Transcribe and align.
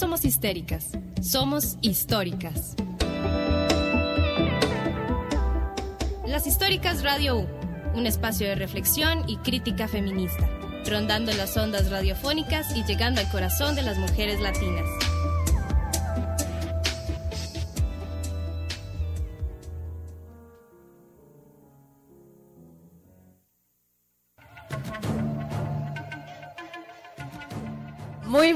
somos 0.00 0.24
histéricas, 0.24 0.86
somos 1.20 1.76
históricas. 1.82 2.74
Las 6.26 6.46
Históricas 6.46 7.02
Radio 7.02 7.40
U, 7.40 7.46
un 7.94 8.06
espacio 8.06 8.48
de 8.48 8.54
reflexión 8.54 9.28
y 9.28 9.36
crítica 9.36 9.88
feminista, 9.88 10.48
rondando 10.86 11.32
las 11.34 11.54
ondas 11.58 11.90
radiofónicas 11.90 12.74
y 12.74 12.84
llegando 12.84 13.20
al 13.20 13.30
corazón 13.30 13.74
de 13.74 13.82
las 13.82 13.98
mujeres 13.98 14.40
latinas. 14.40 14.86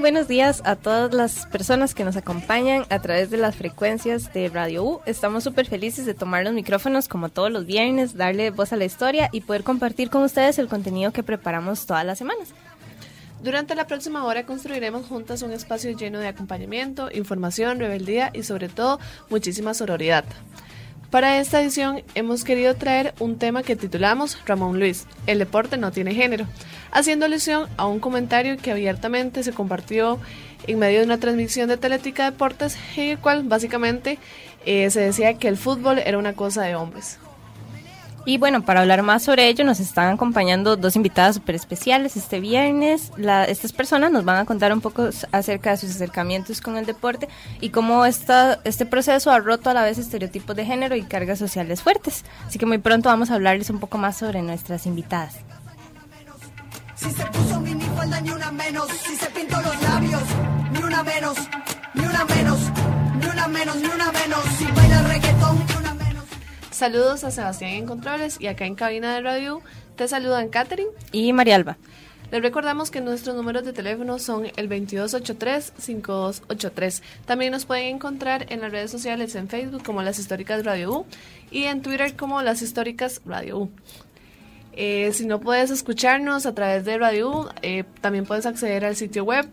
Buenos 0.05 0.29
días 0.29 0.61
a 0.67 0.77
todas 0.77 1.15
las 1.15 1.47
personas 1.47 1.95
que 1.95 2.05
nos 2.05 2.15
acompañan 2.19 2.85
a 2.91 2.99
través 2.99 3.31
de 3.31 3.39
las 3.39 3.57
frecuencias 3.57 4.31
de 4.35 4.51
Radio 4.51 4.85
U. 4.85 5.01
Estamos 5.07 5.45
súper 5.45 5.65
felices 5.65 6.05
de 6.05 6.13
tomar 6.13 6.45
los 6.45 6.53
micrófonos 6.53 7.09
como 7.09 7.31
todos 7.31 7.51
los 7.51 7.65
viernes, 7.65 8.15
darle 8.15 8.51
voz 8.51 8.75
a 8.75 8.77
la 8.77 8.85
historia 8.85 9.31
y 9.33 9.41
poder 9.41 9.65
compartir 9.65 10.11
con 10.11 10.23
ustedes 10.23 10.59
el 10.59 10.69
contenido 10.69 11.11
que 11.11 11.23
preparamos 11.23 11.87
todas 11.87 12.05
las 12.05 12.19
semanas. 12.19 12.51
Durante 13.43 13.75
la 13.75 13.87
próxima 13.87 14.25
hora 14.25 14.45
construiremos 14.45 15.07
juntas 15.07 15.41
un 15.41 15.53
espacio 15.53 15.97
lleno 15.97 16.19
de 16.19 16.29
acompañamiento, 16.29 17.09
información, 17.11 17.79
rebeldía 17.79 18.31
y 18.35 18.43
sobre 18.43 18.69
todo 18.69 19.01
muchísima 19.31 19.73
sororidad. 19.73 20.27
Para 21.15 21.39
esta 21.39 21.63
edición 21.63 22.03
hemos 22.17 22.43
querido 22.43 22.75
traer 22.75 23.15
un 23.21 23.39
tema 23.39 23.63
que 23.63 23.77
titulamos 23.77 24.37
Ramón 24.47 24.81
Luis, 24.81 25.07
el 25.29 25.39
deporte 25.39 25.77
no 25.77 25.93
tiene 25.93 26.13
género, 26.13 26.45
haciendo 26.91 27.25
alusión 27.25 27.69
a 27.77 27.87
un 27.87 28.01
comentario 28.01 28.57
que 28.57 28.73
abiertamente 28.73 29.45
se 29.45 29.53
compartió 29.53 30.19
en 30.67 30.81
medio 30.81 30.99
de 30.99 31.05
una 31.05 31.19
transmisión 31.19 31.69
de 31.69 31.77
Teletica 31.77 32.29
Deportes, 32.29 32.77
en 32.97 33.11
el 33.11 33.19
cual 33.21 33.45
básicamente 33.45 34.19
eh, 34.67 34.91
se 34.91 35.03
decía 35.03 35.35
que 35.35 35.47
el 35.47 35.57
fútbol 35.57 36.01
era 36.01 36.19
una 36.19 36.33
cosa 36.33 36.63
de 36.63 36.75
hombres. 36.75 37.21
Y 38.27 38.39
bueno, 38.39 38.63
para 38.63 38.81
hablar 38.81 39.03
más 39.03 39.23
sobre 39.23 39.49
ello 39.49 39.65
nos 39.65 39.81
están 39.81 40.15
acompañando 40.15 40.77
dos 40.77 40.97
invitadas 40.97 41.35
súper 41.37 41.55
especiales 41.55 42.17
este 42.17 42.41
viernes. 42.41 43.13
estas 43.49 43.73
personas 43.73 44.11
nos 44.13 44.25
van 44.25 44.37
a 44.37 44.45
contar 44.47 44.73
un 44.73 44.81
poco 44.81 45.11
acerca 45.31 45.71
de 45.71 45.77
sus 45.77 45.91
acercamientos 45.91 46.61
con 46.63 46.79
el 46.79 46.87
deporte 46.87 47.29
y 47.61 47.69
cómo 47.69 48.07
esta, 48.07 48.61
este 48.65 48.87
proceso 48.87 49.31
ha 49.31 49.41
roto 49.41 49.69
a 49.69 49.75
la 49.75 49.83
vez 49.83 49.99
estereotipos 49.99 50.57
de 50.57 50.65
género 50.65 50.97
y 50.97 51.03
cargas 51.03 51.39
sociales 51.39 51.83
fuertes. 51.83 52.25
Así 52.47 52.59
que 52.59 52.67
muy 52.67 52.79
pronto 52.79 53.11
vamos 53.11 53.31
a 53.31 53.35
hablarles 53.35 53.69
un 53.69 53.79
poco 53.79 53.99
más 53.99 54.17
sobre 54.17 54.41
nuestras 54.41 54.87
invitadas. 54.87 55.37
Si 56.95 57.11
se 57.11 57.27
puso 57.27 57.61
falda, 57.97 58.21
ni 58.21 58.31
una 58.31 58.51
menos. 58.51 58.89
Si 58.89 59.17
se 59.17 59.27
pintó 59.27 59.61
los 59.61 59.83
labios, 59.83 60.23
ni 60.73 60.83
una 60.83 61.03
menos, 61.03 61.37
ni 61.95 62.05
una 62.05 62.25
menos, 62.25 62.59
ni 63.21 63.27
una 63.27 63.49
menos, 63.49 63.77
ni 63.77 63.87
una 63.87 64.13
menos. 64.13 64.45
Si 64.59 64.65
baila 64.65 65.03
reggaetón, 65.03 65.74
Saludos 66.85 67.25
a 67.25 67.31
Sebastián 67.31 67.71
en 67.71 67.87
Controles 67.87 68.37
y 68.39 68.47
acá 68.47 68.67
en 68.67 68.75
cabina 68.75 69.15
de 69.15 69.23
radio 69.23 69.63
te 69.97 70.07
saludan 70.07 70.51
Katherine 70.51 70.91
y 71.13 71.33
María 71.33 71.57
Alba. 71.57 71.79
Les 72.31 72.43
recordamos 72.43 72.91
que 72.91 73.01
nuestros 73.01 73.35
números 73.35 73.65
de 73.65 73.73
teléfono 73.73 74.19
son 74.19 74.49
el 74.57 74.69
2283-5283. 74.69 77.01
También 77.25 77.53
nos 77.53 77.65
pueden 77.65 77.95
encontrar 77.95 78.53
en 78.53 78.61
las 78.61 78.71
redes 78.71 78.91
sociales 78.91 79.35
en 79.35 79.49
Facebook 79.49 79.83
como 79.83 80.03
Las 80.03 80.19
Históricas 80.19 80.63
Radio 80.67 80.93
U 80.93 81.07
y 81.51 81.65
en 81.65 81.81
Twitter 81.81 82.15
como 82.17 82.43
Las 82.43 82.61
Históricas 82.61 83.23
Radio 83.25 83.61
U. 83.61 83.71
Eh, 84.75 85.11
si 85.15 85.25
no 85.25 85.41
puedes 85.41 85.71
escucharnos 85.71 86.45
a 86.45 86.55
través 86.55 86.85
de 86.85 86.99
Radio 86.99 87.31
U, 87.31 87.49
eh, 87.63 87.85
también 88.03 88.27
puedes 88.27 88.45
acceder 88.45 88.85
al 88.85 88.95
sitio 88.95 89.25
web 89.25 89.49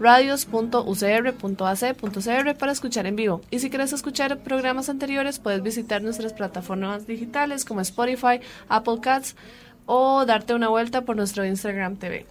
radios.ucr.ac.cr 0.00 2.54
para 2.58 2.72
escuchar 2.72 3.06
en 3.06 3.16
vivo. 3.16 3.40
Y 3.50 3.60
si 3.60 3.70
quieres 3.70 3.92
escuchar 3.92 4.38
programas 4.38 4.88
anteriores, 4.88 5.38
puedes 5.38 5.62
visitar 5.62 6.02
nuestras 6.02 6.32
plataformas 6.32 7.06
digitales 7.06 7.64
como 7.64 7.80
Spotify, 7.80 8.40
Apple 8.68 8.98
Cats 9.00 9.36
o 9.86 10.24
darte 10.24 10.54
una 10.54 10.68
vuelta 10.68 11.02
por 11.02 11.16
nuestro 11.16 11.44
Instagram 11.44 11.96
TV. 11.96 12.26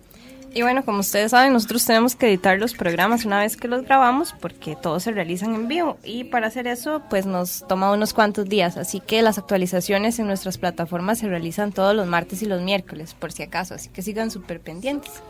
Y 0.53 0.63
bueno, 0.63 0.83
como 0.83 0.99
ustedes 0.99 1.31
saben, 1.31 1.53
nosotros 1.53 1.85
tenemos 1.85 2.17
que 2.17 2.27
editar 2.27 2.59
los 2.59 2.73
programas 2.73 3.23
una 3.23 3.39
vez 3.39 3.55
que 3.55 3.69
los 3.69 3.83
grabamos 3.83 4.35
porque 4.41 4.75
todos 4.75 5.03
se 5.03 5.11
realizan 5.11 5.55
en 5.55 5.69
vivo 5.69 5.97
y 6.03 6.25
para 6.25 6.47
hacer 6.47 6.67
eso 6.67 7.01
pues 7.09 7.25
nos 7.25 7.65
toma 7.69 7.93
unos 7.93 8.13
cuantos 8.13 8.49
días, 8.49 8.75
así 8.75 8.99
que 8.99 9.21
las 9.21 9.37
actualizaciones 9.37 10.19
en 10.19 10.27
nuestras 10.27 10.57
plataformas 10.57 11.19
se 11.19 11.29
realizan 11.29 11.71
todos 11.71 11.95
los 11.95 12.05
martes 12.05 12.41
y 12.41 12.47
los 12.47 12.61
miércoles, 12.61 13.13
por 13.13 13.31
si 13.31 13.43
acaso, 13.43 13.75
así 13.75 13.87
que 13.89 14.01
sigan 14.01 14.29
súper 14.29 14.59
pendientes. 14.59 15.23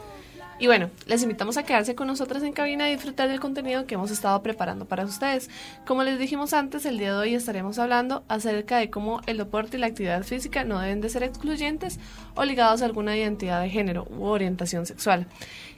Y 0.62 0.68
bueno, 0.68 0.92
les 1.08 1.24
invitamos 1.24 1.58
a 1.58 1.64
quedarse 1.64 1.96
con 1.96 2.06
nosotras 2.06 2.44
en 2.44 2.54
cabina 2.54 2.88
y 2.88 2.94
disfrutar 2.94 3.28
del 3.28 3.40
contenido 3.40 3.88
que 3.88 3.96
hemos 3.96 4.12
estado 4.12 4.44
preparando 4.44 4.86
para 4.86 5.06
ustedes. 5.06 5.50
Como 5.88 6.04
les 6.04 6.20
dijimos 6.20 6.54
antes, 6.54 6.86
el 6.86 7.00
día 7.00 7.14
de 7.14 7.18
hoy 7.18 7.34
estaremos 7.34 7.80
hablando 7.80 8.24
acerca 8.28 8.78
de 8.78 8.92
cómo 8.92 9.22
el 9.26 9.40
deporte 9.40 9.78
y 9.78 9.80
la 9.80 9.88
actividad 9.88 10.22
física 10.22 10.64
no 10.64 10.80
deben 10.80 11.02
de 11.02 11.10
ser 11.10 11.24
excluyentes 11.24 12.00
o 12.36 12.46
ligados 12.46 12.84
a 12.84 12.86
alguna 12.86 13.18
identidad 13.18 13.60
de 13.60 13.72
género 13.72 14.06
u 14.16 14.26
orientación 14.26 14.86
sexual. 14.86 15.26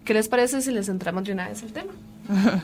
¿Qué 0.04 0.14
les 0.14 0.28
parece 0.28 0.62
si 0.62 0.74
les 0.74 0.90
entramos 0.90 1.24
de 1.24 1.32
una 1.32 1.48
vez 1.48 1.64
al 1.64 1.72
tema? 1.72 1.94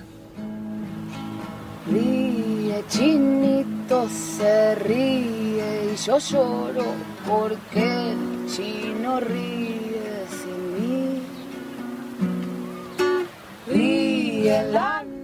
ríe, 1.90 2.84
chinito 2.90 4.10
se 4.10 4.76
ríe 4.76 5.94
y 5.94 5.96
yo 5.96 6.20
lloro 6.20 6.84
porque 7.26 8.12
el 8.12 8.46
chino 8.50 9.22
ríe 9.22 9.89
Realize 13.70 15.19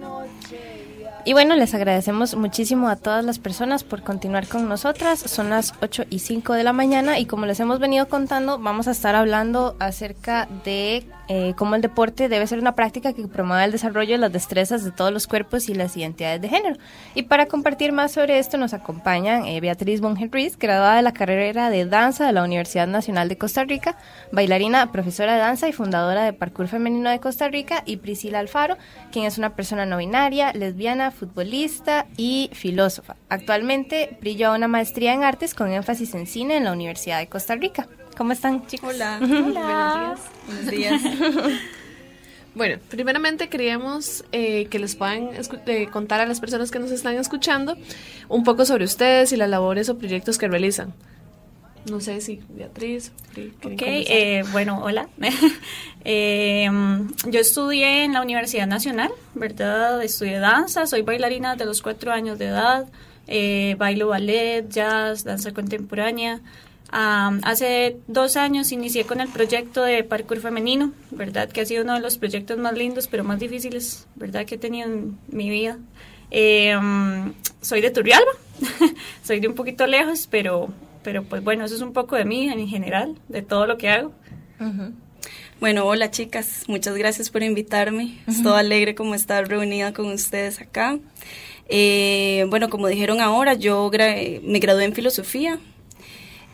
Y 1.26 1.32
bueno, 1.32 1.56
les 1.56 1.74
agradecemos 1.74 2.36
muchísimo 2.36 2.88
a 2.88 2.94
todas 2.94 3.24
las 3.24 3.40
personas 3.40 3.82
por 3.82 4.04
continuar 4.04 4.46
con 4.46 4.68
nosotras. 4.68 5.18
Son 5.18 5.50
las 5.50 5.74
8 5.82 6.04
y 6.08 6.20
5 6.20 6.52
de 6.52 6.62
la 6.62 6.72
mañana 6.72 7.18
y 7.18 7.26
como 7.26 7.46
les 7.46 7.58
hemos 7.58 7.80
venido 7.80 8.08
contando, 8.08 8.60
vamos 8.60 8.86
a 8.86 8.92
estar 8.92 9.16
hablando 9.16 9.74
acerca 9.80 10.46
de 10.64 11.04
eh, 11.28 11.54
cómo 11.56 11.74
el 11.74 11.82
deporte 11.82 12.28
debe 12.28 12.46
ser 12.46 12.60
una 12.60 12.76
práctica 12.76 13.12
que 13.12 13.26
promueva 13.26 13.64
el 13.64 13.72
desarrollo 13.72 14.12
de 14.12 14.18
las 14.18 14.32
destrezas 14.32 14.84
de 14.84 14.92
todos 14.92 15.12
los 15.12 15.26
cuerpos 15.26 15.68
y 15.68 15.74
las 15.74 15.96
identidades 15.96 16.40
de 16.40 16.48
género. 16.48 16.76
Y 17.16 17.24
para 17.24 17.46
compartir 17.46 17.90
más 17.90 18.12
sobre 18.12 18.38
esto 18.38 18.56
nos 18.58 18.72
acompañan 18.72 19.44
eh, 19.46 19.60
Beatriz 19.60 20.00
Bongen 20.00 20.30
Ruiz, 20.30 20.56
graduada 20.56 20.96
de 20.96 21.02
la 21.02 21.12
carrera 21.12 21.70
de 21.70 21.86
danza 21.86 22.24
de 22.24 22.32
la 22.32 22.44
Universidad 22.44 22.86
Nacional 22.86 23.28
de 23.28 23.36
Costa 23.36 23.64
Rica, 23.64 23.98
bailarina, 24.30 24.92
profesora 24.92 25.34
de 25.34 25.40
danza 25.40 25.68
y 25.68 25.72
fundadora 25.72 26.22
de 26.22 26.32
Parkour 26.32 26.68
Femenino 26.68 27.10
de 27.10 27.18
Costa 27.18 27.48
Rica, 27.48 27.82
y 27.84 27.96
Priscila 27.96 28.38
Alfaro, 28.38 28.76
quien 29.10 29.24
es 29.24 29.36
una 29.36 29.56
persona 29.56 29.84
no 29.84 29.96
binaria, 29.96 30.52
lesbiana, 30.52 31.10
futbolista 31.16 32.06
y 32.16 32.50
filósofa. 32.52 33.16
Actualmente 33.28 34.16
brilla 34.20 34.52
una 34.52 34.68
maestría 34.68 35.14
en 35.14 35.24
artes 35.24 35.54
con 35.54 35.72
énfasis 35.72 36.14
en 36.14 36.26
cine 36.26 36.56
en 36.56 36.64
la 36.64 36.72
Universidad 36.72 37.18
de 37.18 37.26
Costa 37.26 37.56
Rica. 37.56 37.88
¿Cómo 38.16 38.32
están, 38.32 38.66
chicos? 38.66 38.94
Hola. 38.94 39.18
Buenos 39.20 39.54
días. 39.54 40.20
Buenos 40.46 40.70
días. 40.70 41.02
Bueno, 42.56 42.78
primeramente 42.88 43.50
queríamos 43.50 44.24
eh, 44.32 44.64
que 44.70 44.78
les 44.78 44.96
puedan 44.96 45.28
eh, 45.66 45.88
contar 45.92 46.22
a 46.22 46.26
las 46.26 46.40
personas 46.40 46.70
que 46.70 46.78
nos 46.78 46.90
están 46.90 47.14
escuchando 47.16 47.76
un 48.30 48.44
poco 48.44 48.64
sobre 48.64 48.86
ustedes 48.86 49.30
y 49.32 49.36
las 49.36 49.50
labores 49.50 49.90
o 49.90 49.98
proyectos 49.98 50.38
que 50.38 50.48
realizan. 50.48 50.94
No 51.90 52.00
sé 52.00 52.20
si 52.20 52.40
Beatriz. 52.48 53.12
Ok, 53.62 53.82
eh, 53.82 54.42
bueno, 54.50 54.82
hola. 54.82 55.08
eh, 56.04 56.68
yo 57.28 57.40
estudié 57.40 58.04
en 58.04 58.12
la 58.12 58.22
Universidad 58.22 58.66
Nacional, 58.66 59.12
¿verdad? 59.34 60.02
Estudié 60.02 60.38
danza, 60.40 60.86
soy 60.86 61.02
bailarina 61.02 61.54
de 61.54 61.64
los 61.64 61.82
cuatro 61.82 62.12
años 62.12 62.38
de 62.38 62.46
edad, 62.46 62.88
eh, 63.28 63.76
bailo 63.78 64.08
ballet, 64.08 64.68
jazz, 64.68 65.22
danza 65.22 65.52
contemporánea. 65.52 66.40
hace 66.90 67.98
dos 68.08 68.36
años 68.36 68.72
inicié 68.72 69.04
con 69.04 69.20
el 69.20 69.28
proyecto 69.28 69.84
de 69.84 70.02
parkour 70.02 70.40
femenino, 70.40 70.92
¿verdad? 71.12 71.48
Que 71.48 71.60
ha 71.60 71.66
sido 71.66 71.84
uno 71.84 71.94
de 71.94 72.00
los 72.00 72.18
proyectos 72.18 72.58
más 72.58 72.74
lindos, 72.74 73.06
pero 73.06 73.22
más 73.22 73.38
difíciles, 73.38 74.08
¿verdad? 74.16 74.44
Que 74.44 74.56
he 74.56 74.58
tenido 74.58 74.88
en 74.88 75.18
mi 75.28 75.50
vida. 75.50 75.78
Eh, 76.32 76.76
soy 77.60 77.80
de 77.80 77.90
Turrialba, 77.90 78.32
soy 79.22 79.38
de 79.38 79.46
un 79.46 79.54
poquito 79.54 79.86
lejos, 79.86 80.26
pero 80.28 80.68
pero 81.06 81.22
pues 81.22 81.44
bueno, 81.44 81.64
eso 81.64 81.76
es 81.76 81.82
un 81.82 81.92
poco 81.92 82.16
de 82.16 82.24
mí 82.24 82.48
en 82.48 82.66
general, 82.66 83.14
de 83.28 83.40
todo 83.40 83.68
lo 83.68 83.78
que 83.78 83.88
hago. 83.88 84.12
Bueno, 85.60 85.86
hola 85.86 86.10
chicas, 86.10 86.64
muchas 86.66 86.96
gracias 86.96 87.30
por 87.30 87.44
invitarme. 87.44 88.18
Estoy 88.26 88.58
alegre 88.58 88.96
como 88.96 89.14
estar 89.14 89.46
reunida 89.46 89.92
con 89.92 90.06
ustedes 90.06 90.60
acá. 90.60 90.98
Eh, 91.68 92.44
bueno, 92.48 92.68
como 92.70 92.88
dijeron 92.88 93.20
ahora, 93.20 93.54
yo 93.54 93.88
me 93.88 94.58
gradué 94.58 94.84
en 94.84 94.94
filosofía 94.94 95.60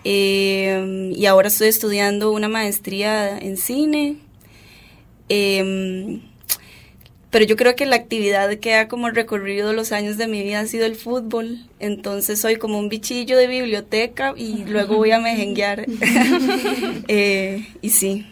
eh, 0.04 1.10
y 1.16 1.24
ahora 1.24 1.48
estoy 1.48 1.68
estudiando 1.68 2.30
una 2.30 2.50
maestría 2.50 3.38
en 3.38 3.56
cine. 3.56 4.16
Eh, 5.30 6.20
pero 7.32 7.46
yo 7.46 7.56
creo 7.56 7.74
que 7.74 7.86
la 7.86 7.96
actividad 7.96 8.58
que 8.58 8.74
ha 8.74 8.88
como 8.88 9.08
recorrido 9.08 9.72
los 9.72 9.90
años 9.90 10.18
de 10.18 10.28
mi 10.28 10.42
vida 10.42 10.60
ha 10.60 10.66
sido 10.66 10.84
el 10.84 10.96
fútbol, 10.96 11.64
entonces 11.80 12.38
soy 12.38 12.56
como 12.56 12.78
un 12.78 12.90
bichillo 12.90 13.38
de 13.38 13.46
biblioteca 13.46 14.34
y 14.36 14.66
luego 14.66 14.98
voy 14.98 15.12
a 15.12 15.18
mejenguear. 15.18 15.86
eh, 17.08 17.66
y 17.80 17.88
sí, 17.88 18.26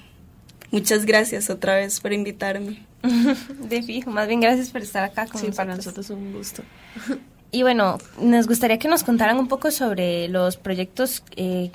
muchas 0.71 1.07
gracias 1.07 1.49
otra 1.49 1.77
vez 1.77 1.99
por 1.99 2.13
invitarme. 2.13 2.85
de 3.71 3.83
fijo, 3.83 4.11
más 4.11 4.29
bien 4.29 4.41
gracias 4.41 4.69
por 4.69 4.83
estar 4.83 5.03
acá 5.03 5.27
con 5.27 5.41
sí, 5.41 5.47
nosotros. 5.47 5.57
para 5.57 5.77
nosotros 5.77 6.07
es 6.07 6.11
un 6.11 6.33
gusto. 6.35 6.63
Y 7.53 7.63
bueno, 7.63 7.97
nos 8.21 8.47
gustaría 8.47 8.79
que 8.79 8.89
nos 8.89 9.03
contaran 9.03 9.39
un 9.39 9.49
poco 9.49 9.71
sobre 9.71 10.29
los 10.29 10.59
proyectos 10.59 11.25
eh, 11.37 11.71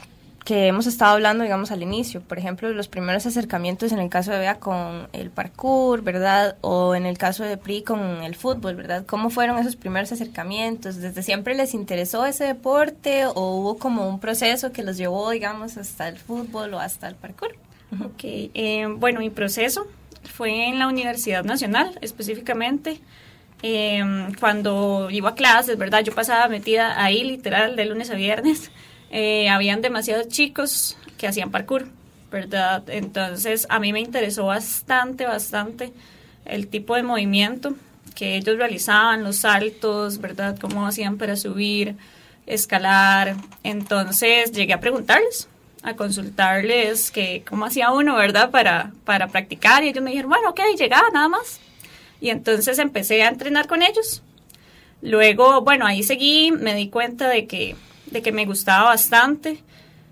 que 0.45 0.68
hemos 0.68 0.86
estado 0.86 1.13
hablando, 1.13 1.44
digamos, 1.44 1.71
al 1.71 1.81
inicio. 1.81 2.21
Por 2.21 2.38
ejemplo, 2.38 2.69
los 2.69 2.88
primeros 2.88 3.25
acercamientos 3.25 3.92
en 3.92 3.97
el 3.97 4.09
caso 4.09 4.31
de 4.31 4.38
Bea 4.38 4.59
con 4.59 5.07
el 5.12 5.31
parkour, 5.31 6.03
¿verdad? 6.03 6.56
O 6.62 6.94
en 6.94 7.07
el 7.07 7.18
caso 7.18 7.44
de 7.44 7.57
PRI 7.57 7.81
con 7.81 8.00
el 8.24 8.36
fútbol, 8.36 8.75
¿verdad? 8.75 9.06
¿Cómo 9.07 9.31
fueron 9.31 9.57
esos 9.57 9.75
primeros 9.75 10.12
acercamientos? 10.12 10.97
¿Desde 10.97 11.24
siempre 11.24 11.56
les 11.56 11.74
interesó 11.74 12.27
ese 12.27 12.44
deporte 12.44 13.25
o 13.25 13.56
hubo 13.56 13.80
como 13.80 14.07
un 14.07 14.19
proceso 14.19 14.71
que 14.71 14.83
los 14.83 14.97
llevó, 14.97 15.31
digamos, 15.31 15.77
hasta 15.77 16.07
el 16.07 16.19
fútbol 16.19 16.75
o 16.75 16.80
hasta 16.80 17.07
el 17.07 17.15
parkour? 17.15 17.56
Ok, 18.06 18.24
eh, 18.24 18.86
bueno, 18.98 19.21
mi 19.21 19.31
proceso 19.31 19.88
fue 20.24 20.68
en 20.68 20.77
la 20.77 20.88
Universidad 20.88 21.44
Nacional 21.44 21.98
específicamente. 22.01 23.01
Eh, 23.63 24.03
cuando 24.39 25.09
iba 25.09 25.30
a 25.30 25.33
clases, 25.33 25.75
¿verdad? 25.75 26.03
Yo 26.03 26.13
pasaba 26.13 26.48
metida 26.50 27.03
ahí 27.03 27.24
literal 27.24 27.75
de 27.75 27.86
lunes 27.86 28.12
a 28.12 28.13
viernes. 28.13 28.69
Eh, 29.12 29.50
habían 29.50 29.81
demasiados 29.81 30.28
chicos 30.28 30.98
que 31.18 31.28
hacían 31.28 31.52
parkour, 31.52 31.88
¿verdad? 32.31 32.84
Entonces 32.90 33.66
a 33.69 33.80
mí 33.80 33.94
me 33.94 34.00
interesó 34.00 34.46
bastante, 34.46 35.25
bastante 35.25 35.94
el 36.46 36.68
tipo 36.68 36.96
de 36.96 37.04
movimiento 37.04 37.75
que 38.16 38.36
ellos 38.38 38.57
realizaban, 38.57 39.24
los 39.24 39.38
saltos, 39.38 40.19
¿verdad? 40.19 40.57
Cómo 40.60 40.88
hacían 40.88 41.18
para 41.18 41.36
subir, 41.36 41.96
escalar. 42.46 43.36
Entonces 43.63 44.52
llegué 44.52 44.74
a 44.74 44.80
preguntarles, 44.80 45.48
a 45.84 45.96
consultarles 45.96 47.12
que 47.12 47.44
cómo 47.48 47.66
hacía 47.66 47.92
uno, 47.92 48.16
¿verdad? 48.16 48.50
Para, 48.50 48.92
para 49.04 49.28
practicar. 49.28 49.84
Y 49.84 49.90
ellos 49.90 50.04
me 50.04 50.12
dijeron, 50.12 50.30
bueno, 50.30 50.50
ok, 50.50 50.62
llegaba 50.78 51.10
nada 51.13 51.28
más. 51.28 51.60
Y 52.22 52.30
entonces 52.30 52.80
empecé 52.80 53.22
a 53.24 53.28
entrenar 53.28 53.68
con 53.68 53.81
ellos. 53.81 54.24
Luego, 55.01 55.62
bueno, 55.62 55.86
ahí 55.86 56.01
seguí, 56.01 56.51
me 56.51 56.74
di 56.74 56.90
cuenta 56.90 57.28
de 57.28 57.46
que, 57.46 57.75
de 58.07 58.22
que 58.22 58.31
me 58.31 58.46
gustaba 58.46 58.86
bastante. 58.86 59.60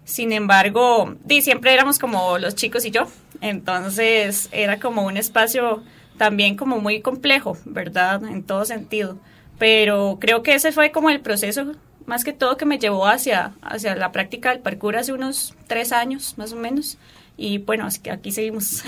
Sin 0.06 0.32
embargo, 0.32 1.16
di, 1.24 1.42
siempre 1.42 1.74
éramos 1.74 2.00
como 2.00 2.38
los 2.38 2.56
chicos 2.56 2.86
y 2.86 2.92
yo. 2.92 3.08
Entonces 3.42 4.50
era 4.52 4.80
como 4.80 5.06
un 5.06 5.18
espacio 5.18 5.84
también 6.18 6.56
como 6.56 6.80
muy 6.80 7.02
complejo, 7.02 7.58
¿verdad? 7.66 8.24
En 8.26 8.44
todo 8.44 8.66
sentido. 8.66 9.18
Pero 9.60 10.18
creo 10.20 10.44
que 10.44 10.56
ese 10.56 10.72
fue 10.72 10.92
como 10.92 11.10
el 11.10 11.22
proceso 11.22 11.74
más 12.06 12.24
que 12.24 12.34
todo 12.34 12.58
que 12.58 12.66
me 12.66 12.80
llevó 12.80 13.08
hacia, 13.08 13.54
hacia 13.62 13.96
la 13.96 14.12
práctica 14.12 14.50
del 14.50 14.60
parkour 14.60 14.98
hace 14.98 15.14
unos 15.14 15.56
tres 15.68 15.92
años 15.92 16.38
más 16.38 16.54
o 16.54 16.56
menos. 16.56 16.98
Y 17.38 17.60
bueno, 17.60 17.86
así 17.86 18.02
que 18.02 18.12
aquí 18.12 18.32
seguimos. 18.32 18.84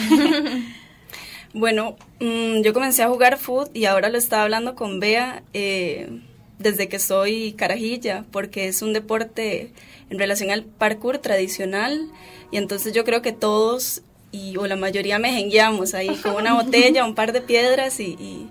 bueno, 1.53 1.95
mmm, 2.19 2.61
yo 2.61 2.73
comencé 2.73 3.03
a 3.03 3.07
jugar 3.07 3.37
foot 3.37 3.75
y 3.75 3.85
ahora 3.85 4.09
lo 4.09 4.17
estaba 4.17 4.43
hablando 4.43 4.75
con 4.75 4.99
Bea 4.99 5.43
eh, 5.53 6.21
desde 6.59 6.87
que 6.87 6.99
soy 6.99 7.53
carajilla, 7.53 8.25
porque 8.31 8.67
es 8.67 8.81
un 8.81 8.93
deporte 8.93 9.71
en 10.09 10.19
relación 10.19 10.51
al 10.51 10.63
parkour 10.63 11.17
tradicional. 11.19 12.09
Y 12.51 12.57
entonces 12.57 12.93
yo 12.93 13.03
creo 13.03 13.21
que 13.21 13.31
todos, 13.31 14.01
y, 14.31 14.57
o 14.57 14.67
la 14.67 14.75
mayoría, 14.75 15.19
mejengueamos 15.19 15.93
ahí 15.93 16.15
con 16.17 16.35
una 16.35 16.53
botella, 16.61 17.05
un 17.05 17.15
par 17.15 17.33
de 17.33 17.41
piedras 17.41 17.99
y, 17.99 18.15
y 18.19 18.49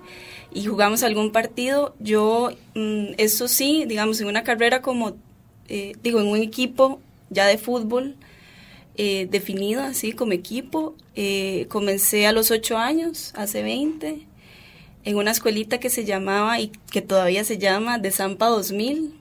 y 0.55 0.65
jugamos 0.65 1.03
algún 1.03 1.33
partido. 1.33 1.95
Yo, 1.99 2.51
mmm, 2.75 3.09
eso 3.19 3.49
sí, 3.49 3.85
digamos, 3.87 4.21
en 4.21 4.29
una 4.29 4.45
carrera 4.45 4.81
como, 4.81 5.17
eh, 5.69 5.95
digo, 6.03 6.21
en 6.21 6.29
un 6.29 6.39
equipo 6.39 7.01
ya 7.29 7.47
de 7.47 7.59
fútbol 7.59 8.15
eh, 8.97 9.27
definido 9.29 9.83
así 9.83 10.13
como 10.13 10.33
equipo, 10.33 10.95
eh, 11.17 11.67
comencé 11.69 12.27
a 12.27 12.33
los 12.33 12.53
8 12.53 12.79
años, 12.79 13.33
hace 13.35 13.63
20, 13.63 14.21
en 15.05 15.17
una 15.17 15.31
escuelita 15.31 15.79
que 15.79 15.91
se 15.91 16.05
llamaba 16.05 16.59
y 16.61 16.73
que 16.91 17.03
todavía 17.03 17.45
se 17.45 17.59
llama 17.59 17.99
de 17.99 18.11
Zampa 18.11 18.47
2000, 18.47 19.15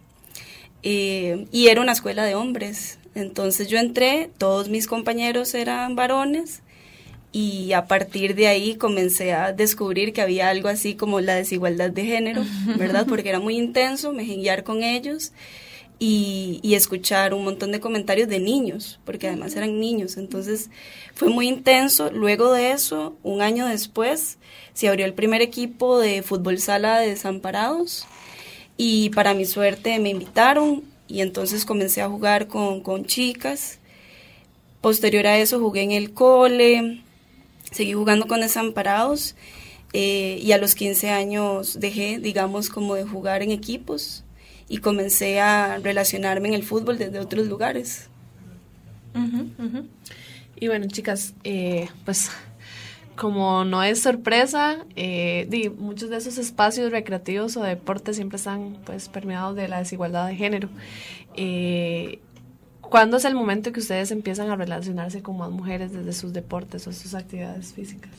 y 0.81 1.67
era 1.67 1.81
una 1.81 1.93
escuela 1.93 2.23
de 2.25 2.35
hombres. 2.35 2.99
Entonces 3.15 3.67
yo 3.67 3.77
entré, 3.77 4.29
todos 4.37 4.69
mis 4.69 4.87
compañeros 4.87 5.53
eran 5.53 5.95
varones, 5.95 6.61
y 7.31 7.73
a 7.73 7.87
partir 7.87 8.35
de 8.35 8.47
ahí 8.47 8.75
comencé 8.75 9.33
a 9.33 9.53
descubrir 9.53 10.13
que 10.13 10.21
había 10.21 10.49
algo 10.49 10.69
así 10.69 10.93
como 10.93 11.19
la 11.19 11.35
desigualdad 11.35 11.89
de 11.89 12.05
género, 12.05 12.43
¿verdad? 12.77 13.05
Porque 13.09 13.29
era 13.29 13.39
muy 13.39 13.57
intenso, 13.57 14.13
me 14.13 14.23
guiar 14.23 14.63
con 14.63 14.83
ellos 14.83 15.31
y, 16.05 16.59
y, 16.63 16.75
escuchar 16.75 17.33
un 17.33 17.45
montón 17.45 17.71
de 17.71 17.79
comentarios 17.79 18.27
de 18.27 18.41
niños, 18.41 18.99
porque 19.05 19.29
además 19.29 19.55
eran 19.55 19.79
niños, 19.79 20.17
entonces 20.17 20.69
fue 21.15 21.29
muy 21.29 21.47
intenso. 21.47 22.11
Luego 22.11 22.51
de 22.51 22.71
eso, 22.71 23.15
un 23.23 23.41
año 23.41 23.65
después, 23.67 24.37
se 24.73 24.89
abrió 24.89 25.05
el 25.05 25.13
primer 25.13 25.41
equipo 25.41 25.99
de 25.99 26.21
fútbol 26.21 26.59
sala 26.59 26.99
de 26.99 27.11
desamparados 27.11 28.05
y 28.75 29.11
para 29.11 29.33
mi 29.33 29.45
suerte 29.45 29.97
me 29.99 30.09
invitaron 30.09 30.83
y 31.07 31.21
entonces 31.21 31.63
comencé 31.63 32.01
a 32.01 32.09
jugar 32.09 32.47
con, 32.47 32.81
con 32.81 33.05
chicas. 33.05 33.79
Posterior 34.81 35.25
a 35.25 35.37
eso 35.37 35.57
jugué 35.61 35.83
en 35.83 35.91
el 35.91 36.11
cole, 36.13 37.01
seguí 37.71 37.93
jugando 37.93 38.27
con 38.27 38.41
desamparados 38.41 39.35
eh, 39.93 40.37
y 40.43 40.51
a 40.51 40.57
los 40.57 40.75
15 40.75 41.11
años 41.11 41.79
dejé, 41.79 42.19
digamos, 42.19 42.67
como 42.67 42.95
de 42.95 43.05
jugar 43.05 43.41
en 43.41 43.51
equipos 43.51 44.22
y 44.73 44.79
comencé 44.79 45.39
a 45.39 45.77
relacionarme 45.77 46.47
en 46.47 46.55
el 46.55 46.63
fútbol 46.63 46.97
desde 46.97 47.19
otros 47.19 47.45
lugares. 47.45 48.09
Uh 49.13 49.19
-huh, 49.19 49.49
uh 49.59 49.71
-huh. 49.71 49.85
Y 50.55 50.67
bueno, 50.67 50.87
chicas, 50.87 51.35
eh, 51.43 51.89
pues 52.05 52.31
como 53.15 53.65
no 53.65 53.83
es 53.83 54.01
sorpresa, 54.01 54.83
eh, 54.95 55.45
di, 55.47 55.69
muchos 55.69 56.09
de 56.09 56.17
esos 56.17 56.39
espacios 56.39 56.91
recreativos 56.91 57.55
o 57.55 57.61
deportes 57.61 58.15
siempre 58.15 58.37
están 58.37 58.79
pues 58.83 59.09
permeados 59.09 59.55
de 59.55 59.67
la 59.67 59.77
desigualdad 59.77 60.25
de 60.27 60.35
género. 60.37 60.69
Eh, 61.35 62.17
¿Cuándo 62.81 63.17
es 63.17 63.25
el 63.25 63.35
momento 63.35 63.71
que 63.73 63.79
ustedes 63.79 64.09
empiezan 64.09 64.49
a 64.49 64.55
relacionarse 64.55 65.21
con 65.21 65.37
más 65.37 65.51
mujeres 65.51 65.93
desde 65.93 66.13
sus 66.13 66.33
deportes 66.33 66.87
o 66.87 66.91
sus 66.93 67.13
actividades 67.13 67.73
físicas? 67.73 68.15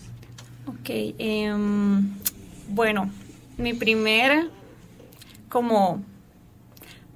Ok, 0.66 0.88
eh, 0.88 1.52
bueno, 2.68 3.10
mi 3.58 3.74
primer 3.74 4.50
como 5.48 6.13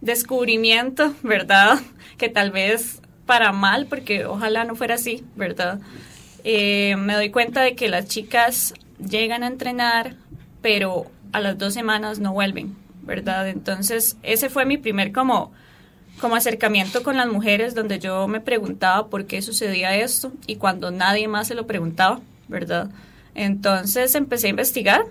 descubrimiento, 0.08 1.14
¿verdad? 1.22 1.78
Que 2.19 2.28
tal 2.28 2.50
vez 2.50 3.00
para 3.26 3.52
mal, 3.52 3.87
porque 3.87 4.25
ojalá 4.25 4.64
no 4.64 4.75
fuera 4.75 4.96
así, 4.96 5.25
¿verdad? 5.37 5.78
Eh, 6.43 6.96
me 6.96 7.14
doy 7.14 7.31
cuenta 7.31 7.62
de 7.62 7.76
que 7.76 7.88
las 7.88 8.08
chicas 8.08 8.75
llegan 8.99 9.44
a 9.44 9.46
entrenar, 9.46 10.17
pero 10.62 11.06
a 11.32 11.38
las 11.38 11.56
dos 11.58 11.74
semanas 11.74 12.19
no 12.19 12.32
vuelven, 12.32 12.74
¿verdad? 13.03 13.48
Entonces, 13.48 14.17
ese 14.24 14.48
fue 14.48 14.65
mi 14.65 14.79
primer 14.79 15.12
como 15.12 15.53
como 16.19 16.34
acercamiento 16.34 17.03
con 17.05 17.17
las 17.17 17.29
mujeres 17.29 17.77
donde 17.77 18.00
yo 18.00 18.27
me 18.27 18.41
preguntaba 18.41 19.06
por 19.06 19.27
qué 19.27 19.41
sucedía 19.41 19.96
esto 19.96 20.32
y 20.48 20.56
cuando 20.56 20.91
nadie 20.91 21.29
más 21.29 21.46
se 21.46 21.55
lo 21.55 21.67
preguntaba, 21.67 22.20
¿verdad? 22.48 22.91
Entonces 23.34 24.15
empecé 24.17 24.48
a 24.48 24.50
investigar, 24.50 25.03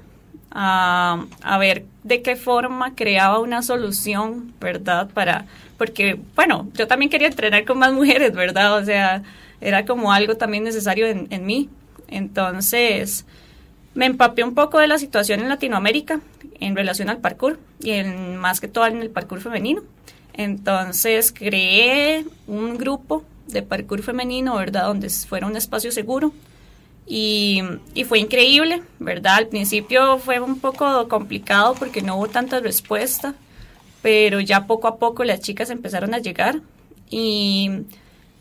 a, 0.60 1.58
ver 1.60 1.86
de 2.04 2.24
qué 2.24 2.36
forma 2.36 2.96
creaba 2.96 3.40
una 3.40 3.62
solución, 3.62 4.54
¿verdad? 4.60 5.08
Para, 5.14 5.46
porque, 5.78 6.20
bueno, 6.36 6.68
yo 6.74 6.88
también 6.88 7.12
quería 7.12 7.28
entrenar 7.28 7.64
con 7.64 7.78
más 7.78 7.94
mujeres, 7.94 8.34
¿verdad? 8.34 8.76
O 8.76 8.84
sea, 8.84 9.22
era 9.62 9.86
como 9.86 10.12
algo 10.12 10.36
también 10.36 10.64
necesario 10.64 11.06
en, 11.06 11.28
en 11.30 11.46
mí. 11.46 11.70
Entonces, 12.08 13.26
me 13.94 14.08
empapé 14.08 14.44
un 14.44 14.56
poco 14.56 14.80
de 14.80 14.88
la 14.88 14.98
situación 14.98 15.42
en 15.42 15.50
Latinoamérica 15.50 16.22
en 16.60 16.76
relación 16.76 17.10
al 17.10 17.20
parkour 17.20 17.60
y 17.80 17.92
en, 17.92 18.38
más 18.38 18.60
que 18.60 18.68
todo 18.68 18.88
en 18.88 19.02
el 19.02 19.12
parkour 19.12 19.42
femenino. 19.42 19.84
Entonces 20.34 21.32
creé 21.32 22.26
un 22.48 22.78
grupo 22.78 23.24
de 23.48 23.62
parkour 23.62 24.02
femenino, 24.02 24.56
¿verdad? 24.56 24.86
Donde 24.86 25.10
fuera 25.10 25.46
un 25.46 25.56
espacio 25.56 25.92
seguro. 25.92 26.34
Y, 27.10 27.62
y, 27.94 28.04
fue 28.04 28.20
increíble, 28.20 28.84
¿verdad? 29.00 29.36
Al 29.36 29.48
principio 29.48 30.18
fue 30.20 30.42
un 30.42 30.60
poco 30.60 31.08
complicado 31.08 31.74
porque 31.76 32.02
no 32.02 32.18
hubo 32.18 32.28
tanta 32.28 32.60
respuesta, 32.60 33.34
pero 34.02 34.42
ya 34.42 34.68
poco 34.68 34.90
a 34.90 34.98
poco 34.98 35.24
las 35.24 35.40
chicas 35.40 35.70
empezaron 35.70 36.14
a 36.14 36.20
llegar. 36.20 36.60
Y, 37.10 37.72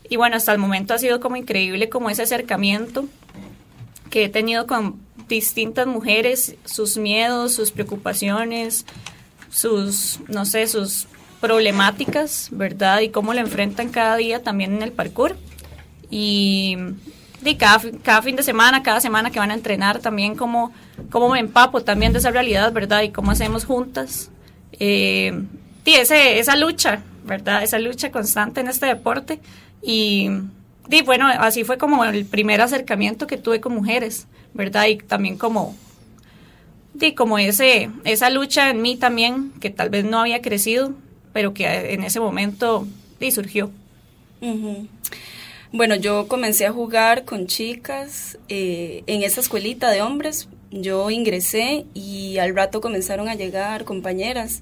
y 0.09 0.17
bueno, 0.17 0.35
hasta 0.35 0.51
el 0.51 0.57
momento 0.57 0.93
ha 0.93 0.97
sido 0.97 1.21
como 1.21 1.37
increíble 1.37 1.87
como 1.87 2.09
ese 2.09 2.23
acercamiento 2.23 3.05
que 4.09 4.25
he 4.25 4.29
tenido 4.29 4.67
con 4.67 4.99
distintas 5.29 5.87
mujeres, 5.87 6.55
sus 6.65 6.97
miedos, 6.97 7.53
sus 7.53 7.71
preocupaciones, 7.71 8.85
sus, 9.49 10.19
no 10.27 10.45
sé, 10.45 10.67
sus 10.67 11.07
problemáticas, 11.39 12.49
¿verdad? 12.51 13.01
Y 13.01 13.09
cómo 13.09 13.33
lo 13.33 13.39
enfrentan 13.39 13.89
cada 13.89 14.17
día 14.17 14.43
también 14.43 14.75
en 14.75 14.83
el 14.83 14.91
parkour. 14.91 15.37
Y, 16.09 16.77
y 17.43 17.55
cada, 17.55 17.81
cada, 18.03 18.21
fin 18.21 18.35
de 18.35 18.43
semana, 18.43 18.83
cada 18.83 18.99
semana 18.99 19.31
que 19.31 19.39
van 19.39 19.51
a 19.51 19.53
entrenar, 19.53 19.99
también 19.99 20.35
cómo, 20.35 20.71
cómo 21.11 21.29
me 21.29 21.39
empapo 21.39 21.81
también 21.83 22.13
de 22.13 22.19
esa 22.19 22.31
realidad, 22.31 22.71
¿verdad? 22.71 23.03
Y 23.03 23.09
cómo 23.09 23.31
hacemos 23.31 23.65
juntas. 23.65 24.31
Eh, 24.79 25.39
y 25.85 25.93
ese, 25.93 26.39
esa 26.39 26.55
lucha, 26.55 27.01
¿verdad? 27.25 27.63
Esa 27.63 27.79
lucha 27.79 28.11
constante 28.11 28.61
en 28.61 28.67
este 28.67 28.87
deporte. 28.87 29.39
Y, 29.81 30.29
y 30.89 31.01
bueno, 31.03 31.27
así 31.27 31.63
fue 31.63 31.77
como 31.77 32.03
el 32.05 32.25
primer 32.25 32.61
acercamiento 32.61 33.27
que 33.27 33.37
tuve 33.37 33.61
con 33.61 33.73
mujeres, 33.73 34.27
¿verdad? 34.53 34.87
Y 34.87 34.97
también 34.97 35.37
como, 35.37 35.75
di, 36.93 37.13
como 37.13 37.37
ese, 37.37 37.89
esa 38.03 38.29
lucha 38.29 38.69
en 38.69 38.81
mí 38.81 38.97
también, 38.97 39.51
que 39.59 39.69
tal 39.69 39.89
vez 39.89 40.03
no 40.03 40.19
había 40.19 40.41
crecido, 40.41 40.93
pero 41.33 41.53
que 41.53 41.93
en 41.93 42.03
ese 42.03 42.19
momento 42.19 42.87
di, 43.19 43.31
surgió. 43.31 43.71
Bueno, 45.73 45.95
yo 45.95 46.29
comencé 46.29 46.65
a 46.65 46.71
jugar 46.71 47.25
con 47.25 47.45
chicas 47.45 48.37
eh, 48.47 49.03
en 49.05 49.23
esa 49.23 49.41
escuelita 49.41 49.91
de 49.91 50.01
hombres. 50.01 50.47
Yo 50.71 51.09
ingresé 51.09 51.85
y 51.93 52.37
al 52.37 52.55
rato 52.55 52.79
comenzaron 52.79 53.27
a 53.27 53.35
llegar 53.35 53.83
compañeras, 53.83 54.61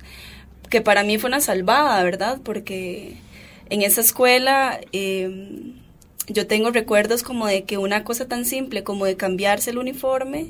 que 0.71 0.81
para 0.81 1.03
mí 1.03 1.19
fue 1.19 1.27
una 1.27 1.41
salvada, 1.41 2.01
¿verdad? 2.03 2.39
Porque 2.43 3.17
en 3.69 3.83
esa 3.83 4.01
escuela 4.01 4.79
eh, 4.93 5.73
yo 6.27 6.47
tengo 6.47 6.71
recuerdos 6.71 7.21
como 7.21 7.45
de 7.45 7.65
que 7.65 7.77
una 7.77 8.03
cosa 8.03 8.27
tan 8.27 8.43
simple 8.43 8.83
como 8.83 9.05
de 9.05 9.15
cambiarse 9.15 9.69
el 9.69 9.77
uniforme, 9.77 10.47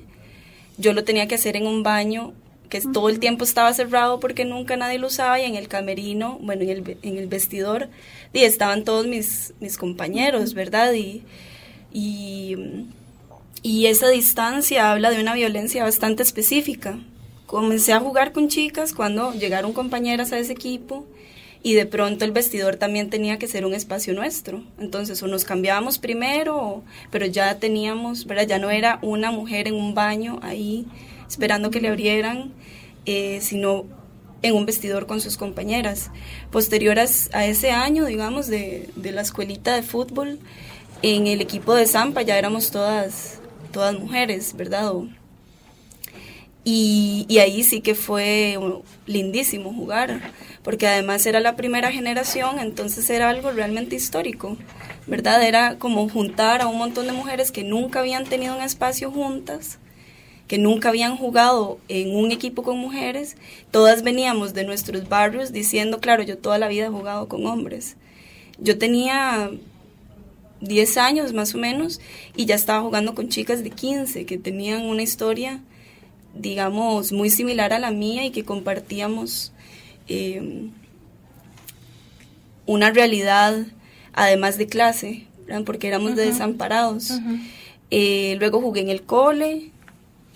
yo 0.78 0.94
lo 0.94 1.04
tenía 1.04 1.28
que 1.28 1.36
hacer 1.36 1.58
en 1.58 1.68
un 1.68 1.84
baño 1.84 2.34
que 2.70 2.82
todo 2.82 3.10
el 3.10 3.20
tiempo 3.20 3.44
estaba 3.44 3.74
cerrado 3.74 4.20
porque 4.20 4.46
nunca 4.46 4.78
nadie 4.78 5.00
lo 5.00 5.08
usaba 5.08 5.40
y 5.40 5.46
en 5.46 5.56
el 5.56 5.68
camerino, 5.68 6.40
bueno, 6.42 6.64
en 6.64 6.70
el, 6.70 6.98
en 7.02 7.18
el 7.18 7.28
vestidor, 7.28 7.90
y 8.34 8.40
estaban 8.40 8.84
todos 8.84 9.08
mis, 9.08 9.54
mis 9.60 9.78
compañeros, 9.78 10.54
¿verdad? 10.54 10.94
Y, 10.94 11.24
y, 11.94 12.56
y 13.62 13.88
esa 13.88 14.10
distancia 14.10 14.92
habla 14.92 15.12
de 15.12 15.22
una 15.22 15.34
violencia 15.34 15.84
bastante 15.84 16.24
específica. 16.24 17.00
Comencé 17.46 17.94
a 17.94 18.00
jugar 18.00 18.32
con 18.32 18.48
chicas 18.48 18.94
cuando 18.94 19.34
llegaron 19.34 19.74
compañeras 19.74 20.32
a 20.32 20.40
ese 20.40 20.54
equipo 20.54 21.06
y 21.64 21.74
de 21.74 21.88
pronto 21.88 22.26
el 22.26 22.32
vestidor 22.32 22.76
también 22.76 23.10
tenía 23.10 23.40
que 23.40 23.48
ser 23.48 23.66
un 23.66 23.74
espacio 23.74 24.14
nuestro. 24.14 24.64
Entonces, 24.78 25.24
o 25.24 25.28
nos 25.28 25.46
cambiábamos 25.46 25.98
primero, 25.98 26.84
pero 27.10 27.26
ya 27.26 27.58
teníamos, 27.58 28.28
¿verdad? 28.28 28.46
Ya 28.48 28.60
no 28.60 28.70
era 28.70 29.00
una 29.02 29.32
mujer 29.32 29.68
en 29.68 29.74
un 29.74 29.96
baño 29.96 30.40
ahí 30.44 30.86
esperando 31.28 31.72
que 31.72 31.82
le 31.82 31.90
abrieran, 31.90 32.54
eh, 33.06 33.40
sino 33.42 33.86
en 34.42 34.56
un 34.56 34.66
vestidor 34.66 35.08
con 35.08 35.22
sus 35.22 35.38
compañeras. 35.38 36.12
Posterior 36.52 37.00
a, 37.00 37.46
ese 37.46 37.72
año, 37.72 38.06
digamos, 38.06 38.48
de, 38.48 38.90
de, 38.96 39.12
la 39.12 39.22
escuelita 39.22 39.76
de 39.76 39.84
fútbol, 39.84 40.40
en 41.02 41.28
el 41.28 41.42
equipo 41.42 41.74
de 41.74 41.88
Zampa 41.88 42.22
ya 42.22 42.38
éramos 42.38 42.72
todas, 42.72 43.40
todas 43.72 43.98
mujeres, 43.98 44.56
¿verdad? 44.56 44.94
Y, 46.64 47.26
y 47.28 47.38
ahí 47.40 47.64
sí 47.64 47.82
que 47.82 47.96
fue 47.96 48.58
lindísimo 49.06 49.74
jugar 49.74 50.22
porque 50.66 50.88
además 50.88 51.24
era 51.28 51.40
la 51.40 51.56
primera 51.56 51.92
generación, 51.92 52.58
entonces 52.58 53.08
era 53.12 53.30
algo 53.30 53.52
realmente 53.52 53.96
histórico, 53.96 54.58
¿verdad? 55.06 55.44
Era 55.44 55.78
como 55.78 56.10
juntar 56.10 56.64
a 56.64 56.68
un 56.68 56.80
montón 56.80 57.06
de 57.06 57.14
mujeres 57.14 57.52
que 57.52 57.64
nunca 57.64 58.00
habían 58.00 58.24
tenido 58.24 58.58
un 58.58 58.64
espacio 58.64 59.12
juntas, 59.12 59.78
que 60.48 60.58
nunca 60.58 60.90
habían 60.90 61.18
jugado 61.18 61.80
en 61.88 62.16
un 62.16 62.32
equipo 62.32 62.64
con 62.64 62.78
mujeres, 62.78 63.36
todas 63.72 64.04
veníamos 64.04 64.54
de 64.54 64.64
nuestros 64.64 65.10
barrios 65.10 65.52
diciendo, 65.52 66.00
claro, 66.00 66.24
yo 66.24 66.38
toda 66.38 66.58
la 66.60 66.68
vida 66.68 66.86
he 66.86 66.90
jugado 66.90 67.28
con 67.28 67.46
hombres. 67.48 67.98
Yo 68.60 68.78
tenía 68.78 69.52
10 70.62 70.98
años 70.98 71.34
más 71.34 71.56
o 71.56 71.58
menos 71.58 72.00
y 72.36 72.46
ya 72.46 72.56
estaba 72.56 72.82
jugando 72.82 73.16
con 73.16 73.30
chicas 73.30 73.64
de 73.64 73.72
15 73.72 74.26
que 74.26 74.38
tenían 74.38 74.86
una 74.86 75.02
historia, 75.02 75.62
digamos, 76.36 77.12
muy 77.12 77.30
similar 77.30 77.74
a 77.74 77.80
la 77.80 77.92
mía 77.92 78.26
y 78.26 78.32
que 78.32 78.46
compartíamos 78.46 79.52
eh, 80.08 80.70
una 82.68 82.92
realidad 82.92 83.66
además 84.14 84.58
de 84.58 84.68
clase, 84.68 85.26
porque 85.66 85.88
éramos 85.88 86.16
desamparados. 86.16 87.12
Eh, 87.92 88.38
luego 88.40 88.62
jugué 88.62 88.82
en 88.82 88.90
el 88.90 89.04
cole 89.04 89.72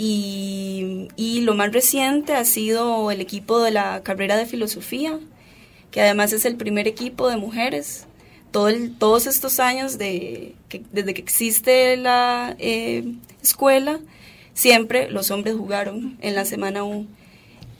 y, 0.01 1.41
lo 1.41 1.55
más 1.55 1.73
reciente 1.73 2.33
ha 2.33 2.45
sido 2.45 3.11
el 3.11 3.19
equipo 3.19 3.59
de 3.59 3.71
la 3.71 4.01
carrera 4.01 4.37
de 4.37 4.45
filosofía, 4.45 5.19
que 5.91 6.01
además 6.01 6.31
es 6.31 6.45
el 6.45 6.55
primer 6.55 6.87
equipo 6.87 7.29
de 7.29 7.35
mujeres. 7.35 8.05
Todo 8.51 8.69
todos 8.97 9.27
estos 9.27 9.59
años 9.59 9.97
de, 9.97 10.55
que, 10.69 10.83
desde 10.93 11.13
que 11.13 11.21
existe 11.21 11.97
la 11.97 12.55
eh, 12.59 13.13
escuela, 13.43 13.99
siempre 14.53 15.09
los 15.09 15.31
hombres 15.31 15.55
jugaron 15.55 16.17
en 16.21 16.33
la 16.33 16.45
semana 16.45 16.83
1. 16.83 17.05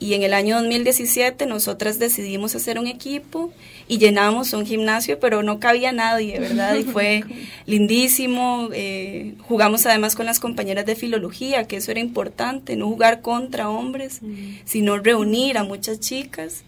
Y 0.02 0.14
en 0.14 0.22
el 0.22 0.32
año 0.32 0.56
2017 0.56 1.44
nosotras 1.44 1.98
decidimos 1.98 2.54
hacer 2.54 2.78
un 2.78 2.86
equipo 2.86 3.52
y 3.86 3.98
llenamos 3.98 4.54
un 4.54 4.64
gimnasio, 4.64 5.20
pero 5.20 5.42
no 5.42 5.60
cabía 5.60 5.92
nadie, 5.92 6.40
¿verdad? 6.40 6.74
Y 6.76 6.84
fue 6.84 7.22
lindísimo. 7.66 8.70
Eh, 8.72 9.34
jugamos 9.46 9.84
además 9.84 10.16
con 10.16 10.24
las 10.24 10.40
compañeras 10.40 10.86
de 10.86 10.96
filología, 10.96 11.68
que 11.68 11.76
eso 11.76 11.90
era 11.90 12.00
importante, 12.00 12.76
no 12.76 12.86
jugar 12.88 13.20
contra 13.20 13.68
hombres, 13.68 14.22
mm. 14.22 14.60
sino 14.64 14.96
reunir 14.96 15.58
a 15.58 15.64
muchas 15.64 16.00
chicas. 16.00 16.64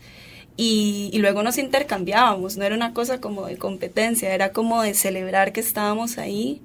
Y, 0.58 1.08
y, 1.14 1.18
luego 1.18 1.42
nos 1.42 1.56
intercambiábamos, 1.56 2.58
no 2.58 2.64
era 2.64 2.74
una 2.74 2.92
cosa 2.92 3.18
como 3.18 3.46
de 3.46 3.56
competencia, 3.56 4.34
era 4.34 4.52
como 4.52 4.82
de 4.82 4.92
celebrar 4.92 5.54
que 5.54 5.60
estábamos 5.60 6.18
ahí. 6.18 6.60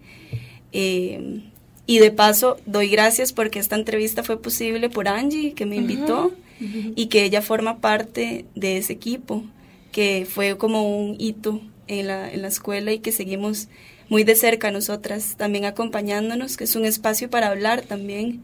Eh, 0.73 1.43
y 1.85 1.99
de 1.99 2.11
paso, 2.11 2.57
doy 2.65 2.89
gracias 2.89 3.31
porque 3.31 3.59
esta 3.59 3.77
entrevista 3.77 4.21
fue 4.21 4.41
posible 4.41 4.89
por 4.89 5.07
Angie, 5.07 5.53
que 5.53 5.65
me 5.65 5.77
invitó 5.77 6.33
y 6.59 7.07
que 7.07 7.23
ella 7.23 7.41
forma 7.41 7.79
parte 7.79 8.45
de 8.55 8.77
ese 8.77 8.93
equipo, 8.93 9.43
que 9.91 10.27
fue 10.29 10.57
como 10.57 10.97
un 10.97 11.15
hito 11.19 11.61
en 11.87 12.07
la, 12.07 12.31
en 12.31 12.41
la 12.41 12.47
escuela 12.47 12.91
y 12.91 12.99
que 12.99 13.11
seguimos 13.11 13.67
muy 14.09 14.23
de 14.23 14.35
cerca 14.35 14.71
nosotras, 14.71 15.35
también 15.37 15.65
acompañándonos, 15.65 16.55
que 16.55 16.63
es 16.63 16.75
un 16.75 16.85
espacio 16.85 17.29
para 17.29 17.47
hablar 17.47 17.81
también 17.81 18.41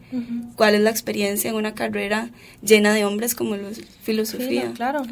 cuál 0.55 0.75
es 0.75 0.81
la 0.81 0.89
experiencia 0.89 1.49
en 1.49 1.55
una 1.55 1.73
carrera 1.73 2.29
llena 2.61 2.93
de 2.93 3.05
hombres 3.05 3.33
como 3.33 3.55
los 3.55 3.79
filosofía. 4.01 4.71
claro. 4.73 5.03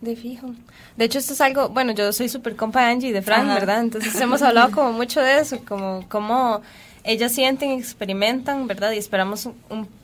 De 0.00 0.16
fijo. 0.16 0.54
De 0.96 1.04
hecho, 1.04 1.18
esto 1.18 1.34
es 1.34 1.40
algo, 1.40 1.68
bueno, 1.68 1.92
yo 1.92 2.12
soy 2.12 2.28
súper 2.28 2.56
compa 2.56 2.84
de 2.84 2.92
Angie 2.92 3.08
y 3.10 3.12
de 3.12 3.20
Fran, 3.20 3.48
¿verdad? 3.48 3.80
Entonces 3.80 4.18
hemos 4.20 4.42
hablado 4.42 4.70
como 4.70 4.92
mucho 4.92 5.20
de 5.20 5.40
eso, 5.40 5.58
como 5.66 6.04
cómo 6.08 6.62
ellas 7.04 7.32
sienten, 7.32 7.70
experimentan, 7.70 8.66
¿verdad? 8.66 8.92
Y 8.92 8.98
esperamos 8.98 9.48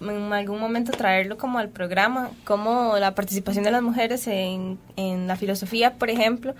en 0.00 0.32
algún 0.32 0.60
momento 0.60 0.92
traerlo 0.92 1.36
como 1.36 1.58
al 1.58 1.68
programa, 1.68 2.30
como 2.44 2.96
la 2.98 3.14
participación 3.14 3.64
de 3.64 3.70
las 3.70 3.82
mujeres 3.82 4.26
en, 4.26 4.78
en 4.96 5.26
la 5.26 5.36
filosofía, 5.36 5.94
por 5.94 6.10
ejemplo, 6.10 6.54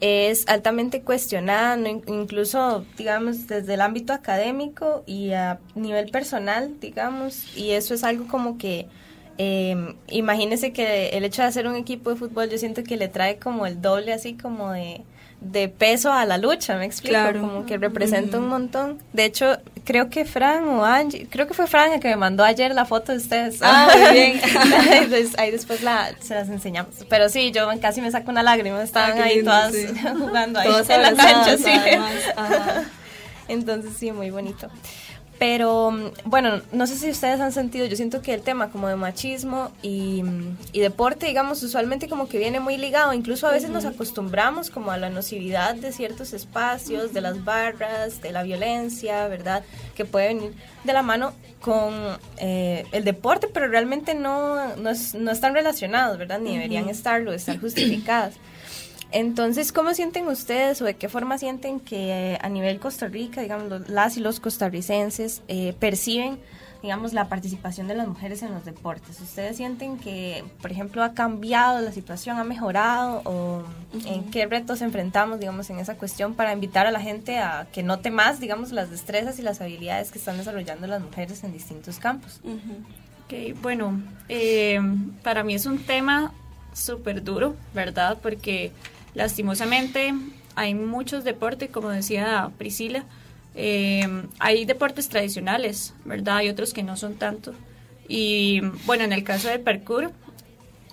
es 0.00 0.46
altamente 0.48 1.02
cuestionada, 1.02 1.78
incluso, 2.06 2.84
digamos, 2.96 3.46
desde 3.46 3.74
el 3.74 3.80
ámbito 3.80 4.12
académico 4.12 5.02
y 5.06 5.32
a 5.32 5.60
nivel 5.74 6.10
personal, 6.10 6.78
digamos, 6.80 7.56
y 7.56 7.70
eso 7.70 7.94
es 7.94 8.04
algo 8.04 8.26
como 8.26 8.58
que... 8.58 8.86
Eh, 9.36 9.96
imagínese 10.06 10.72
que 10.72 11.08
el 11.08 11.24
hecho 11.24 11.42
de 11.42 11.48
hacer 11.48 11.66
un 11.66 11.74
equipo 11.74 12.10
de 12.10 12.14
fútbol 12.14 12.48
yo 12.48 12.56
siento 12.56 12.84
que 12.84 12.96
le 12.96 13.08
trae 13.08 13.40
como 13.40 13.66
el 13.66 13.82
doble 13.82 14.12
así 14.12 14.34
como 14.34 14.70
de, 14.70 15.02
de 15.44 15.68
peso 15.68 16.12
a 16.12 16.24
la 16.24 16.38
lucha, 16.38 16.76
me 16.76 16.86
explico, 16.86 17.18
como 17.40 17.66
que 17.66 17.76
representa 17.78 18.38
un 18.38 18.48
montón. 18.48 18.98
De 19.12 19.24
hecho, 19.24 19.58
creo 19.84 20.08
que 20.08 20.24
Fran 20.24 20.64
o 20.68 20.84
Angie, 20.84 21.26
creo 21.28 21.46
que 21.46 21.54
fue 21.54 21.66
Fran 21.66 21.92
el 21.92 22.00
que 22.00 22.08
me 22.08 22.16
mandó 22.16 22.42
ayer 22.42 22.74
la 22.74 22.86
foto 22.86 23.12
de 23.12 23.18
ustedes. 23.18 23.60
Ah, 23.62 23.88
muy 23.92 24.12
bien. 24.12 24.40
ahí 25.36 25.50
después 25.50 25.82
la, 25.82 26.10
se 26.20 26.34
las 26.34 26.48
enseñamos. 26.48 26.94
Pero 27.08 27.28
sí, 27.28 27.52
yo 27.52 27.68
casi 27.80 28.00
me 28.00 28.10
saco 28.10 28.30
una 28.30 28.42
lágrima, 28.42 28.82
estaban 28.82 29.18
ah, 29.18 29.24
ahí 29.24 29.42
todas 29.42 29.74
jugando 30.18 30.58
ahí 30.58 30.68
en 30.88 31.02
la 31.02 31.14
cancha, 31.14 31.58
sí. 31.58 31.72
Entonces 33.48 33.92
sí, 33.98 34.10
muy 34.10 34.30
bonito. 34.30 34.68
Pero 35.46 35.92
bueno, 36.24 36.62
no 36.72 36.86
sé 36.86 36.96
si 36.96 37.10
ustedes 37.10 37.38
han 37.38 37.52
sentido, 37.52 37.84
yo 37.84 37.96
siento 37.96 38.22
que 38.22 38.32
el 38.32 38.40
tema 38.40 38.70
como 38.70 38.88
de 38.88 38.96
machismo 38.96 39.72
y, 39.82 40.22
deporte, 40.72 41.26
digamos, 41.26 41.62
usualmente 41.62 42.08
como 42.08 42.30
que 42.30 42.38
viene 42.38 42.60
muy 42.60 42.78
ligado, 42.78 43.12
incluso 43.12 43.46
a 43.46 43.50
veces 43.50 43.68
nos 43.68 43.84
acostumbramos 43.84 44.70
como 44.70 44.90
a 44.90 44.96
la 44.96 45.10
nocividad 45.10 45.74
de 45.74 45.92
ciertos 45.92 46.32
espacios, 46.32 47.12
de 47.12 47.20
las 47.20 47.44
barras, 47.44 48.22
de 48.22 48.32
la 48.32 48.42
violencia, 48.42 49.28
¿verdad? 49.28 49.64
Que 49.94 50.06
puede 50.06 50.28
venir 50.28 50.54
de 50.82 50.92
la 50.94 51.02
mano 51.02 51.34
con 51.60 51.92
eh, 52.38 52.86
el 52.92 53.04
deporte, 53.04 53.46
pero 53.46 53.68
realmente 53.68 54.14
no, 54.14 54.74
no, 54.76 54.92
no 55.14 55.30
están 55.30 55.52
relacionados, 55.52 56.16
¿verdad? 56.16 56.38
Ni 56.40 56.54
deberían 56.54 56.88
estarlo, 56.88 57.34
estar 57.34 57.60
justificadas. 57.60 58.32
Entonces, 59.14 59.70
¿cómo 59.70 59.94
sienten 59.94 60.26
ustedes 60.26 60.82
o 60.82 60.84
de 60.84 60.94
qué 60.94 61.08
forma 61.08 61.38
sienten 61.38 61.78
que 61.78 62.32
eh, 62.32 62.38
a 62.42 62.48
nivel 62.48 62.80
Costa 62.80 63.06
Rica, 63.06 63.42
digamos, 63.42 63.88
las 63.88 64.16
y 64.16 64.20
los 64.20 64.40
costarricenses 64.40 65.40
eh, 65.46 65.72
perciben, 65.78 66.40
digamos, 66.82 67.12
la 67.12 67.28
participación 67.28 67.86
de 67.86 67.94
las 67.94 68.08
mujeres 68.08 68.42
en 68.42 68.52
los 68.52 68.64
deportes? 68.64 69.20
¿Ustedes 69.20 69.56
sienten 69.56 69.98
que, 69.98 70.42
por 70.60 70.72
ejemplo, 70.72 71.04
ha 71.04 71.14
cambiado 71.14 71.80
la 71.80 71.92
situación, 71.92 72.38
ha 72.38 72.44
mejorado 72.44 73.22
o 73.24 73.62
en 74.04 74.24
qué 74.32 74.46
retos 74.46 74.82
enfrentamos, 74.82 75.38
digamos, 75.38 75.70
en 75.70 75.78
esa 75.78 75.94
cuestión 75.94 76.34
para 76.34 76.52
invitar 76.52 76.88
a 76.88 76.90
la 76.90 77.00
gente 77.00 77.38
a 77.38 77.68
que 77.72 77.84
note 77.84 78.10
más, 78.10 78.40
digamos, 78.40 78.72
las 78.72 78.90
destrezas 78.90 79.38
y 79.38 79.42
las 79.42 79.60
habilidades 79.60 80.10
que 80.10 80.18
están 80.18 80.38
desarrollando 80.38 80.88
las 80.88 81.00
mujeres 81.00 81.44
en 81.44 81.52
distintos 81.52 82.00
campos? 82.00 82.40
Ok, 83.26 83.62
bueno, 83.62 84.02
eh, 84.28 84.80
para 85.22 85.44
mí 85.44 85.54
es 85.54 85.66
un 85.66 85.78
tema 85.78 86.32
súper 86.72 87.22
duro, 87.22 87.54
¿verdad? 87.72 88.18
Porque 88.20 88.72
lastimosamente 89.14 90.14
hay 90.56 90.74
muchos 90.74 91.24
deportes, 91.24 91.70
como 91.70 91.90
decía 91.90 92.50
Priscila, 92.58 93.04
eh, 93.54 94.06
hay 94.38 94.64
deportes 94.64 95.08
tradicionales, 95.08 95.94
¿verdad? 96.04 96.38
Hay 96.38 96.48
otros 96.48 96.72
que 96.72 96.82
no 96.82 96.96
son 96.96 97.14
tanto. 97.14 97.54
Y 98.08 98.60
bueno, 98.86 99.04
en 99.04 99.12
el 99.12 99.24
caso 99.24 99.48
del 99.48 99.60
parkour, 99.60 100.12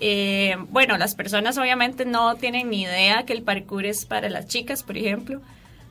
eh, 0.00 0.56
bueno, 0.70 0.96
las 0.96 1.14
personas 1.14 1.58
obviamente 1.58 2.04
no 2.04 2.34
tienen 2.36 2.70
ni 2.70 2.82
idea 2.82 3.24
que 3.24 3.32
el 3.32 3.42
parkour 3.42 3.86
es 3.86 4.04
para 4.04 4.28
las 4.28 4.46
chicas, 4.46 4.82
por 4.82 4.96
ejemplo, 4.96 5.40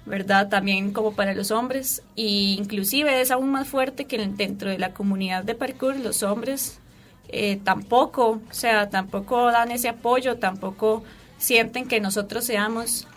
¿verdad? 0.06 0.50
También 0.50 0.92
como 0.92 1.14
para 1.14 1.34
los 1.34 1.52
hombres. 1.52 2.04
Y 2.16 2.56
inclusive 2.58 3.22
es 3.22 3.32
aún 3.32 3.52
más 3.52 3.68
fuerte 3.68 4.06
que 4.06 4.18
dentro 4.18 4.70
de 4.70 4.80
la 4.80 4.94
comunidad 4.94 5.44
de 5.44 5.56
parkour 5.56 5.98
los 5.98 6.24
hombres 6.24 6.80
eh, 7.30 7.60
tampoco, 7.64 8.42
o 8.50 8.54
sea, 8.54 8.90
tampoco 8.90 9.52
dan 9.52 9.72
ese 9.72 9.88
apoyo, 9.88 10.38
tampoco 10.38 11.04
sienten 11.42 11.88
que 11.88 12.00
nosotros 12.00 12.46
seamos 12.46 13.08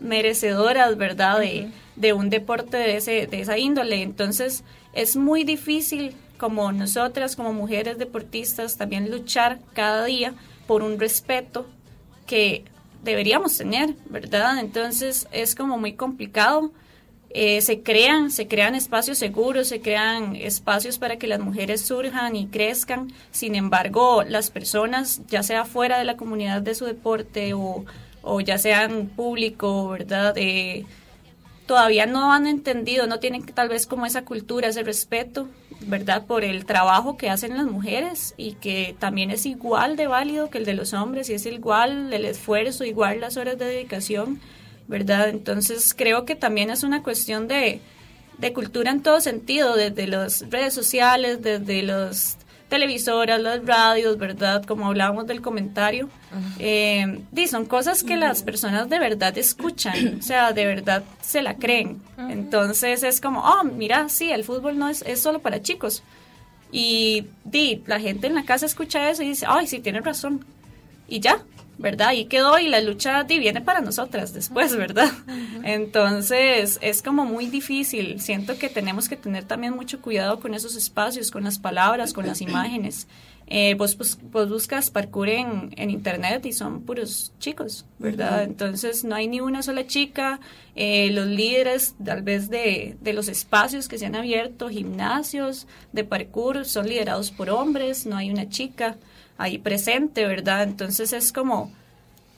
merecedoras, 0.00 0.96
¿verdad? 0.96 1.40
De, 1.40 1.68
de 1.96 2.12
un 2.12 2.30
deporte 2.30 2.76
de, 2.76 2.96
ese, 2.96 3.26
de 3.26 3.40
esa 3.40 3.58
índole. 3.58 4.02
Entonces, 4.02 4.64
es 4.92 5.16
muy 5.16 5.44
difícil 5.44 6.14
como 6.38 6.70
nosotras, 6.72 7.34
como 7.34 7.52
mujeres 7.52 7.98
deportistas, 7.98 8.76
también 8.76 9.10
luchar 9.10 9.58
cada 9.74 10.04
día 10.04 10.34
por 10.66 10.82
un 10.82 10.98
respeto 10.98 11.66
que 12.26 12.64
deberíamos 13.02 13.56
tener, 13.56 13.94
¿verdad? 14.06 14.58
Entonces 14.58 15.26
es 15.32 15.54
como 15.54 15.78
muy 15.78 15.94
complicado. 15.94 16.72
Eh, 17.30 17.60
se 17.60 17.82
crean, 17.82 18.30
se 18.30 18.48
crean 18.48 18.74
espacios 18.74 19.18
seguros, 19.18 19.68
se 19.68 19.80
crean 19.80 20.36
espacios 20.36 20.98
para 20.98 21.16
que 21.16 21.26
las 21.26 21.40
mujeres 21.40 21.82
surjan 21.82 22.34
y 22.36 22.46
crezcan. 22.46 23.12
Sin 23.30 23.54
embargo, 23.54 24.22
las 24.22 24.50
personas, 24.50 25.20
ya 25.28 25.42
sea 25.42 25.64
fuera 25.64 25.98
de 25.98 26.04
la 26.04 26.16
comunidad 26.16 26.62
de 26.62 26.74
su 26.74 26.86
deporte 26.86 27.52
o, 27.52 27.84
o 28.22 28.40
ya 28.40 28.58
sean 28.58 29.06
público, 29.08 29.88
¿verdad? 29.88 30.34
Eh, 30.36 30.86
todavía 31.66 32.06
no 32.06 32.32
han 32.32 32.46
entendido, 32.46 33.06
no 33.06 33.18
tienen 33.18 33.44
tal 33.44 33.68
vez 33.68 33.86
como 33.86 34.06
esa 34.06 34.24
cultura, 34.24 34.68
ese 34.68 34.82
respeto, 34.82 35.48
¿verdad? 35.80 36.24
Por 36.26 36.44
el 36.44 36.64
trabajo 36.64 37.16
que 37.16 37.28
hacen 37.28 37.56
las 37.56 37.66
mujeres 37.66 38.34
y 38.36 38.54
que 38.54 38.96
también 38.98 39.30
es 39.30 39.46
igual 39.46 39.96
de 39.96 40.06
válido 40.06 40.48
que 40.48 40.58
el 40.58 40.64
de 40.64 40.74
los 40.74 40.94
hombres 40.94 41.28
y 41.28 41.34
es 41.34 41.44
igual 41.46 42.12
el 42.12 42.24
esfuerzo, 42.24 42.84
igual 42.84 43.20
las 43.20 43.36
horas 43.36 43.58
de 43.58 43.66
dedicación, 43.66 44.40
¿verdad? 44.88 45.28
Entonces 45.28 45.94
creo 45.96 46.24
que 46.24 46.34
también 46.34 46.70
es 46.70 46.82
una 46.82 47.02
cuestión 47.02 47.48
de, 47.48 47.80
de 48.38 48.52
cultura 48.52 48.90
en 48.90 49.02
todo 49.02 49.20
sentido, 49.20 49.76
desde 49.76 50.06
las 50.06 50.48
redes 50.50 50.74
sociales, 50.74 51.42
desde 51.42 51.82
los 51.82 52.36
televisoras, 52.68 53.40
las 53.40 53.64
radios, 53.64 54.18
¿verdad? 54.18 54.64
Como 54.64 54.86
hablábamos 54.86 55.26
del 55.26 55.40
comentario. 55.40 56.08
Eh, 56.58 57.20
son 57.48 57.64
cosas 57.66 58.02
que 58.02 58.16
las 58.16 58.42
personas 58.42 58.88
de 58.88 58.98
verdad 58.98 59.36
escuchan, 59.38 60.18
o 60.18 60.22
sea, 60.22 60.52
de 60.52 60.66
verdad 60.66 61.04
se 61.20 61.42
la 61.42 61.56
creen. 61.56 62.02
Entonces 62.18 63.02
es 63.02 63.20
como, 63.20 63.40
oh, 63.40 63.64
mira, 63.64 64.08
sí, 64.08 64.30
el 64.30 64.44
fútbol 64.44 64.78
no 64.78 64.88
es, 64.88 65.02
es 65.02 65.22
solo 65.22 65.38
para 65.40 65.62
chicos. 65.62 66.02
Y 66.72 67.26
di, 67.44 67.82
la 67.86 68.00
gente 68.00 68.26
en 68.26 68.34
la 68.34 68.44
casa 68.44 68.66
escucha 68.66 69.08
eso 69.08 69.22
y 69.22 69.28
dice, 69.28 69.46
ay, 69.48 69.66
sí, 69.68 69.78
tiene 69.78 70.00
razón. 70.00 70.44
Y 71.08 71.20
ya, 71.20 71.38
¿verdad? 71.78 72.08
Ahí 72.08 72.24
quedó 72.24 72.58
y 72.58 72.68
la 72.68 72.80
lucha 72.80 73.22
viene 73.24 73.60
para 73.60 73.80
nosotras 73.80 74.32
después, 74.32 74.74
¿verdad? 74.76 75.10
Entonces 75.62 76.78
es 76.80 77.02
como 77.02 77.24
muy 77.24 77.46
difícil. 77.46 78.20
Siento 78.20 78.58
que 78.58 78.68
tenemos 78.68 79.08
que 79.08 79.16
tener 79.16 79.44
también 79.44 79.74
mucho 79.74 80.00
cuidado 80.00 80.40
con 80.40 80.54
esos 80.54 80.76
espacios, 80.76 81.30
con 81.30 81.44
las 81.44 81.58
palabras, 81.58 82.12
con 82.12 82.26
las 82.26 82.40
imágenes. 82.40 83.06
Eh, 83.48 83.74
vos, 83.74 83.96
buscas 84.32 84.90
parkour 84.90 85.28
en, 85.28 85.72
en, 85.76 85.90
internet 85.90 86.44
y 86.46 86.52
son 86.52 86.82
puros 86.82 87.32
chicos, 87.38 87.86
¿verdad? 88.00 88.42
Entonces 88.42 89.04
no 89.04 89.14
hay 89.14 89.28
ni 89.28 89.40
una 89.40 89.62
sola 89.62 89.86
chica. 89.86 90.40
Eh, 90.74 91.10
los 91.12 91.26
líderes, 91.26 91.94
tal 92.04 92.22
vez, 92.22 92.50
de, 92.50 92.96
de 93.00 93.12
los 93.12 93.28
espacios 93.28 93.86
que 93.86 93.98
se 93.98 94.06
han 94.06 94.16
abierto, 94.16 94.68
gimnasios 94.68 95.68
de 95.92 96.02
parkour, 96.02 96.64
son 96.64 96.88
liderados 96.88 97.30
por 97.30 97.50
hombres, 97.50 98.04
no 98.04 98.16
hay 98.16 98.30
una 98.30 98.48
chica 98.48 98.96
ahí 99.38 99.58
presente, 99.58 100.26
¿verdad? 100.26 100.62
Entonces 100.62 101.12
es 101.12 101.32
como, 101.32 101.72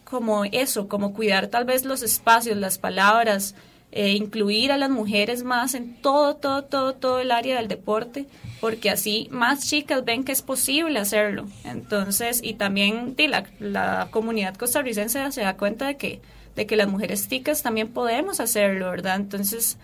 como 0.04 0.44
eso, 0.44 0.88
como 0.88 1.14
cuidar 1.14 1.48
tal 1.48 1.64
vez 1.64 1.84
los 1.84 2.02
espacios, 2.02 2.56
las 2.56 2.78
palabras, 2.78 3.54
eh, 3.90 4.10
incluir 4.10 4.70
a 4.70 4.76
las 4.76 4.90
mujeres 4.90 5.44
más 5.44 5.74
en 5.74 5.94
todo, 5.94 6.36
todo, 6.36 6.64
todo, 6.64 6.94
todo 6.94 7.20
el 7.20 7.30
área 7.30 7.56
del 7.56 7.68
deporte, 7.68 8.26
porque 8.60 8.90
así 8.90 9.28
más 9.30 9.66
chicas 9.66 10.04
ven 10.04 10.24
que 10.24 10.32
es 10.32 10.42
posible 10.42 10.98
hacerlo. 10.98 11.46
Entonces, 11.64 12.40
y 12.42 12.54
también 12.54 13.14
la, 13.16 13.46
la 13.60 14.08
comunidad 14.10 14.56
costarricense 14.56 15.32
se 15.32 15.40
da 15.40 15.56
cuenta 15.56 15.86
de 15.86 15.96
que, 15.96 16.20
de 16.54 16.66
que 16.66 16.76
las 16.76 16.88
mujeres 16.88 17.28
ticas 17.28 17.62
también 17.62 17.88
podemos 17.88 18.40
hacerlo, 18.40 18.90
¿verdad? 18.90 19.16
Entonces, 19.16 19.78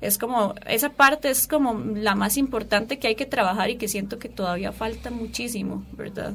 es 0.00 0.16
como, 0.16 0.54
esa 0.66 0.90
parte 0.90 1.28
es 1.28 1.46
como 1.46 1.74
la 1.94 2.14
más 2.14 2.38
importante 2.38 2.98
que 2.98 3.08
hay 3.08 3.14
que 3.14 3.26
trabajar 3.26 3.68
y 3.68 3.76
que 3.76 3.88
siento 3.88 4.18
que 4.18 4.30
todavía 4.30 4.72
falta 4.72 5.10
muchísimo, 5.10 5.84
¿verdad? 5.92 6.32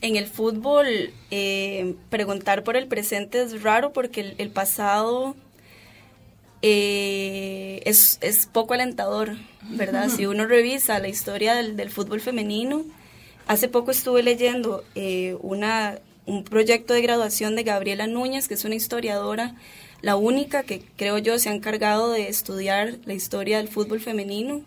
En 0.00 0.16
el 0.16 0.26
fútbol, 0.26 1.12
eh, 1.30 1.94
preguntar 2.08 2.62
por 2.64 2.76
el 2.76 2.86
presente 2.86 3.42
es 3.42 3.62
raro 3.62 3.92
porque 3.92 4.34
el, 4.38 4.50
pasado 4.50 5.34
eh, 6.62 7.82
es, 7.84 8.18
poco 8.52 8.74
alentador, 8.74 9.36
¿verdad? 9.62 10.08
Si 10.08 10.26
uno 10.26 10.46
revisa 10.46 10.98
la 10.98 11.08
historia 11.08 11.54
del, 11.54 11.90
fútbol 11.90 12.20
femenino, 12.20 12.84
hace 13.46 13.68
poco 13.68 13.90
estuve 13.90 14.22
leyendo 14.22 14.84
eh, 14.94 15.36
una, 15.42 15.98
un 16.26 16.44
proyecto 16.44 16.94
de 16.94 17.02
graduación 17.02 17.54
de 17.56 17.64
Gabriela 17.64 18.06
Núñez, 18.06 18.48
que 18.48 18.54
es 18.54 18.64
una 18.64 18.76
historiadora, 18.76 19.54
la 20.00 20.16
única 20.16 20.62
que 20.62 20.82
creo 20.96 21.18
yo 21.18 21.38
se 21.38 21.50
ha 21.50 21.54
encargado 21.54 22.10
de 22.10 22.28
estudiar 22.28 22.96
la 23.04 23.12
historia 23.12 23.58
del 23.58 23.68
fútbol 23.68 24.00
femenino 24.00 24.62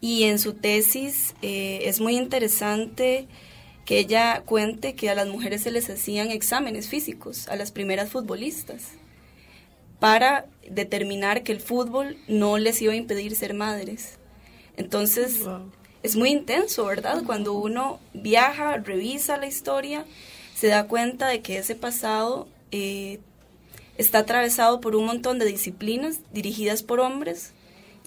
y 0.00 0.24
en 0.24 0.38
su 0.38 0.54
tesis 0.54 1.34
eh, 1.42 1.80
es 1.84 2.00
muy 2.00 2.16
interesante 2.16 3.26
que 3.84 3.98
ella 3.98 4.42
cuente 4.44 4.94
que 4.94 5.10
a 5.10 5.14
las 5.14 5.28
mujeres 5.28 5.62
se 5.62 5.70
les 5.70 5.88
hacían 5.88 6.30
exámenes 6.30 6.88
físicos, 6.88 7.48
a 7.48 7.56
las 7.56 7.72
primeras 7.72 8.10
futbolistas, 8.10 8.82
para 9.98 10.46
determinar 10.68 11.42
que 11.42 11.52
el 11.52 11.60
fútbol 11.60 12.18
no 12.28 12.58
les 12.58 12.80
iba 12.82 12.92
a 12.92 12.96
impedir 12.96 13.34
ser 13.34 13.54
madres. 13.54 14.18
Entonces, 14.76 15.40
es 16.02 16.16
muy 16.16 16.30
intenso, 16.30 16.84
¿verdad? 16.84 17.22
Cuando 17.24 17.54
uno 17.54 17.98
viaja, 18.12 18.76
revisa 18.76 19.38
la 19.38 19.46
historia, 19.46 20.04
se 20.54 20.68
da 20.68 20.86
cuenta 20.86 21.26
de 21.26 21.40
que 21.40 21.58
ese 21.58 21.74
pasado 21.74 22.46
eh, 22.70 23.18
está 23.96 24.18
atravesado 24.18 24.80
por 24.80 24.94
un 24.96 25.06
montón 25.06 25.38
de 25.38 25.46
disciplinas 25.46 26.20
dirigidas 26.32 26.82
por 26.82 27.00
hombres 27.00 27.52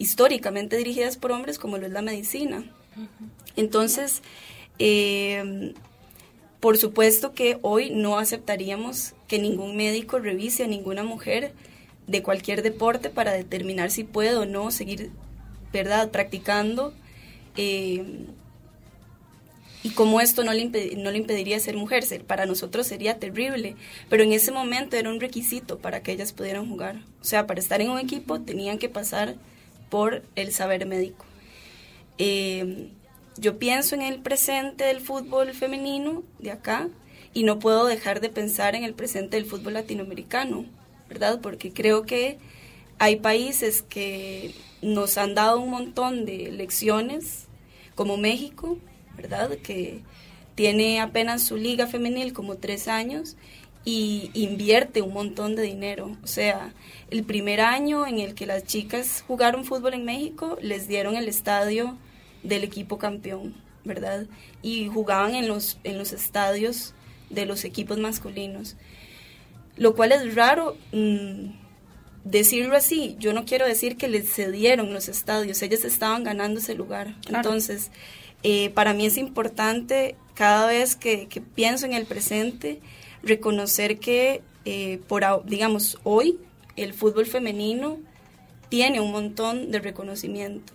históricamente 0.02 0.78
dirigidas 0.78 1.16
por 1.16 1.32
hombres 1.32 1.60
como 1.60 1.78
lo 1.78 1.86
es 1.86 1.92
la 1.92 2.02
medicina. 2.02 2.64
Entonces, 3.56 4.24
eh, 4.80 5.74
por 6.60 6.78
supuesto 6.78 7.34
que 7.34 7.60
hoy 7.62 7.92
no 7.92 8.18
aceptaríamos 8.18 9.14
que 9.28 9.38
ningún 9.38 9.78
médico 9.78 10.18
revise 10.18 10.64
a 10.64 10.68
ninguna 10.68 11.04
mujer 11.04 11.54
de 12.08 12.24
cualquier 12.24 12.64
deporte 12.64 13.12
para 13.12 13.32
determinar 13.32 13.92
si 13.92 14.04
puede 14.04 14.36
o 14.36 14.46
no 14.46 14.72
seguir, 14.72 15.12
¿verdad?, 15.72 16.10
practicando. 16.10 16.94
Eh, 17.56 18.26
y 19.84 19.92
como 19.92 20.20
esto 20.20 20.44
no 20.44 20.54
le, 20.54 20.66
no 20.98 21.12
le 21.12 21.18
impediría 21.18 21.60
ser 21.60 21.78
mujer, 21.78 22.04
para 22.26 22.48
nosotros 22.48 22.88
sería 22.88 23.20
terrible, 23.20 23.76
pero 24.10 24.24
en 24.24 24.34
ese 24.34 24.52
momento 24.52 24.96
era 24.96 25.10
un 25.10 25.20
requisito 25.20 25.78
para 25.78 26.02
que 26.02 26.12
ellas 26.12 26.34
pudieran 26.34 26.68
jugar. 26.68 26.98
O 27.22 27.24
sea, 27.24 27.46
para 27.46 27.60
estar 27.60 27.82
en 27.82 27.92
un 27.92 28.00
equipo 28.00 28.42
tenían 28.42 28.80
que 28.80 28.90
pasar 28.90 29.36
por 29.91 30.23
el 30.36 30.51
saber 30.51 30.88
médico. 30.88 31.25
Eh, 32.17 32.89
yo 33.38 33.60
pienso 33.60 33.93
en 33.93 34.01
el 34.01 34.19
presente 34.21 34.86
del 34.86 35.01
fútbol 35.01 35.54
femenino 35.54 36.23
de 36.39 36.51
acá 36.51 36.89
y 37.34 37.43
no 37.43 37.60
puedo 37.60 37.86
dejar 37.86 38.21
de 38.21 38.30
pensar 38.30 38.73
en 38.73 38.84
el 38.84 38.93
presente 38.93 39.38
del 39.38 39.45
fútbol 39.45 39.73
latinoamericano, 39.73 40.65
¿verdad? 41.08 41.39
Porque 41.41 41.71
creo 41.71 42.04
que 42.04 42.39
hay 42.97 43.17
países 43.17 43.84
que 43.84 44.56
nos 44.82 45.17
han 45.17 45.36
dado 45.36 45.60
un 45.60 45.69
montón 45.69 46.25
de 46.25 46.51
lecciones, 46.51 47.47
como 47.95 48.17
México, 48.17 48.77
¿verdad? 49.17 49.58
Que 49.58 50.01
tiene 50.56 51.01
apenas 51.01 51.43
su 51.43 51.58
liga 51.58 51.88
femenil 51.88 52.34
como 52.34 52.56
tres 52.56 52.88
años 52.88 53.36
y 53.84 54.30
invierte 54.34 55.02
un 55.02 55.13
montón 55.13 55.56
de 55.56 55.63
dinero. 55.63 56.15
O 56.24 56.28
sea, 56.28 56.74
el 57.10 57.24
primer 57.24 57.62
año 57.62 58.06
en 58.06 58.20
el 58.20 58.36
que 58.36 58.46
las 58.46 58.63
chicas 58.63 59.24
jugaron 59.28 59.65
fútbol 59.65 59.94
en 59.94 60.06
México, 60.06 60.58
les 60.62 60.88
dieron 60.88 61.15
el 61.15 61.28
estadio 61.28 61.98
del 62.44 62.63
equipo 62.63 62.98
campeón, 62.98 63.56
¿verdad? 63.84 64.28
Y 64.62 64.88
jugaban 64.88 65.36
en 65.36 65.48
los, 65.48 65.80
en 65.84 65.98
los 65.98 66.13
estadios 66.13 66.94
de 67.30 67.46
los 67.46 67.65
equipos 67.65 67.98
masculinos. 67.98 68.76
Lo 69.78 69.96
cual 69.96 70.12
es 70.12 70.36
raro 70.36 70.78
mm, 70.91 71.52
decirlo 72.24 72.76
así. 72.76 73.15
Yo 73.20 73.34
no 73.34 73.46
quiero 73.46 73.65
decir 73.65 73.98
que 73.98 74.08
les 74.08 74.32
cedieron 74.32 74.94
los 74.94 75.10
estadios, 75.10 75.62
ellas 75.62 75.86
estaban 75.86 76.24
ganando 76.24 76.60
ese 76.60 76.76
lugar. 76.76 77.15
Entonces, 77.28 77.89
eh, 78.44 78.70
para 78.72 78.94
mí 78.94 79.06
es 79.06 79.17
importante 79.17 80.15
cada 80.36 80.67
vez 80.67 80.96
que, 80.96 81.28
que 81.28 81.41
pienso 81.41 81.86
en 81.86 81.94
el 81.94 82.06
presente, 82.06 82.80
reconocer 83.24 84.00
que 84.00 84.42
eh, 84.66 85.00
por, 85.08 85.24
digamos, 85.46 85.98
hoy 86.04 86.40
el 86.76 86.94
fútbol 86.94 87.26
femenino 87.26 87.98
tiene 88.70 89.02
un 89.02 89.12
montón 89.12 89.72
de 89.72 89.80
reconocimiento. 89.80 90.74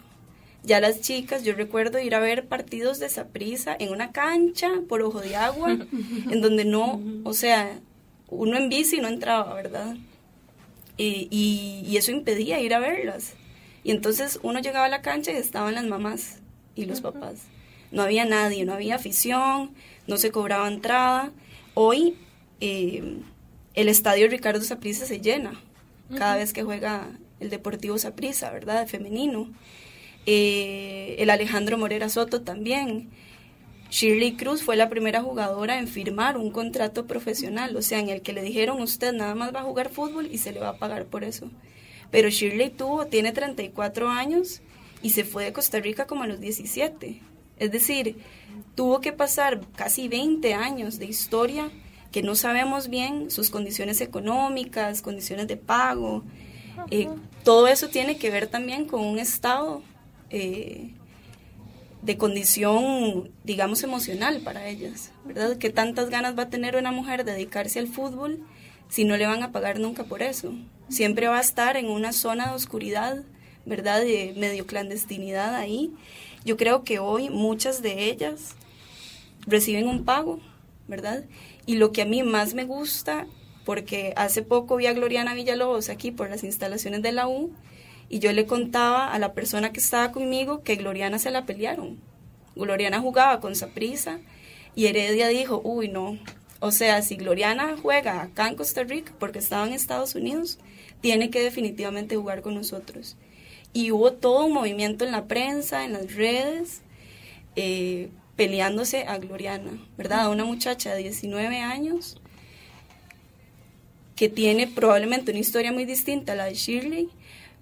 Ya 0.62 0.80
las 0.80 1.00
chicas, 1.00 1.44
yo 1.44 1.54
recuerdo 1.54 2.00
ir 2.00 2.14
a 2.14 2.20
ver 2.20 2.46
partidos 2.46 2.98
de 2.98 3.08
Saprisa 3.08 3.76
en 3.78 3.92
una 3.92 4.10
cancha 4.10 4.68
por 4.88 5.02
ojo 5.02 5.20
de 5.20 5.36
agua, 5.36 5.70
en 6.30 6.40
donde 6.40 6.64
no, 6.64 7.00
o 7.24 7.32
sea, 7.34 7.80
uno 8.28 8.56
en 8.56 8.68
bici 8.68 9.00
no 9.00 9.08
entraba, 9.08 9.54
¿verdad? 9.54 9.96
Y, 10.96 11.28
y, 11.30 11.96
eso 11.96 12.10
impedía 12.10 12.60
ir 12.60 12.74
a 12.74 12.78
verlas. 12.78 13.34
Y 13.84 13.90
entonces 13.92 14.40
uno 14.42 14.60
llegaba 14.60 14.86
a 14.86 14.88
la 14.88 15.02
cancha 15.02 15.30
y 15.30 15.36
estaban 15.36 15.74
las 15.74 15.84
mamás 15.84 16.40
y 16.74 16.86
los 16.86 17.00
papás. 17.00 17.42
No 17.92 18.02
había 18.02 18.24
nadie, 18.24 18.64
no 18.64 18.72
había 18.72 18.96
afición, 18.96 19.70
no 20.06 20.16
se 20.16 20.32
cobraba 20.32 20.66
entrada. 20.66 21.32
Hoy 21.74 22.16
eh, 22.60 23.18
el 23.74 23.88
estadio 23.88 24.28
Ricardo 24.28 24.62
Saprissa 24.62 25.06
se 25.06 25.20
llena 25.20 25.60
cada 26.16 26.36
vez 26.36 26.52
que 26.52 26.62
juega 26.62 27.08
el 27.40 27.50
Deportivo 27.50 27.98
Saprissa, 27.98 28.50
¿verdad? 28.50 28.86
Femenino. 28.86 29.50
Eh, 30.24 31.16
el 31.18 31.30
Alejandro 31.30 31.78
Morera 31.78 32.08
Soto 32.08 32.42
también. 32.42 33.10
Shirley 33.90 34.32
Cruz 34.36 34.62
fue 34.62 34.76
la 34.76 34.88
primera 34.88 35.22
jugadora 35.22 35.78
en 35.78 35.86
firmar 35.86 36.36
un 36.36 36.50
contrato 36.50 37.06
profesional, 37.06 37.76
o 37.76 37.82
sea, 37.82 38.00
en 38.00 38.08
el 38.08 38.20
que 38.20 38.32
le 38.32 38.42
dijeron 38.42 38.82
usted 38.82 39.12
nada 39.12 39.34
más 39.34 39.54
va 39.54 39.60
a 39.60 39.64
jugar 39.64 39.90
fútbol 39.90 40.28
y 40.30 40.38
se 40.38 40.52
le 40.52 40.60
va 40.60 40.70
a 40.70 40.78
pagar 40.78 41.06
por 41.06 41.22
eso. 41.22 41.50
Pero 42.10 42.28
Shirley 42.28 42.70
tuvo, 42.70 43.06
tiene 43.06 43.32
34 43.32 44.08
años 44.08 44.60
y 45.02 45.10
se 45.10 45.24
fue 45.24 45.44
de 45.44 45.52
Costa 45.52 45.78
Rica 45.78 46.06
como 46.06 46.24
a 46.24 46.26
los 46.26 46.40
17. 46.40 47.20
Es 47.58 47.70
decir, 47.70 48.16
tuvo 48.74 49.00
que 49.00 49.12
pasar 49.12 49.60
casi 49.76 50.08
20 50.08 50.54
años 50.54 50.98
de 50.98 51.06
historia 51.06 51.70
que 52.16 52.22
no 52.22 52.34
sabemos 52.34 52.88
bien 52.88 53.30
sus 53.30 53.50
condiciones 53.50 54.00
económicas, 54.00 55.02
condiciones 55.02 55.48
de 55.48 55.58
pago. 55.58 56.24
Eh, 56.90 57.10
todo 57.44 57.68
eso 57.68 57.88
tiene 57.88 58.16
que 58.16 58.30
ver 58.30 58.46
también 58.46 58.86
con 58.86 59.04
un 59.04 59.18
estado 59.18 59.82
eh, 60.30 60.94
de 62.00 62.16
condición, 62.16 63.30
digamos, 63.44 63.82
emocional 63.82 64.40
para 64.40 64.66
ellas, 64.66 65.12
¿verdad? 65.26 65.58
¿Qué 65.58 65.68
tantas 65.68 66.08
ganas 66.08 66.38
va 66.38 66.44
a 66.44 66.48
tener 66.48 66.76
una 66.76 66.90
mujer 66.90 67.22
de 67.26 67.32
dedicarse 67.32 67.80
al 67.80 67.86
fútbol 67.86 68.40
si 68.88 69.04
no 69.04 69.18
le 69.18 69.26
van 69.26 69.42
a 69.42 69.52
pagar 69.52 69.78
nunca 69.78 70.04
por 70.04 70.22
eso? 70.22 70.54
Siempre 70.88 71.28
va 71.28 71.36
a 71.36 71.42
estar 71.42 71.76
en 71.76 71.90
una 71.90 72.14
zona 72.14 72.48
de 72.48 72.54
oscuridad, 72.54 73.24
¿verdad? 73.66 74.00
De 74.00 74.32
medio 74.38 74.66
clandestinidad 74.66 75.54
ahí. 75.54 75.92
Yo 76.46 76.56
creo 76.56 76.82
que 76.82 76.98
hoy 76.98 77.28
muchas 77.28 77.82
de 77.82 78.04
ellas 78.04 78.54
reciben 79.46 79.86
un 79.86 80.06
pago, 80.06 80.40
¿verdad? 80.88 81.26
Y 81.66 81.76
lo 81.76 81.92
que 81.92 82.02
a 82.02 82.06
mí 82.06 82.22
más 82.22 82.54
me 82.54 82.64
gusta, 82.64 83.26
porque 83.64 84.14
hace 84.16 84.42
poco 84.42 84.76
vi 84.76 84.86
a 84.86 84.92
Gloriana 84.92 85.34
Villalobos 85.34 85.88
aquí 85.88 86.12
por 86.12 86.30
las 86.30 86.44
instalaciones 86.44 87.02
de 87.02 87.12
la 87.12 87.26
U, 87.28 87.52
y 88.08 88.20
yo 88.20 88.32
le 88.32 88.46
contaba 88.46 89.12
a 89.12 89.18
la 89.18 89.34
persona 89.34 89.72
que 89.72 89.80
estaba 89.80 90.12
conmigo 90.12 90.62
que 90.62 90.76
Gloriana 90.76 91.18
se 91.18 91.30
la 91.30 91.44
pelearon. 91.44 92.00
Gloriana 92.54 93.00
jugaba 93.00 93.40
con 93.40 93.54
Saprisa 93.56 94.20
y 94.74 94.86
Heredia 94.86 95.28
dijo, 95.28 95.60
uy, 95.64 95.88
no. 95.88 96.18
O 96.60 96.70
sea, 96.70 97.02
si 97.02 97.16
Gloriana 97.16 97.76
juega 97.80 98.22
acá 98.22 98.48
en 98.48 98.54
Costa 98.54 98.84
Rica, 98.84 99.12
porque 99.18 99.40
estaba 99.40 99.66
en 99.66 99.72
Estados 99.72 100.14
Unidos, 100.14 100.58
tiene 101.00 101.30
que 101.30 101.42
definitivamente 101.42 102.16
jugar 102.16 102.42
con 102.42 102.54
nosotros. 102.54 103.16
Y 103.72 103.90
hubo 103.90 104.12
todo 104.12 104.46
un 104.46 104.52
movimiento 104.52 105.04
en 105.04 105.12
la 105.12 105.26
prensa, 105.26 105.84
en 105.84 105.92
las 105.92 106.14
redes, 106.14 106.82
eh, 107.56 108.08
peleándose 108.36 109.04
a 109.04 109.18
Gloriana, 109.18 109.72
¿verdad? 109.96 110.30
una 110.30 110.44
muchacha 110.44 110.94
de 110.94 111.02
19 111.02 111.58
años 111.58 112.20
que 114.14 114.28
tiene 114.28 114.66
probablemente 114.66 115.30
una 115.30 115.40
historia 115.40 115.72
muy 115.72 115.84
distinta 115.84 116.32
a 116.32 116.36
la 116.36 116.44
de 116.46 116.54
Shirley, 116.54 117.08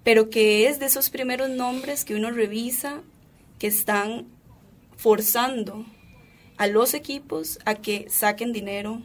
pero 0.03 0.29
que 0.29 0.67
es 0.67 0.79
de 0.79 0.85
esos 0.85 1.09
primeros 1.09 1.49
nombres 1.49 2.05
que 2.05 2.15
uno 2.15 2.31
revisa 2.31 3.01
que 3.59 3.67
están 3.67 4.25
forzando 4.95 5.85
a 6.57 6.67
los 6.67 6.93
equipos 6.93 7.59
a 7.65 7.75
que 7.75 8.07
saquen 8.09 8.53
dinero 8.53 9.01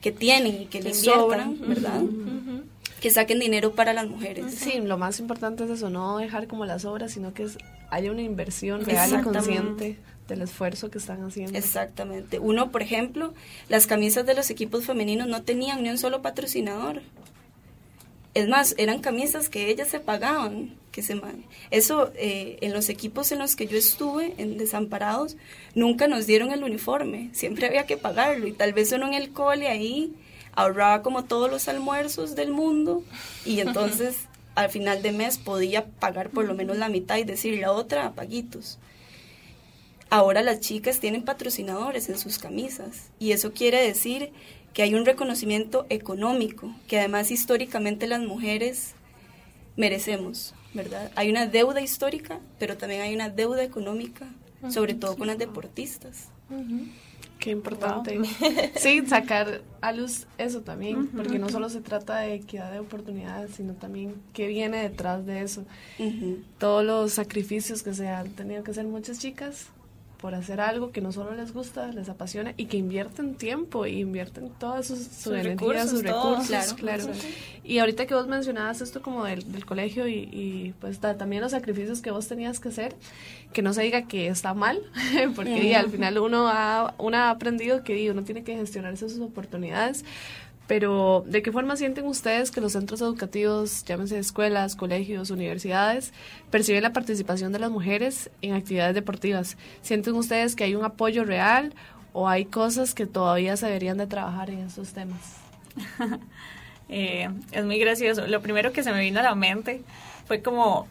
que 0.00 0.12
tienen 0.12 0.62
y 0.62 0.66
que, 0.66 0.82
les 0.82 1.00
sobran, 1.00 1.58
¿verdad? 1.60 2.02
Que 3.02 3.10
saquen 3.10 3.40
dinero 3.40 3.72
para 3.72 3.92
las 3.92 4.06
mujeres. 4.06 4.54
Sí, 4.54 4.80
lo 4.80 4.96
más 4.96 5.18
importante 5.18 5.64
es 5.64 5.70
eso, 5.70 5.90
no 5.90 6.18
dejar 6.18 6.46
como 6.46 6.64
las 6.66 6.84
obras, 6.84 7.10
sino 7.12 7.34
que 7.34 7.48
haya 7.90 8.12
una 8.12 8.22
inversión 8.22 8.84
real 8.84 9.18
y 9.20 9.22
consciente 9.24 9.98
del 10.28 10.42
esfuerzo 10.42 10.88
que 10.88 10.98
están 10.98 11.24
haciendo. 11.24 11.58
Exactamente. 11.58 12.38
Uno, 12.38 12.70
por 12.70 12.80
ejemplo, 12.80 13.34
las 13.68 13.88
camisas 13.88 14.24
de 14.24 14.34
los 14.34 14.50
equipos 14.50 14.86
femeninos 14.86 15.26
no 15.26 15.42
tenían 15.42 15.82
ni 15.82 15.90
un 15.90 15.98
solo 15.98 16.22
patrocinador. 16.22 17.02
Es 18.34 18.48
más, 18.48 18.74
eran 18.78 19.00
camisas 19.00 19.48
que 19.48 19.68
ellas 19.68 19.88
se 19.88 19.98
pagaban. 19.98 20.76
Que 20.92 21.02
se, 21.02 21.20
eso, 21.70 22.12
eh, 22.14 22.58
en 22.60 22.72
los 22.72 22.88
equipos 22.88 23.32
en 23.32 23.40
los 23.40 23.56
que 23.56 23.66
yo 23.66 23.76
estuve, 23.76 24.34
en 24.38 24.58
Desamparados, 24.58 25.36
nunca 25.74 26.06
nos 26.06 26.26
dieron 26.26 26.52
el 26.52 26.62
uniforme. 26.62 27.30
Siempre 27.32 27.66
había 27.66 27.84
que 27.84 27.96
pagarlo. 27.96 28.46
Y 28.46 28.52
tal 28.52 28.72
vez 28.72 28.92
uno 28.92 29.08
en 29.08 29.14
el 29.14 29.32
cole 29.32 29.68
ahí 29.68 30.14
ahorraba 30.54 31.02
como 31.02 31.24
todos 31.24 31.50
los 31.50 31.68
almuerzos 31.68 32.34
del 32.34 32.50
mundo. 32.50 33.02
Y 33.44 33.60
entonces, 33.60 34.16
al 34.54 34.70
final 34.70 35.02
de 35.02 35.12
mes, 35.12 35.38
podía 35.38 35.86
pagar 35.86 36.30
por 36.30 36.44
lo 36.44 36.54
menos 36.54 36.76
la 36.76 36.88
mitad 36.88 37.16
y 37.16 37.24
decir 37.24 37.58
la 37.58 37.72
otra, 37.72 38.12
paguitos. 38.12 38.78
Ahora 40.10 40.42
las 40.42 40.60
chicas 40.60 41.00
tienen 41.00 41.24
patrocinadores 41.24 42.08
en 42.08 42.18
sus 42.18 42.38
camisas. 42.38 43.10
Y 43.18 43.32
eso 43.32 43.52
quiere 43.52 43.82
decir 43.82 44.30
que 44.74 44.82
hay 44.82 44.94
un 44.94 45.06
reconocimiento 45.06 45.86
económico, 45.88 46.74
que 46.86 46.98
además 46.98 47.30
históricamente 47.30 48.06
las 48.06 48.20
mujeres 48.20 48.94
merecemos, 49.76 50.54
¿verdad? 50.74 51.10
Hay 51.14 51.30
una 51.30 51.46
deuda 51.46 51.80
histórica, 51.80 52.40
pero 52.58 52.76
también 52.76 53.02
hay 53.02 53.14
una 53.14 53.28
deuda 53.28 53.62
económica, 53.62 54.26
sobre 54.70 54.94
todo 54.94 55.16
con 55.16 55.26
las 55.26 55.38
deportistas. 55.38 56.28
Qué 57.42 57.50
importante. 57.50 58.20
Sí, 58.76 59.02
sacar 59.04 59.62
a 59.80 59.92
luz 59.92 60.28
eso 60.38 60.60
también, 60.60 61.08
porque 61.08 61.40
no 61.40 61.48
solo 61.48 61.68
se 61.68 61.80
trata 61.80 62.18
de 62.18 62.34
equidad 62.34 62.70
de 62.70 62.78
oportunidades, 62.78 63.56
sino 63.56 63.74
también 63.74 64.14
qué 64.32 64.46
viene 64.46 64.80
detrás 64.80 65.26
de 65.26 65.42
eso. 65.42 65.64
Todos 66.58 66.84
los 66.84 67.12
sacrificios 67.12 67.82
que 67.82 67.94
se 67.94 68.08
han 68.08 68.30
tenido 68.30 68.62
que 68.62 68.70
hacer 68.70 68.86
muchas 68.86 69.18
chicas 69.18 69.66
por 70.22 70.36
hacer 70.36 70.60
algo 70.60 70.92
que 70.92 71.00
no 71.00 71.10
solo 71.10 71.34
les 71.34 71.52
gusta, 71.52 71.88
les 71.88 72.08
apasiona 72.08 72.54
y 72.56 72.66
que 72.66 72.76
invierten 72.76 73.34
tiempo 73.34 73.86
y 73.86 73.98
invierten 73.98 74.50
todas 74.50 74.86
sus, 74.86 75.00
su 75.00 75.34
energía, 75.34 75.84
sus 75.84 76.04
recursos. 76.04 76.74
Claro, 76.74 77.06
Y 77.64 77.78
ahorita 77.78 78.06
que 78.06 78.14
vos 78.14 78.28
mencionabas 78.28 78.80
esto 78.82 79.02
como 79.02 79.24
del, 79.24 79.66
colegio 79.66 80.06
y, 80.06 80.74
pues 80.80 81.00
también 81.00 81.42
los 81.42 81.50
sacrificios 81.50 82.00
que 82.00 82.12
vos 82.12 82.28
tenías 82.28 82.60
que 82.60 82.68
hacer, 82.68 82.94
que 83.52 83.62
no 83.62 83.72
se 83.72 83.82
diga 83.82 84.06
que 84.06 84.28
está 84.28 84.54
mal, 84.54 84.80
porque 85.34 85.74
al 85.74 85.90
final 85.90 86.16
uno 86.18 86.46
ha, 86.46 86.94
uno 86.98 87.16
ha 87.16 87.30
aprendido 87.30 87.82
que 87.82 88.08
uno 88.08 88.22
tiene 88.22 88.44
que 88.44 88.54
gestionarse 88.54 89.08
sus 89.08 89.20
oportunidades, 89.20 90.04
pero 90.72 91.22
¿de 91.26 91.42
qué 91.42 91.52
forma 91.52 91.76
sienten 91.76 92.06
ustedes 92.06 92.50
que 92.50 92.62
los 92.62 92.72
centros 92.72 93.02
educativos, 93.02 93.84
llámense 93.84 94.18
escuelas, 94.18 94.74
colegios, 94.74 95.28
universidades, 95.28 96.14
perciben 96.50 96.82
la 96.82 96.94
participación 96.94 97.52
de 97.52 97.58
las 97.58 97.70
mujeres 97.70 98.30
en 98.40 98.54
actividades 98.54 98.94
deportivas? 98.94 99.58
¿Sienten 99.82 100.14
ustedes 100.14 100.56
que 100.56 100.64
hay 100.64 100.74
un 100.74 100.82
apoyo 100.82 101.24
real 101.24 101.74
o 102.14 102.26
hay 102.26 102.46
cosas 102.46 102.94
que 102.94 103.04
todavía 103.04 103.54
se 103.58 103.66
deberían 103.66 103.98
de 103.98 104.06
trabajar 104.06 104.48
en 104.48 104.60
estos 104.60 104.94
temas? 104.94 105.20
Eh, 106.88 107.30
es 107.52 107.64
muy 107.64 107.78
gracioso. 107.78 108.26
Lo 108.26 108.42
primero 108.42 108.72
que 108.72 108.82
se 108.82 108.92
me 108.92 109.00
vino 109.00 109.20
a 109.20 109.22
la 109.22 109.34
mente 109.34 109.82
fue 110.26 110.42
como 110.42 110.86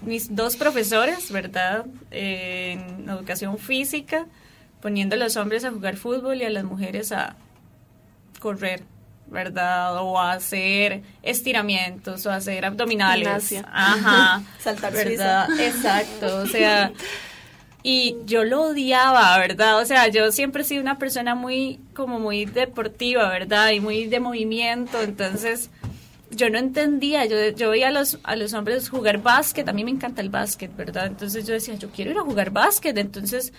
mis 0.00 0.34
dos 0.34 0.56
profesores, 0.56 1.30
¿verdad? 1.30 1.84
en 2.10 3.06
educación 3.06 3.58
física, 3.58 4.26
poniendo 4.80 5.14
a 5.16 5.18
los 5.18 5.36
hombres 5.36 5.64
a 5.66 5.70
jugar 5.70 5.96
fútbol 5.96 6.40
y 6.40 6.44
a 6.44 6.50
las 6.50 6.64
mujeres 6.64 7.12
a 7.12 7.36
correr. 8.40 8.82
¿Verdad? 9.32 9.96
O 9.96 10.20
hacer 10.20 11.02
estiramientos 11.22 12.24
o 12.26 12.30
hacer 12.30 12.64
abdominales. 12.64 13.54
Ajá. 13.72 14.42
Saltar 14.60 14.92
¿verdad? 14.92 15.48
Exacto, 15.58 16.36
o 16.36 16.46
sea, 16.46 16.92
y 17.82 18.16
yo 18.26 18.44
lo 18.44 18.62
odiaba, 18.62 19.36
¿verdad? 19.38 19.80
O 19.80 19.84
sea, 19.84 20.08
yo 20.08 20.30
siempre 20.30 20.62
he 20.62 20.64
sido 20.64 20.82
una 20.82 20.98
persona 20.98 21.34
muy 21.34 21.80
como 21.94 22.20
muy 22.20 22.44
deportiva, 22.44 23.28
¿verdad? 23.28 23.70
Y 23.70 23.80
muy 23.80 24.06
de 24.06 24.20
movimiento, 24.20 25.02
entonces 25.02 25.70
yo 26.30 26.48
no 26.48 26.58
entendía, 26.58 27.24
yo, 27.26 27.36
yo 27.50 27.70
veía 27.70 27.88
a 27.88 27.90
los, 27.90 28.18
a 28.22 28.36
los 28.36 28.52
hombres 28.52 28.88
jugar 28.88 29.18
básquet, 29.18 29.68
a 29.68 29.72
mí 29.72 29.84
me 29.84 29.90
encanta 29.90 30.22
el 30.22 30.30
básquet, 30.30 30.74
¿verdad? 30.76 31.06
Entonces 31.06 31.46
yo 31.46 31.54
decía, 31.54 31.74
yo 31.74 31.90
quiero 31.90 32.10
ir 32.10 32.18
a 32.18 32.22
jugar 32.22 32.50
básquet, 32.50 32.96
entonces 32.96 33.52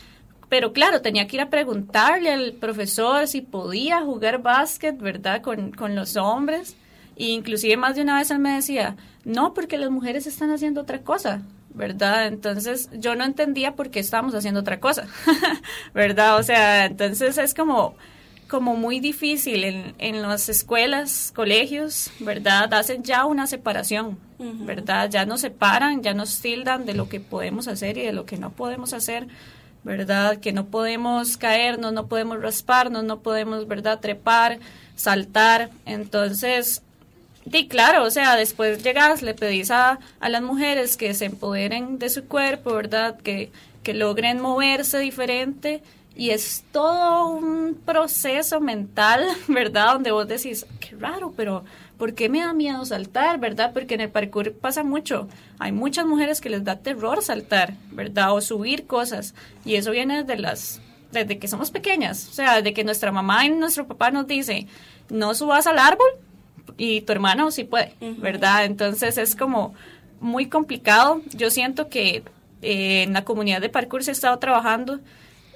pero 0.53 0.71
claro, 0.71 1.01
tenía 1.01 1.25
que 1.25 1.37
ir 1.37 1.41
a 1.41 1.49
preguntarle 1.49 2.31
al 2.31 2.53
profesor 2.53 3.27
si 3.27 3.41
podía 3.41 4.01
jugar 4.01 4.43
básquet, 4.43 4.95
¿verdad? 4.95 5.41
Con, 5.41 5.71
con 5.71 5.95
los 5.95 6.15
hombres. 6.15 6.75
E 7.15 7.29
inclusive 7.29 7.75
más 7.75 7.95
de 7.95 8.03
una 8.03 8.19
vez 8.19 8.29
él 8.29 8.37
me 8.37 8.51
decía, 8.53 8.95
no, 9.25 9.55
porque 9.55 9.79
las 9.79 9.89
mujeres 9.89 10.27
están 10.27 10.51
haciendo 10.51 10.81
otra 10.81 11.01
cosa, 11.01 11.41
¿verdad? 11.73 12.27
Entonces 12.27 12.91
yo 12.93 13.15
no 13.15 13.23
entendía 13.23 13.75
por 13.75 13.89
qué 13.89 13.99
estábamos 13.99 14.35
haciendo 14.35 14.59
otra 14.59 14.79
cosa, 14.79 15.07
¿verdad? 15.95 16.37
O 16.37 16.43
sea, 16.43 16.85
entonces 16.85 17.39
es 17.39 17.55
como 17.55 17.95
como 18.47 18.75
muy 18.75 18.99
difícil 18.99 19.63
en, 19.63 19.95
en 19.97 20.21
las 20.21 20.49
escuelas, 20.49 21.31
colegios, 21.35 22.11
¿verdad? 22.19 22.71
Hacen 22.75 23.01
ya 23.01 23.25
una 23.25 23.47
separación, 23.47 24.19
¿verdad? 24.37 25.09
Ya 25.09 25.25
nos 25.25 25.41
separan, 25.41 26.03
ya 26.03 26.13
nos 26.13 26.39
tildan 26.41 26.85
de 26.85 26.93
lo 26.93 27.09
que 27.09 27.19
podemos 27.19 27.67
hacer 27.67 27.97
y 27.97 28.01
de 28.01 28.13
lo 28.13 28.27
que 28.27 28.37
no 28.37 28.51
podemos 28.51 28.93
hacer, 28.93 29.27
¿verdad? 29.83 30.39
Que 30.39 30.53
no 30.53 30.65
podemos 30.65 31.37
caernos, 31.37 31.93
no 31.93 32.07
podemos 32.07 32.41
rasparnos, 32.41 33.03
no 33.03 33.19
podemos, 33.19 33.67
¿verdad? 33.67 33.99
Trepar, 33.99 34.59
saltar. 34.95 35.69
Entonces, 35.85 36.81
Sí, 37.51 37.67
claro, 37.67 38.05
o 38.05 38.09
sea, 38.09 38.37
después 38.37 38.83
llegas, 38.83 39.21
le 39.21 39.33
pedís 39.33 39.69
a, 39.69 39.99
a 40.21 40.29
las 40.29 40.41
mujeres 40.41 40.95
que 40.95 41.13
se 41.13 41.25
empoderen 41.25 41.99
de 41.99 42.09
su 42.09 42.25
cuerpo, 42.25 42.73
¿verdad? 42.73 43.19
Que, 43.19 43.51
que 43.83 43.93
logren 43.93 44.39
moverse 44.39 44.99
diferente 44.99 45.83
y 46.15 46.29
es 46.29 46.63
todo 46.71 47.27
un 47.27 47.75
proceso 47.85 48.61
mental, 48.61 49.27
¿verdad? 49.47 49.93
Donde 49.93 50.11
vos 50.11 50.27
decís, 50.27 50.65
qué 50.79 50.95
raro, 50.95 51.33
pero 51.35 51.65
¿por 52.03 52.15
qué 52.15 52.27
me 52.27 52.41
da 52.41 52.51
miedo 52.51 52.83
saltar, 52.83 53.39
verdad? 53.39 53.71
Porque 53.71 53.93
en 53.93 54.01
el 54.01 54.09
parkour 54.09 54.51
pasa 54.51 54.83
mucho. 54.83 55.29
Hay 55.57 55.71
muchas 55.71 56.05
mujeres 56.05 56.41
que 56.41 56.49
les 56.49 56.65
da 56.65 56.75
terror 56.75 57.21
saltar, 57.23 57.75
¿verdad? 57.91 58.33
O 58.33 58.41
subir 58.41 58.87
cosas. 58.87 59.33
Y 59.63 59.75
eso 59.75 59.91
viene 59.91 60.25
desde 60.25 60.41
las 60.41 60.81
desde 61.13 61.39
que 61.39 61.47
somos 61.47 61.71
pequeñas, 61.71 62.27
o 62.29 62.33
sea, 62.33 62.57
desde 62.57 62.73
que 62.73 62.83
nuestra 62.83 63.13
mamá 63.13 63.45
y 63.45 63.51
nuestro 63.51 63.87
papá 63.87 64.11
nos 64.11 64.27
dice, 64.27 64.67
no 65.09 65.33
subas 65.33 65.65
al 65.65 65.79
árbol 65.79 66.09
y 66.75 66.99
tu 67.01 67.13
hermano 67.13 67.51
sí 67.51 67.63
puede, 67.63 67.93
¿verdad? 68.17 68.65
Entonces 68.65 69.17
es 69.17 69.37
como 69.37 69.73
muy 70.19 70.47
complicado. 70.47 71.21
Yo 71.33 71.51
siento 71.51 71.87
que 71.87 72.21
eh, 72.61 73.03
en 73.03 73.13
la 73.13 73.23
comunidad 73.23 73.61
de 73.61 73.69
parkour 73.69 74.03
se 74.03 74.11
ha 74.11 74.19
estado 74.19 74.37
trabajando 74.39 74.99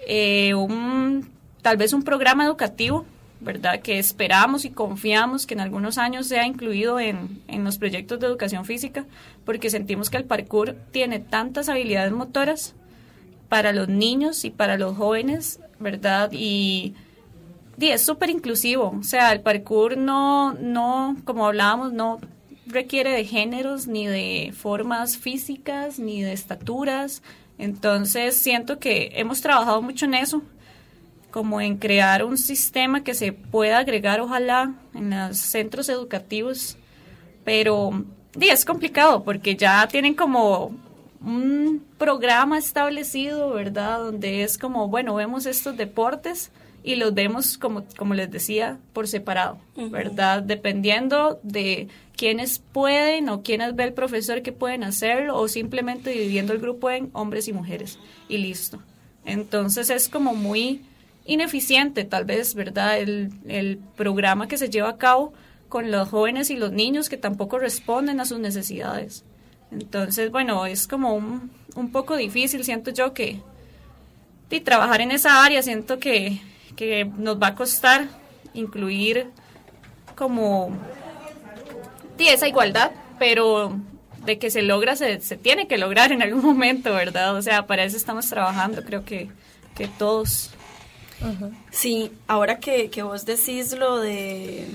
eh, 0.07 0.53
un, 0.53 1.29
tal 1.62 1.75
vez 1.75 1.91
un 1.91 2.03
programa 2.03 2.45
educativo, 2.45 3.05
¿verdad? 3.39 3.82
Que 3.82 4.00
esperamos 4.00 4.65
y 4.65 4.71
confiamos 4.71 5.45
que 5.45 5.54
en 5.54 5.60
algunos 5.60 5.97
años 5.97 6.28
sea 6.28 6.45
incluido 6.47 7.00
en, 7.00 7.41
en 7.47 7.63
los 7.63 7.78
proyectos 7.78 8.19
de 8.19 8.28
educación 8.28 8.65
física, 8.65 9.06
porque 9.45 9.69
sentimos 9.69 10.10
que 10.10 10.17
el 10.17 10.26
parkour 10.26 10.76
tiene 10.91 11.19
tantas 11.19 11.69
habilidades 11.69 12.12
motoras 12.12 12.73
para 13.50 13.71
los 13.73 13.88
niños 13.88 14.43
y 14.45 14.50
para 14.50 14.78
los 14.78 14.97
jóvenes, 14.97 15.60
¿verdad? 15.80 16.32
Y, 16.32 16.95
y 17.80 17.88
es 17.88 18.02
súper 18.02 18.30
inclusivo, 18.30 18.95
o 19.00 19.04
sea, 19.04 19.32
el 19.32 19.41
parkour 19.41 19.97
no, 19.97 20.54
no, 20.54 21.15
como 21.23 21.45
hablábamos, 21.45 21.93
no 21.93 22.19
requiere 22.65 23.12
de 23.12 23.23
géneros, 23.23 23.88
ni 23.88 24.08
de 24.08 24.54
formas 24.56 25.17
físicas, 25.17 26.00
ni 26.00 26.21
de 26.21 26.34
estaturas, 26.34 27.21
entonces 27.58 28.36
siento 28.38 28.80
que 28.80 29.12
hemos 29.13 29.41
trabajado 29.41 29.82
mucho 29.82 30.06
en 30.06 30.15
eso, 30.15 30.41
como 31.32 31.62
en 31.62 31.78
crear 31.78 32.24
un 32.24 32.38
sistema 32.38 33.04
que 33.04 33.13
se 33.13 33.34
pueda 33.34 33.80
agregar 33.80 34.22
ojalá 34.22 34.74
en 34.94 35.10
los 35.10 35.38
centros 35.38 35.90
educativos, 35.90 36.78
pero 37.44 38.04
es 38.40 38.66
complicado 38.66 39.24
porque 39.24 39.56
ya 39.56 39.88
tienen 39.88 40.13
como 40.13 40.72
un 41.22 41.84
programa 41.98 42.58
establecido, 42.58 43.52
¿verdad? 43.52 44.00
Donde 44.00 44.44
es 44.44 44.58
como, 44.58 44.88
bueno, 44.88 45.16
vemos 45.16 45.46
estos 45.46 45.76
deportes 45.76 46.52
y 46.84 46.96
los 46.96 47.13
vemos, 47.13 47.58
como, 47.58 47.84
como 47.98 48.13
les 48.13 48.32
decía, 48.32 48.78
por 48.94 49.08
separado, 49.08 49.58
¿verdad? 49.76 50.44
Dependiendo 50.44 51.40
de 51.44 51.90
quiénes 52.16 52.60
pueden 52.60 53.30
o 53.30 53.42
quiénes 53.42 53.76
ve 53.76 53.84
el 53.86 53.94
profesor 53.94 54.42
que 54.42 54.52
pueden 54.52 54.84
hacerlo 54.84 55.38
o 55.38 55.48
simplemente 55.48 56.12
dividiendo 56.12 56.54
el 56.54 56.60
grupo 56.60 56.90
en 56.90 57.10
hombres 57.13 57.48
y 57.48 57.54
mujeres 57.54 58.00
y 58.30 58.38
listo. 58.38 58.80
Entonces 59.26 59.90
es 59.90 60.08
como 60.08 60.34
muy 60.34 60.82
ineficiente 61.28 62.04
tal 62.06 62.26
vez, 62.26 62.56
¿verdad? 62.56 63.00
El, 63.00 63.32
el 63.48 63.80
programa 63.96 64.48
que 64.48 64.58
se 64.58 64.70
lleva 64.70 64.90
a 64.90 64.98
cabo 64.98 65.34
con 65.70 65.92
los 65.92 66.10
jóvenes 66.10 66.50
y 66.50 66.56
los 66.56 66.72
niños 66.72 67.10
que 67.10 67.18
tampoco 67.18 67.60
responden 67.60 68.20
a 68.20 68.26
sus 68.26 68.40
necesidades. 68.40 69.24
Entonces, 69.72 70.32
bueno, 70.32 70.66
es 70.66 70.88
como 70.88 71.13
un, 71.13 71.52
un 71.76 71.92
poco 71.92 72.16
difícil, 72.16 72.63
siento 72.63 72.92
yo 72.92 73.13
que 73.13 73.42
y 74.50 74.62
trabajar 74.62 75.02
en 75.02 75.12
esa 75.12 75.44
área, 75.44 75.62
siento 75.62 76.00
que, 76.00 76.40
que 76.76 77.06
nos 77.06 77.42
va 77.42 77.48
a 77.48 77.56
costar 77.56 78.08
incluir 78.54 79.28
como 80.16 80.72
y 82.18 82.28
esa 82.28 82.48
igualdad, 82.48 82.92
pero 83.20 83.78
de 84.26 84.40
que 84.40 84.50
se 84.50 84.62
logra, 84.62 84.96
se, 84.96 85.22
se, 85.22 85.38
tiene 85.38 85.68
que 85.68 85.78
lograr 85.78 86.12
en 86.12 86.22
algún 86.22 86.44
momento, 86.44 86.94
¿verdad? 86.94 87.36
O 87.36 87.42
sea, 87.42 87.68
para 87.68 87.84
eso 87.84 87.96
estamos 87.98 88.28
trabajando, 88.28 88.84
creo 88.84 89.06
que, 89.06 89.30
que 89.76 89.88
todos. 89.88 90.52
Sí, 91.71 92.12
ahora 92.27 92.60
que, 92.60 92.89
que 92.89 93.03
vos 93.03 93.25
decís 93.25 93.73
lo 93.77 93.99
de 93.99 94.65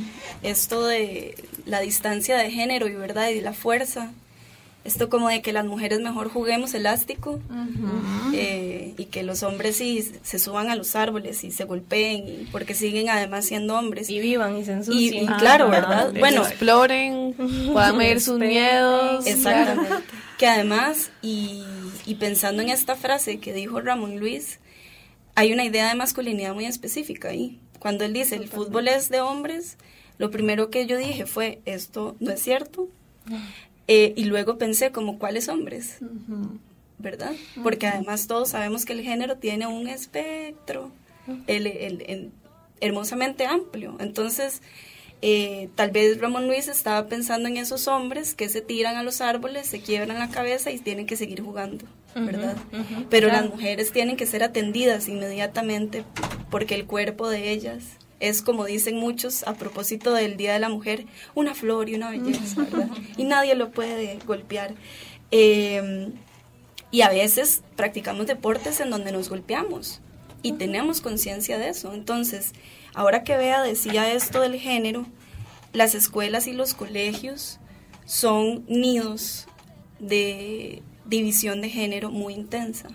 esto 0.42 0.84
de 0.84 1.34
la 1.66 1.80
distancia 1.80 2.36
de 2.36 2.50
género 2.50 2.88
y 2.88 2.94
verdad 2.94 3.28
y 3.28 3.40
la 3.40 3.52
fuerza, 3.52 4.10
esto 4.84 5.08
como 5.08 5.28
de 5.28 5.42
que 5.42 5.52
las 5.52 5.64
mujeres 5.64 6.00
mejor 6.00 6.28
juguemos 6.28 6.74
elástico 6.74 7.38
eh, 8.34 8.94
y 8.96 9.04
que 9.04 9.22
los 9.22 9.44
hombres 9.44 9.76
sí 9.76 10.10
se 10.22 10.40
suban 10.40 10.70
a 10.70 10.74
los 10.76 10.96
árboles 10.96 11.44
y 11.44 11.52
se 11.52 11.64
golpeen 11.64 12.26
y 12.26 12.48
porque 12.50 12.74
siguen 12.74 13.08
además 13.08 13.46
siendo 13.46 13.78
hombres. 13.78 14.10
Y 14.10 14.18
vivan 14.18 14.56
y 14.56 14.64
se 14.64 14.72
ensucien. 14.72 15.24
Y, 15.24 15.26
claro 15.38 15.68
verdad 15.68 16.12
bueno 16.18 16.42
exploren 16.42 17.34
puedan 17.72 17.96
medir 17.96 18.20
sus 18.20 18.40
miedos. 18.40 19.24
Exactamente. 19.24 20.04
Que 20.36 20.48
además 20.48 21.12
y, 21.22 21.62
y 22.04 22.16
pensando 22.16 22.62
en 22.62 22.70
esta 22.70 22.96
frase 22.96 23.38
que 23.38 23.52
dijo 23.52 23.80
Ramón 23.80 24.18
Luis 24.18 24.58
hay 25.34 25.52
una 25.52 25.64
idea 25.64 25.88
de 25.88 25.94
masculinidad 25.94 26.54
muy 26.54 26.66
específica 26.66 27.28
ahí. 27.28 27.58
Cuando 27.78 28.04
él 28.04 28.12
dice 28.12 28.36
el 28.36 28.48
fútbol 28.48 28.88
es 28.88 29.08
de 29.08 29.20
hombres 29.20 29.76
lo 30.18 30.30
primero 30.30 30.70
que 30.70 30.86
yo 30.86 30.96
dije 30.96 31.26
fue 31.26 31.60
esto 31.64 32.16
no 32.20 32.30
es 32.30 32.40
cierto 32.40 32.88
eh, 33.88 34.12
y 34.16 34.24
luego 34.26 34.56
pensé 34.58 34.92
como 34.92 35.18
cuáles 35.18 35.48
hombres, 35.48 35.98
¿verdad? 36.98 37.32
Porque 37.62 37.88
además 37.88 38.28
todos 38.28 38.50
sabemos 38.50 38.84
que 38.84 38.92
el 38.92 39.02
género 39.02 39.38
tiene 39.38 39.66
un 39.66 39.88
espectro 39.88 40.92
el, 41.46 42.30
hermosamente 42.80 43.46
amplio. 43.46 43.96
Entonces, 43.98 44.62
eh, 45.24 45.68
tal 45.76 45.92
vez 45.92 46.20
Ramón 46.20 46.48
Luis 46.48 46.66
estaba 46.66 47.06
pensando 47.06 47.48
en 47.48 47.56
esos 47.56 47.86
hombres 47.86 48.34
que 48.34 48.48
se 48.48 48.60
tiran 48.60 48.96
a 48.96 49.04
los 49.04 49.20
árboles, 49.20 49.68
se 49.68 49.80
quiebran 49.80 50.18
la 50.18 50.30
cabeza 50.30 50.72
y 50.72 50.80
tienen 50.80 51.06
que 51.06 51.16
seguir 51.16 51.40
jugando, 51.40 51.86
¿verdad? 52.16 52.56
Pero 53.08 53.28
las 53.28 53.48
mujeres 53.48 53.92
tienen 53.92 54.16
que 54.16 54.26
ser 54.26 54.42
atendidas 54.42 55.08
inmediatamente 55.08 56.04
porque 56.50 56.74
el 56.74 56.86
cuerpo 56.86 57.28
de 57.28 57.52
ellas 57.52 57.84
es 58.18 58.42
como 58.42 58.64
dicen 58.64 58.96
muchos 58.96 59.44
a 59.46 59.54
propósito 59.54 60.12
del 60.12 60.36
Día 60.36 60.54
de 60.54 60.58
la 60.58 60.68
Mujer, 60.68 61.06
una 61.36 61.54
flor 61.54 61.88
y 61.88 61.94
una 61.94 62.10
belleza, 62.10 62.62
¿verdad? 62.62 62.88
Y 63.16 63.22
nadie 63.22 63.54
lo 63.54 63.70
puede 63.70 64.18
golpear. 64.26 64.74
Em, 65.30 66.12
y 66.90 67.02
a 67.02 67.10
veces 67.10 67.62
practicamos 67.76 68.26
deportes 68.26 68.80
en 68.80 68.90
donde 68.90 69.12
nos 69.12 69.28
golpeamos 69.28 70.00
y 70.42 70.52
tenemos 70.52 71.00
conciencia 71.00 71.58
de 71.58 71.68
eso. 71.68 71.94
Entonces, 71.94 72.52
ahora 72.94 73.24
que 73.24 73.36
Bea 73.36 73.62
decía 73.62 74.12
esto 74.12 74.40
del 74.40 74.58
género, 74.58 75.06
las 75.72 75.94
escuelas 75.94 76.46
y 76.46 76.52
los 76.52 76.74
colegios 76.74 77.58
son 78.04 78.64
nidos 78.68 79.46
de 79.98 80.82
división 81.06 81.60
de 81.60 81.70
género 81.70 82.10
muy 82.10 82.34
intensa. 82.34 82.88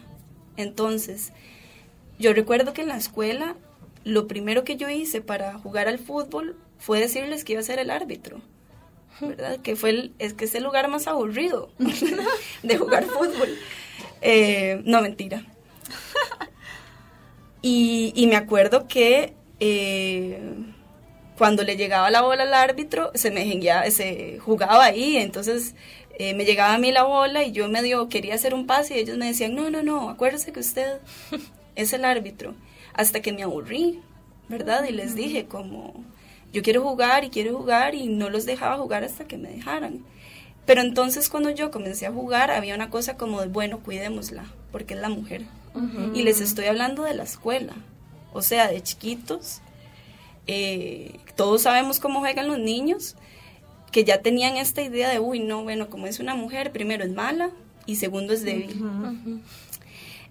Entonces, 0.57 1.31
yo 2.19 2.33
recuerdo 2.33 2.73
que 2.73 2.81
en 2.81 2.89
la 2.89 2.97
escuela 2.97 3.55
lo 4.03 4.27
primero 4.27 4.63
que 4.63 4.77
yo 4.77 4.89
hice 4.89 5.21
para 5.21 5.57
jugar 5.59 5.87
al 5.87 5.99
fútbol 5.99 6.55
fue 6.77 6.99
decirles 6.99 7.43
que 7.43 7.53
iba 7.53 7.61
a 7.61 7.65
ser 7.65 7.79
el 7.79 7.91
árbitro. 7.91 8.41
¿Verdad? 9.19 9.59
Que 9.61 9.75
fue 9.75 9.89
el, 9.89 10.13
es 10.19 10.33
que 10.33 10.45
es 10.45 10.53
el 10.53 10.63
lugar 10.63 10.87
más 10.89 11.07
aburrido 11.07 11.71
de 12.63 12.77
jugar 12.77 13.05
fútbol. 13.05 13.49
Eh, 14.21 14.81
no, 14.85 15.01
mentira. 15.01 15.43
Y, 17.61 18.27
me 18.29 18.35
acuerdo 18.35 18.87
que 18.87 19.33
eh, 19.59 20.39
cuando 21.37 21.63
le 21.63 21.77
llegaba 21.77 22.09
la 22.09 22.21
bola 22.21 22.43
al 22.43 22.53
árbitro, 22.53 23.11
se 23.13 23.31
me 23.31 23.45
se 23.91 24.39
jugaba 24.39 24.85
ahí, 24.85 25.17
entonces 25.17 25.75
eh, 26.19 26.33
me 26.33 26.45
llegaba 26.45 26.73
a 26.73 26.79
mí 26.79 26.91
la 26.91 27.03
bola 27.03 27.43
y 27.43 27.51
yo 27.51 27.67
medio 27.69 28.09
quería 28.09 28.35
hacer 28.35 28.53
un 28.53 28.65
pase 28.65 28.95
y 28.95 28.99
ellos 28.99 29.17
me 29.17 29.27
decían, 29.27 29.53
no, 29.53 29.69
no, 29.69 29.83
no, 29.83 30.09
acuérdese 30.09 30.51
que 30.51 30.59
usted 30.59 30.99
es 31.75 31.93
el 31.93 32.05
árbitro 32.05 32.55
hasta 32.93 33.21
que 33.21 33.31
me 33.31 33.43
aburrí, 33.43 34.01
¿verdad? 34.49 34.85
Y 34.89 34.91
les 34.91 35.13
dije 35.13 35.45
como, 35.45 35.93
yo 36.51 36.63
quiero 36.63 36.81
jugar 36.81 37.23
y 37.23 37.29
quiero 37.29 37.55
jugar 37.55 37.93
y 37.93 38.07
no 38.07 38.29
los 38.29 38.45
dejaba 38.45 38.77
jugar 38.77 39.03
hasta 39.03 39.25
que 39.25 39.37
me 39.37 39.49
dejaran. 39.49 40.03
Pero 40.65 40.81
entonces 40.81 41.29
cuando 41.29 41.51
yo 41.51 41.69
comencé 41.69 42.07
a 42.07 42.11
jugar 42.11 42.49
había 42.49 42.73
una 42.73 42.89
cosa 42.89 43.15
como 43.15 43.39
de, 43.41 43.47
bueno, 43.47 43.79
cuidémosla, 43.79 44.45
porque 44.71 44.95
es 44.95 44.99
la 44.99 45.09
mujer. 45.09 45.43
Y 46.15 46.23
les 46.23 46.41
estoy 46.41 46.65
hablando 46.65 47.03
de 47.03 47.13
la 47.13 47.21
escuela, 47.21 47.75
o 48.37 48.41
sea, 48.41 48.67
de 48.67 48.81
chiquitos. 48.81 49.61
Eh, 50.47 51.19
todos 51.35 51.63
sabemos 51.63 51.99
cómo 51.99 52.19
juegan 52.19 52.47
los 52.47 52.59
niños, 52.59 53.15
que 53.91 54.03
ya 54.03 54.21
tenían 54.21 54.57
esta 54.57 54.81
idea 54.81 55.09
de, 55.09 55.19
uy, 55.19 55.39
no, 55.39 55.63
bueno, 55.63 55.89
como 55.89 56.07
es 56.07 56.19
una 56.19 56.35
mujer, 56.35 56.71
primero 56.71 57.03
es 57.03 57.11
mala 57.11 57.51
y 57.85 57.95
segundo 57.95 58.33
es 58.33 58.43
débil. 58.43 59.41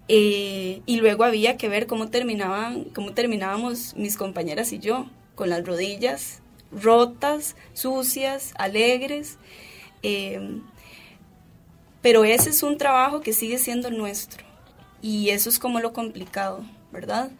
Eh, 0.07 0.81
y 0.85 0.97
luego 0.97 1.25
había 1.25 1.57
que 1.57 1.67
ver 1.67 1.85
cómo 1.85 2.07
terminaban, 2.07 2.85
cómo 2.95 3.13
terminábamos 3.13 3.93
mis 3.95 4.15
compañeras 4.15 4.71
y 4.71 4.79
yo, 4.79 5.09
con 5.35 5.49
las 5.49 5.65
rodillas 5.65 6.41
rotas, 6.71 7.55
sucias, 7.73 8.53
alegres. 8.57 9.37
Eh, 10.03 10.61
pero 12.01 12.23
ese 12.23 12.49
es 12.49 12.63
un 12.63 12.77
trabajo 12.77 13.21
que 13.21 13.33
sigue 13.33 13.57
siendo 13.57 13.91
nuestro. 13.91 14.45
Y 15.01 15.29
eso 15.29 15.49
es 15.49 15.59
como 15.59 15.79
lo 15.79 15.93
complicado, 15.93 16.65
¿verdad? 16.91 17.31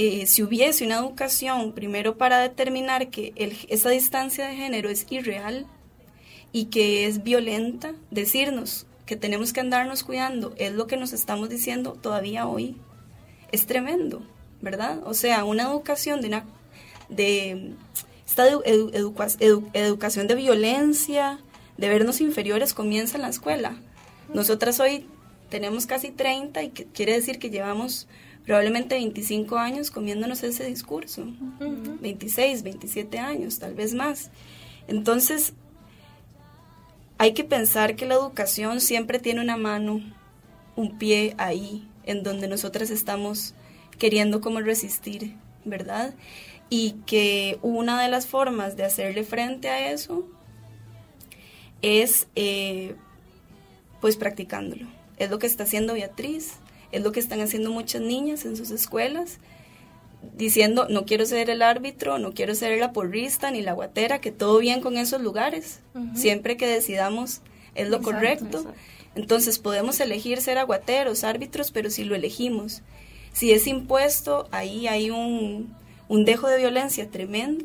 Eh, 0.00 0.28
si 0.28 0.44
hubiese 0.44 0.86
una 0.86 0.98
educación 0.98 1.72
primero 1.72 2.16
para 2.16 2.38
determinar 2.38 3.10
que 3.10 3.32
esa 3.68 3.90
distancia 3.90 4.46
de 4.46 4.54
género 4.54 4.90
es 4.90 5.04
irreal 5.10 5.66
y 6.52 6.66
que 6.66 7.06
es 7.06 7.24
violenta, 7.24 7.96
decirnos 8.12 8.86
que 9.06 9.16
tenemos 9.16 9.52
que 9.52 9.58
andarnos 9.58 10.04
cuidando 10.04 10.54
es 10.56 10.72
lo 10.72 10.86
que 10.86 10.96
nos 10.96 11.12
estamos 11.12 11.48
diciendo 11.48 11.94
todavía 12.00 12.46
hoy. 12.46 12.76
Es 13.50 13.66
tremendo, 13.66 14.22
¿verdad? 14.62 15.00
O 15.04 15.14
sea, 15.14 15.42
una 15.42 15.64
educación 15.64 16.20
de 16.20 16.28
una 16.28 16.44
de 17.08 17.72
esta 18.24 18.46
educación 18.46 20.28
de 20.28 20.34
violencia, 20.36 21.40
de 21.76 21.88
vernos 21.88 22.20
inferiores 22.20 22.72
comienza 22.72 23.16
en 23.16 23.22
la 23.22 23.30
escuela. 23.30 23.80
Nosotras 24.32 24.78
hoy 24.78 25.08
tenemos 25.48 25.86
casi 25.86 26.10
30 26.12 26.62
y 26.62 26.70
quiere 26.70 27.14
decir 27.14 27.40
que 27.40 27.50
llevamos 27.50 28.06
probablemente 28.48 28.94
25 28.94 29.58
años 29.58 29.90
comiéndonos 29.90 30.42
ese 30.42 30.64
discurso, 30.64 31.26
26, 32.00 32.62
27 32.62 33.18
años, 33.18 33.58
tal 33.58 33.74
vez 33.74 33.92
más. 33.92 34.30
Entonces, 34.86 35.52
hay 37.18 37.34
que 37.34 37.44
pensar 37.44 37.94
que 37.94 38.06
la 38.06 38.14
educación 38.14 38.80
siempre 38.80 39.18
tiene 39.18 39.42
una 39.42 39.58
mano, 39.58 40.00
un 40.76 40.96
pie 40.96 41.34
ahí, 41.36 41.86
en 42.04 42.22
donde 42.22 42.48
nosotras 42.48 42.88
estamos 42.88 43.52
queriendo 43.98 44.40
como 44.40 44.60
resistir, 44.60 45.36
¿verdad? 45.66 46.14
Y 46.70 46.92
que 47.04 47.58
una 47.60 48.02
de 48.02 48.08
las 48.08 48.26
formas 48.26 48.78
de 48.78 48.84
hacerle 48.84 49.24
frente 49.24 49.68
a 49.68 49.92
eso 49.92 50.26
es 51.82 52.28
eh, 52.34 52.94
pues 54.00 54.16
practicándolo. 54.16 54.86
Es 55.18 55.28
lo 55.28 55.38
que 55.38 55.46
está 55.46 55.64
haciendo 55.64 55.92
Beatriz, 55.92 56.54
es 56.92 57.02
lo 57.02 57.12
que 57.12 57.20
están 57.20 57.40
haciendo 57.40 57.70
muchas 57.70 58.02
niñas 58.02 58.44
en 58.44 58.56
sus 58.56 58.70
escuelas, 58.70 59.38
diciendo, 60.36 60.86
no 60.88 61.04
quiero 61.04 61.26
ser 61.26 61.50
el 61.50 61.62
árbitro, 61.62 62.18
no 62.18 62.32
quiero 62.32 62.54
ser 62.54 62.78
la 62.78 62.92
porrista 62.92 63.50
ni 63.50 63.62
la 63.62 63.72
guatera, 63.72 64.20
que 64.20 64.32
todo 64.32 64.58
bien 64.58 64.80
con 64.80 64.96
esos 64.96 65.20
lugares, 65.20 65.80
siempre 66.14 66.56
que 66.56 66.66
decidamos 66.66 67.40
es 67.74 67.88
lo 67.88 68.02
correcto. 68.02 68.64
Entonces 69.14 69.58
podemos 69.58 70.00
elegir 70.00 70.40
ser 70.40 70.58
aguateros, 70.58 71.24
árbitros, 71.24 71.70
pero 71.70 71.90
si 71.90 72.04
lo 72.04 72.14
elegimos, 72.14 72.82
si 73.32 73.52
es 73.52 73.66
impuesto, 73.66 74.48
ahí 74.50 74.86
hay 74.86 75.10
un, 75.10 75.74
un 76.08 76.24
dejo 76.24 76.48
de 76.48 76.58
violencia 76.58 77.10
tremendo 77.10 77.64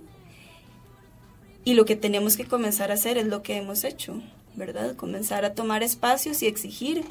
y 1.66 1.74
lo 1.76 1.86
que 1.86 1.96
tenemos 1.96 2.38
que 2.38 2.46
comenzar 2.46 2.92
a 2.92 2.96
hacer 2.96 3.18
es 3.18 3.26
lo 3.28 3.42
que 3.42 3.56
hemos 3.56 3.84
hecho, 3.84 4.22
¿verdad? 4.56 4.96
Comenzar 4.96 5.46
a 5.46 5.54
tomar 5.54 5.82
espacios 5.82 6.42
y 6.44 6.48
exigir. 6.48 7.04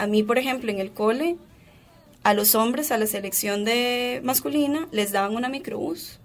A 0.00 0.06
mí, 0.06 0.22
por 0.22 0.38
ejemplo, 0.38 0.70
en 0.70 0.78
el 0.78 0.92
cole, 0.92 1.36
a 2.22 2.32
los 2.32 2.54
hombres, 2.54 2.90
a 2.90 2.96
la 2.96 3.06
selección 3.06 3.66
de 3.66 4.22
masculina, 4.24 4.88
les 4.92 5.12
daban 5.12 5.36
una 5.36 5.50
microbús 5.50 6.20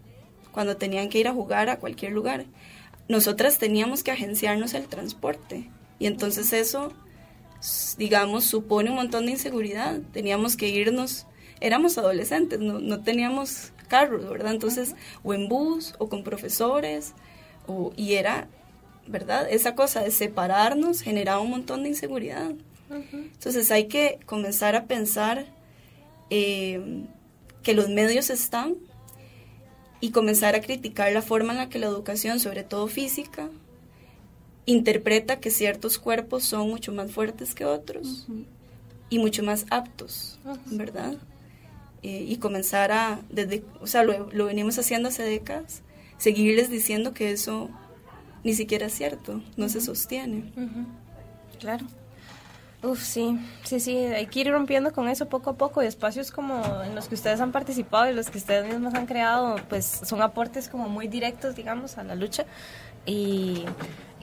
cuando 0.53 0.77
tenían 0.77 1.09
que 1.09 1.19
ir 1.19 1.27
a 1.27 1.33
jugar 1.33 1.67
a 1.67 1.77
cualquier 1.77 2.13
lugar. 2.13 2.45
Nosotras 3.09 3.57
teníamos 3.57 4.01
que 4.01 4.11
agenciarnos 4.11 4.75
el 4.75 4.87
transporte 4.87 5.69
y 5.99 6.05
entonces 6.05 6.53
eso, 6.53 6.93
digamos, 7.97 8.45
supone 8.45 8.91
un 8.91 8.95
montón 8.95 9.25
de 9.25 9.33
inseguridad. 9.33 9.99
Teníamos 10.13 10.55
que 10.55 10.69
irnos, 10.69 11.27
éramos 11.59 11.97
adolescentes, 11.97 12.61
no, 12.61 13.03
teníamos 13.03 13.73
carros, 13.89 14.29
¿verdad? 14.29 14.53
Entonces, 14.53 14.95
o 15.21 15.33
en 15.33 15.49
bus 15.49 15.95
o 15.97 16.07
con 16.07 16.23
profesores 16.23 17.13
y 17.97 18.13
era, 18.13 18.47
¿verdad? 19.05 19.49
Esa 19.51 19.75
cosa 19.75 19.99
de 20.01 20.11
separarnos 20.11 21.01
generaba 21.01 21.41
un 21.41 21.49
montón 21.49 21.83
de 21.83 21.89
inseguridad. 21.89 22.53
Entonces 22.95 23.71
hay 23.71 23.87
que 23.87 24.19
comenzar 24.25 24.75
a 24.75 24.85
pensar 24.85 25.45
eh, 26.29 27.03
que 27.63 27.73
los 27.73 27.89
medios 27.89 28.29
están 28.29 28.75
y 29.99 30.11
comenzar 30.11 30.55
a 30.55 30.61
criticar 30.61 31.11
la 31.11 31.21
forma 31.21 31.53
en 31.53 31.59
la 31.59 31.69
que 31.69 31.79
la 31.79 31.87
educación, 31.87 32.39
sobre 32.39 32.63
todo 32.63 32.87
física, 32.87 33.49
interpreta 34.65 35.39
que 35.39 35.51
ciertos 35.51 35.99
cuerpos 35.99 36.43
son 36.43 36.69
mucho 36.69 36.91
más 36.91 37.11
fuertes 37.11 37.53
que 37.53 37.65
otros 37.65 38.27
y 39.09 39.19
mucho 39.19 39.43
más 39.43 39.65
aptos, 39.69 40.39
¿verdad? 40.65 41.15
Eh, 42.03 42.25
y 42.27 42.37
comenzar 42.37 42.91
a, 42.91 43.19
desde, 43.29 43.63
o 43.81 43.87
sea, 43.87 44.03
lo, 44.03 44.31
lo 44.31 44.45
venimos 44.45 44.77
haciendo 44.77 45.09
hace 45.09 45.23
décadas, 45.23 45.81
seguirles 46.17 46.69
diciendo 46.69 47.13
que 47.13 47.31
eso 47.31 47.69
ni 48.43 48.53
siquiera 48.53 48.85
es 48.85 48.93
cierto, 48.93 49.41
no 49.57 49.69
se 49.69 49.81
sostiene. 49.81 50.51
Claro. 51.59 51.85
Uf, 52.85 53.01
sí, 53.01 53.39
sí, 53.63 53.79
sí, 53.79 53.97
hay 53.97 54.27
que 54.27 54.41
ir 54.41 54.51
rompiendo 54.51 54.93
con 54.93 55.09
eso 55.09 55.27
poco 55.27 55.49
a 55.49 55.53
poco. 55.53 55.81
Y 55.81 55.87
espacios 55.87 56.29
como 56.29 56.61
en 56.83 56.93
los 56.93 57.07
que 57.07 57.15
ustedes 57.15 57.41
han 57.41 57.51
participado 57.51 58.07
y 58.11 58.13
los 58.13 58.29
que 58.29 58.37
ustedes 58.37 58.71
mismos 58.71 58.93
han 58.93 59.07
creado, 59.07 59.55
pues 59.69 59.85
son 60.03 60.21
aportes 60.21 60.69
como 60.69 60.87
muy 60.87 61.07
directos, 61.07 61.55
digamos, 61.55 61.97
a 61.97 62.03
la 62.03 62.13
lucha. 62.13 62.45
Y 63.07 63.65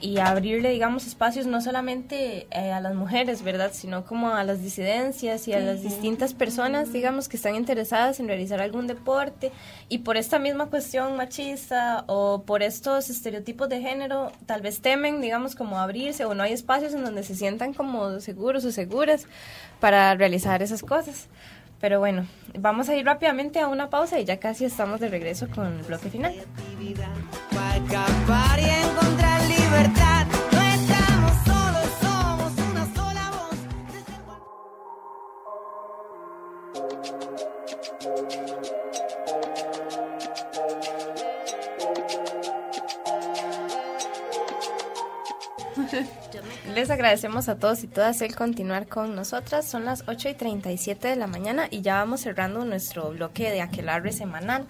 y 0.03 0.19
abrirle, 0.19 0.69
digamos, 0.69 1.07
espacios 1.07 1.45
no 1.45 1.61
solamente 1.61 2.45
eh, 2.51 2.73
a 2.73 2.81
las 2.81 2.93
mujeres, 2.93 3.41
¿verdad? 3.41 3.71
Sino 3.71 4.03
como 4.03 4.31
a 4.31 4.43
las 4.43 4.61
disidencias 4.61 5.47
y 5.47 5.53
a 5.53 5.61
las 5.61 5.81
distintas 5.81 6.33
personas, 6.33 6.91
digamos, 6.91 7.29
que 7.29 7.37
están 7.37 7.55
interesadas 7.55 8.19
en 8.19 8.27
realizar 8.27 8.59
algún 8.59 8.85
deporte 8.85 9.53
y 9.87 9.99
por 9.99 10.17
esta 10.17 10.39
misma 10.39 10.65
cuestión 10.65 11.15
machista 11.15 12.03
o 12.07 12.43
por 12.45 12.63
estos 12.63 13.09
estereotipos 13.09 13.69
de 13.69 13.79
género, 13.79 14.33
tal 14.45 14.61
vez 14.61 14.81
temen, 14.81 15.21
digamos, 15.21 15.55
como 15.55 15.79
abrirse 15.79 16.25
o 16.25 16.35
no 16.35 16.43
hay 16.43 16.51
espacios 16.51 16.93
en 16.93 17.05
donde 17.05 17.23
se 17.23 17.33
sientan 17.33 17.73
como 17.73 18.19
seguros 18.19 18.65
o 18.65 18.73
seguras 18.73 19.25
para 19.79 20.13
realizar 20.15 20.61
esas 20.61 20.81
cosas. 20.81 21.29
Pero 21.79 21.99
bueno, 21.99 22.27
vamos 22.59 22.89
a 22.89 22.95
ir 22.95 23.05
rápidamente 23.05 23.61
a 23.61 23.69
una 23.69 23.89
pausa 23.89 24.19
y 24.19 24.25
ya 24.25 24.37
casi 24.37 24.65
estamos 24.65 24.99
de 24.99 25.07
regreso 25.07 25.47
con 25.49 25.67
el 25.67 25.83
bloque 25.83 26.09
final. 26.09 26.33
Les 46.73 46.89
agradecemos 46.89 47.49
a 47.49 47.59
todos 47.59 47.83
y 47.83 47.87
todas 47.87 48.21
el 48.21 48.35
continuar 48.35 48.87
con 48.87 49.15
nosotras. 49.15 49.65
Son 49.65 49.85
las 49.85 50.03
8 50.07 50.29
y 50.29 50.33
37 50.33 51.07
de 51.07 51.15
la 51.15 51.27
mañana 51.27 51.67
y 51.69 51.81
ya 51.81 51.95
vamos 51.95 52.21
cerrando 52.21 52.65
nuestro 52.65 53.11
bloque 53.11 53.51
de 53.51 53.61
aquelarre 53.61 54.11
semanal 54.11 54.65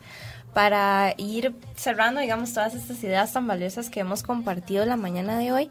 para 0.53 1.13
ir 1.17 1.55
cerrando, 1.75 2.21
digamos, 2.21 2.53
todas 2.53 2.75
estas 2.75 3.03
ideas 3.03 3.33
tan 3.33 3.47
valiosas 3.47 3.89
que 3.89 3.99
hemos 3.99 4.23
compartido 4.23 4.85
la 4.85 4.97
mañana 4.97 5.37
de 5.37 5.51
hoy. 5.51 5.69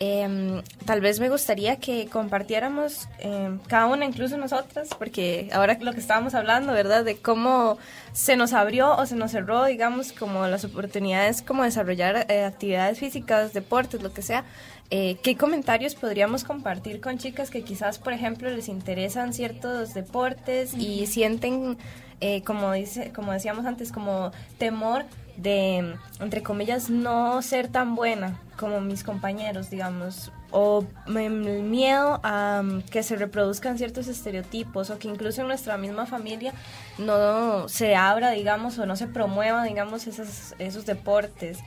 Em, 0.00 0.60
tal 0.86 1.00
vez 1.00 1.20
me 1.20 1.28
gustaría 1.28 1.76
que 1.76 2.08
compartiéramos 2.08 3.08
em, 3.20 3.60
cada 3.60 3.86
una, 3.86 4.04
incluso 4.04 4.36
nosotras, 4.36 4.88
porque 4.98 5.48
ahora 5.52 5.78
lo 5.80 5.92
que 5.92 6.00
estábamos 6.00 6.34
hablando, 6.34 6.72
¿verdad? 6.72 7.04
De 7.04 7.16
cómo 7.16 7.78
se 8.12 8.36
nos 8.36 8.52
abrió 8.54 8.96
o 8.96 9.06
se 9.06 9.14
nos 9.14 9.30
cerró, 9.30 9.64
digamos, 9.64 10.12
como 10.12 10.48
las 10.48 10.64
oportunidades 10.64 11.42
como 11.42 11.62
desarrollar 11.62 12.26
eh, 12.28 12.44
actividades 12.44 12.98
físicas, 12.98 13.52
deportes, 13.52 14.02
lo 14.02 14.12
que 14.12 14.22
sea. 14.22 14.44
Eh, 14.90 15.16
¿Qué 15.22 15.36
comentarios 15.36 15.94
podríamos 15.94 16.44
compartir 16.44 17.00
con 17.00 17.18
chicas 17.18 17.50
que 17.50 17.62
quizás, 17.62 17.98
por 17.98 18.12
ejemplo, 18.12 18.50
les 18.50 18.68
interesan 18.68 19.32
ciertos 19.32 19.94
deportes 19.94 20.74
y 20.74 21.06
sienten, 21.06 21.78
eh, 22.20 22.42
como, 22.42 22.72
dice, 22.72 23.12
como 23.12 23.32
decíamos 23.32 23.64
antes, 23.66 23.90
como 23.90 24.30
temor 24.58 25.04
de, 25.36 25.96
entre 26.20 26.42
comillas, 26.42 26.90
no 26.90 27.42
ser 27.42 27.68
tan 27.68 27.94
buena 27.94 28.40
como 28.56 28.80
mis 28.80 29.02
compañeros, 29.02 29.70
digamos, 29.70 30.30
o 30.52 30.84
el 31.08 31.62
miedo 31.62 32.20
a 32.22 32.62
um, 32.62 32.80
que 32.82 33.02
se 33.02 33.16
reproduzcan 33.16 33.76
ciertos 33.76 34.06
estereotipos 34.06 34.90
o 34.90 34.98
que 34.98 35.08
incluso 35.08 35.40
en 35.40 35.48
nuestra 35.48 35.76
misma 35.76 36.06
familia 36.06 36.52
no 36.98 37.68
se 37.68 37.96
abra, 37.96 38.30
digamos, 38.30 38.78
o 38.78 38.86
no 38.86 38.94
se 38.94 39.08
promueva, 39.08 39.64
digamos, 39.64 40.06
esos, 40.06 40.54
esos 40.60 40.86
deportes. 40.86 41.58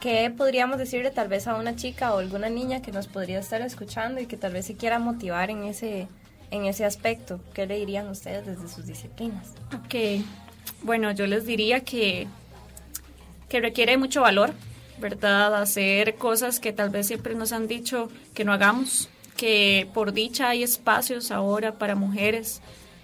¿Qué 0.00 0.30
podríamos 0.36 0.78
decirle 0.78 1.10
tal 1.10 1.28
vez 1.28 1.46
a 1.46 1.56
una 1.56 1.74
chica 1.74 2.14
o 2.14 2.18
alguna 2.18 2.48
niña 2.48 2.82
que 2.82 2.92
nos 2.92 3.06
podría 3.06 3.38
estar 3.38 3.60
escuchando 3.62 4.20
y 4.20 4.26
que 4.26 4.36
tal 4.36 4.52
vez 4.52 4.66
se 4.66 4.76
quiera 4.76 4.98
motivar 4.98 5.50
en 5.50 5.64
ese, 5.64 6.06
en 6.50 6.66
ese 6.66 6.84
aspecto? 6.84 7.40
¿Qué 7.54 7.66
le 7.66 7.78
dirían 7.78 8.08
ustedes 8.08 8.46
desde 8.46 8.68
sus 8.68 8.86
disciplinas? 8.86 9.48
Ok, 9.74 10.22
bueno, 10.82 11.10
yo 11.12 11.26
les 11.26 11.46
diría 11.46 11.80
que, 11.80 12.28
que 13.48 13.60
requiere 13.60 13.96
mucho 13.96 14.20
valor, 14.20 14.52
¿verdad? 14.98 15.54
Hacer 15.60 16.14
cosas 16.16 16.60
que 16.60 16.72
tal 16.72 16.90
vez 16.90 17.06
siempre 17.08 17.34
nos 17.34 17.52
han 17.52 17.66
dicho 17.66 18.10
que 18.34 18.44
no 18.44 18.52
hagamos. 18.52 19.08
que 19.36 19.88
por 19.92 20.12
dicha 20.12 20.48
hay 20.48 20.62
espacios 20.62 21.30
ahora 21.30 21.72
para 21.72 21.94
mujeres, 21.94 22.60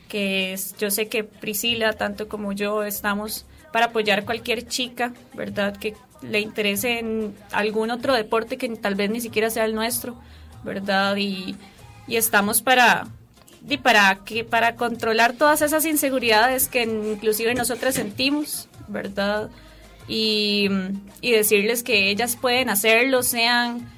que 0.09 0.59
yo 0.79 0.91
sé 0.91 1.09
que 1.09 1.25
Priscila, 1.25 1.93
tanto 1.93 2.29
como 2.29 2.53
yo, 2.53 2.85
estamos 2.85 3.45
para 3.73 3.87
apoyar 3.87 4.25
cualquier 4.25 4.67
chica, 4.67 5.13
¿verdad? 5.35 5.77
Que 5.77 5.95
le 6.23 6.41
interese 6.41 6.99
en 6.99 7.35
algún 7.51 7.91
otro 7.91 8.15
deporte 8.15 8.57
que 8.57 8.69
tal 8.71 8.95
vez 8.95 9.11
ni 9.11 9.21
siquiera 9.21 9.51
sea 9.51 9.65
el 9.65 9.75
nuestro, 9.75 10.17
¿verdad? 10.65 11.17
Y, 11.17 11.57
y 12.07 12.17
estamos 12.17 12.63
para, 12.63 13.07
y 13.69 13.77
para, 13.79 14.21
que, 14.25 14.45
para 14.45 14.77
controlar 14.77 15.35
todas 15.35 15.63
esas 15.63 15.85
inseguridades 15.85 16.69
que 16.69 16.83
inclusive 16.83 17.55
nosotras 17.55 17.95
sentimos, 17.95 18.69
¿verdad? 18.89 19.51
Y, 20.09 20.69
y 21.21 21.33
decirles 21.33 21.83
que 21.83 22.11
ellas 22.11 22.37
pueden 22.37 22.71
hacerlo, 22.71 23.23
sean 23.23 23.89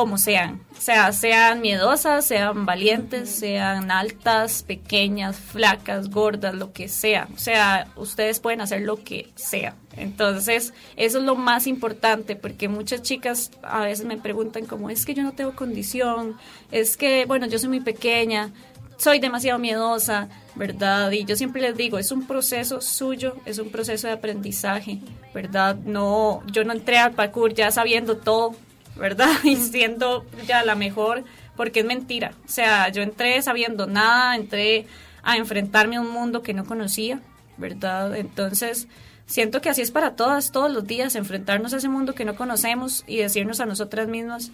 como 0.00 0.16
sean, 0.16 0.62
o 0.72 0.80
sea, 0.80 1.12
sean 1.12 1.60
miedosas, 1.60 2.24
sean 2.24 2.64
valientes, 2.64 3.28
sean 3.28 3.90
altas, 3.90 4.62
pequeñas, 4.62 5.36
flacas, 5.36 6.08
gordas, 6.08 6.54
lo 6.54 6.72
que 6.72 6.88
sea, 6.88 7.28
o 7.34 7.38
sea, 7.38 7.86
ustedes 7.96 8.40
pueden 8.40 8.62
hacer 8.62 8.80
lo 8.80 9.04
que 9.04 9.28
sea. 9.34 9.74
Entonces, 9.98 10.72
eso 10.96 11.18
es 11.18 11.24
lo 11.24 11.34
más 11.34 11.66
importante, 11.66 12.34
porque 12.34 12.68
muchas 12.68 13.02
chicas 13.02 13.50
a 13.62 13.80
veces 13.80 14.06
me 14.06 14.16
preguntan 14.16 14.64
como, 14.64 14.88
es 14.88 15.04
que 15.04 15.12
yo 15.12 15.22
no 15.22 15.32
tengo 15.32 15.54
condición, 15.54 16.38
es 16.72 16.96
que, 16.96 17.26
bueno, 17.26 17.46
yo 17.46 17.58
soy 17.58 17.68
muy 17.68 17.80
pequeña, 17.80 18.50
soy 18.96 19.18
demasiado 19.18 19.58
miedosa, 19.58 20.30
¿verdad? 20.54 21.10
Y 21.10 21.26
yo 21.26 21.36
siempre 21.36 21.60
les 21.60 21.76
digo, 21.76 21.98
es 21.98 22.10
un 22.10 22.26
proceso 22.26 22.80
suyo, 22.80 23.36
es 23.44 23.58
un 23.58 23.68
proceso 23.68 24.06
de 24.06 24.14
aprendizaje, 24.14 25.00
¿verdad? 25.34 25.76
No, 25.76 26.42
yo 26.50 26.64
no 26.64 26.72
entré 26.72 26.96
al 26.96 27.12
parkour 27.12 27.52
ya 27.52 27.70
sabiendo 27.70 28.16
todo, 28.16 28.56
¿verdad? 28.96 29.30
Y 29.44 29.56
siendo 29.56 30.24
ya 30.46 30.64
la 30.64 30.74
mejor, 30.74 31.24
porque 31.56 31.80
es 31.80 31.86
mentira. 31.86 32.32
O 32.44 32.48
sea, 32.48 32.88
yo 32.90 33.02
entré 33.02 33.40
sabiendo 33.42 33.86
nada, 33.86 34.36
entré 34.36 34.86
a 35.22 35.36
enfrentarme 35.36 35.96
a 35.96 36.00
un 36.00 36.10
mundo 36.10 36.42
que 36.42 36.54
no 36.54 36.64
conocía, 36.64 37.20
¿verdad? 37.56 38.16
Entonces, 38.16 38.88
siento 39.26 39.60
que 39.60 39.68
así 39.68 39.82
es 39.82 39.90
para 39.90 40.16
todas, 40.16 40.52
todos 40.52 40.72
los 40.72 40.86
días, 40.86 41.14
enfrentarnos 41.14 41.72
a 41.72 41.76
ese 41.76 41.88
mundo 41.88 42.14
que 42.14 42.24
no 42.24 42.36
conocemos 42.36 43.04
y 43.06 43.18
decirnos 43.18 43.60
a 43.60 43.66
nosotras 43.66 44.08
mismas, 44.08 44.50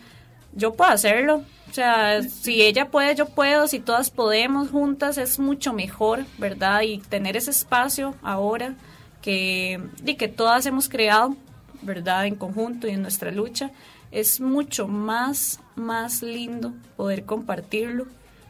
yo 0.57 0.75
puedo 0.75 0.91
hacerlo. 0.91 1.45
O 1.71 1.73
sea, 1.73 2.23
si 2.23 2.63
ella 2.63 2.89
puede, 2.91 3.15
yo 3.15 3.27
puedo. 3.27 3.69
Si 3.69 3.79
todas 3.79 4.11
podemos 4.11 4.71
juntas, 4.71 5.19
es 5.19 5.39
mucho 5.39 5.73
mejor, 5.73 6.25
¿verdad? 6.39 6.83
Y 6.83 6.99
tener 6.99 7.37
ese 7.37 7.51
espacio 7.51 8.15
ahora 8.23 8.75
que, 9.23 9.81
y 10.05 10.15
que 10.15 10.29
todas 10.29 10.65
hemos 10.67 10.89
creado, 10.89 11.37
¿verdad? 11.83 12.27
En 12.27 12.37
conjunto 12.37 12.89
y 12.89 12.93
en 12.93 13.03
nuestra 13.03 13.31
lucha, 13.31 13.71
es 14.11 14.41
mucho 14.41 14.89
más, 14.89 15.61
más 15.75 16.23
lindo 16.23 16.73
poder 16.97 17.25
compartirlo, 17.25 18.07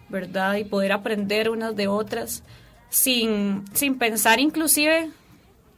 ¿verdad? 0.09 0.57
Y 0.57 0.65
poder 0.65 0.93
aprender 0.93 1.51
unas 1.51 1.75
de 1.77 1.89
otras 1.89 2.43
sin, 2.89 3.65
sin 3.73 3.99
pensar 3.99 4.41
inclusive, 4.41 5.11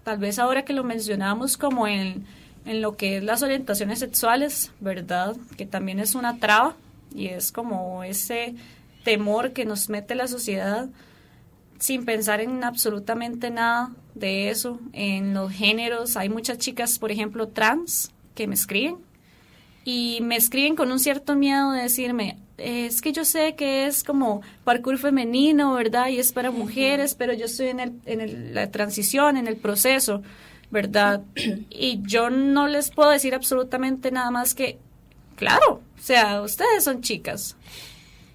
tal 0.05 0.19
vez 0.19 0.39
ahora 0.39 0.65
que 0.65 0.73
lo 0.73 0.85
mencionamos 0.85 1.57
como 1.57 1.87
en 1.87 2.27
en 2.69 2.83
lo 2.83 2.97
que 2.97 3.17
es 3.17 3.25
las 3.25 3.43
orientaciones 3.43 3.99
sexuales, 3.99 4.73
¿verdad? 4.79 5.35
Que 5.57 5.65
también 5.65 6.01
es 6.01 6.15
una 6.15 6.39
traba 6.39 6.77
y 7.15 7.29
es 7.29 7.51
como 7.51 8.05
ese 8.05 8.55
temor 9.05 9.55
que 9.55 9.65
nos 9.65 9.89
mete 9.89 10.15
la 10.15 10.29
sociedad 10.29 10.87
sin 11.79 12.05
pensar 12.05 12.43
en 12.43 12.63
absolutamente 12.63 13.51
nada 13.51 13.93
de 14.15 14.51
eso, 14.51 14.81
en 14.93 15.33
los 15.33 15.51
géneros. 15.51 16.19
Hay 16.19 16.29
muchas 16.29 16.59
chicas, 16.59 16.99
por 16.99 17.11
ejemplo, 17.11 17.49
trans, 17.49 18.13
que 18.35 18.47
me 18.47 18.55
escriben 18.55 18.97
y 19.91 20.21
me 20.21 20.37
escriben 20.37 20.77
con 20.77 20.93
un 20.93 20.99
cierto 20.99 21.35
miedo 21.35 21.73
de 21.73 21.81
decirme, 21.81 22.37
es 22.59 23.01
que 23.01 23.11
yo 23.11 23.25
sé 23.25 23.55
que 23.55 23.87
es 23.87 24.05
como 24.05 24.43
parkour 24.63 24.99
femenino, 24.99 25.73
¿verdad? 25.73 26.09
Y 26.09 26.19
es 26.19 26.31
para 26.31 26.51
mujeres, 26.51 27.15
pero 27.15 27.33
yo 27.33 27.47
estoy 27.47 27.69
en, 27.69 27.81
el, 27.81 27.93
en 28.05 28.55
la 28.55 28.71
transición, 28.71 29.39
en 29.39 29.47
el 29.47 29.57
proceso. 29.57 30.23
¿verdad? 30.71 31.23
Y 31.71 32.03
yo 32.03 32.29
no 32.29 32.69
les 32.69 32.91
puedo 32.91 33.09
decir 33.09 33.35
absolutamente 33.35 34.11
nada 34.11 34.31
más 34.31 34.55
que, 34.55 34.79
claro, 35.37 35.81
o 35.99 36.03
sea, 36.03 36.43
ustedes 36.43 36.85
son 36.85 37.01
chicas. 37.01 37.57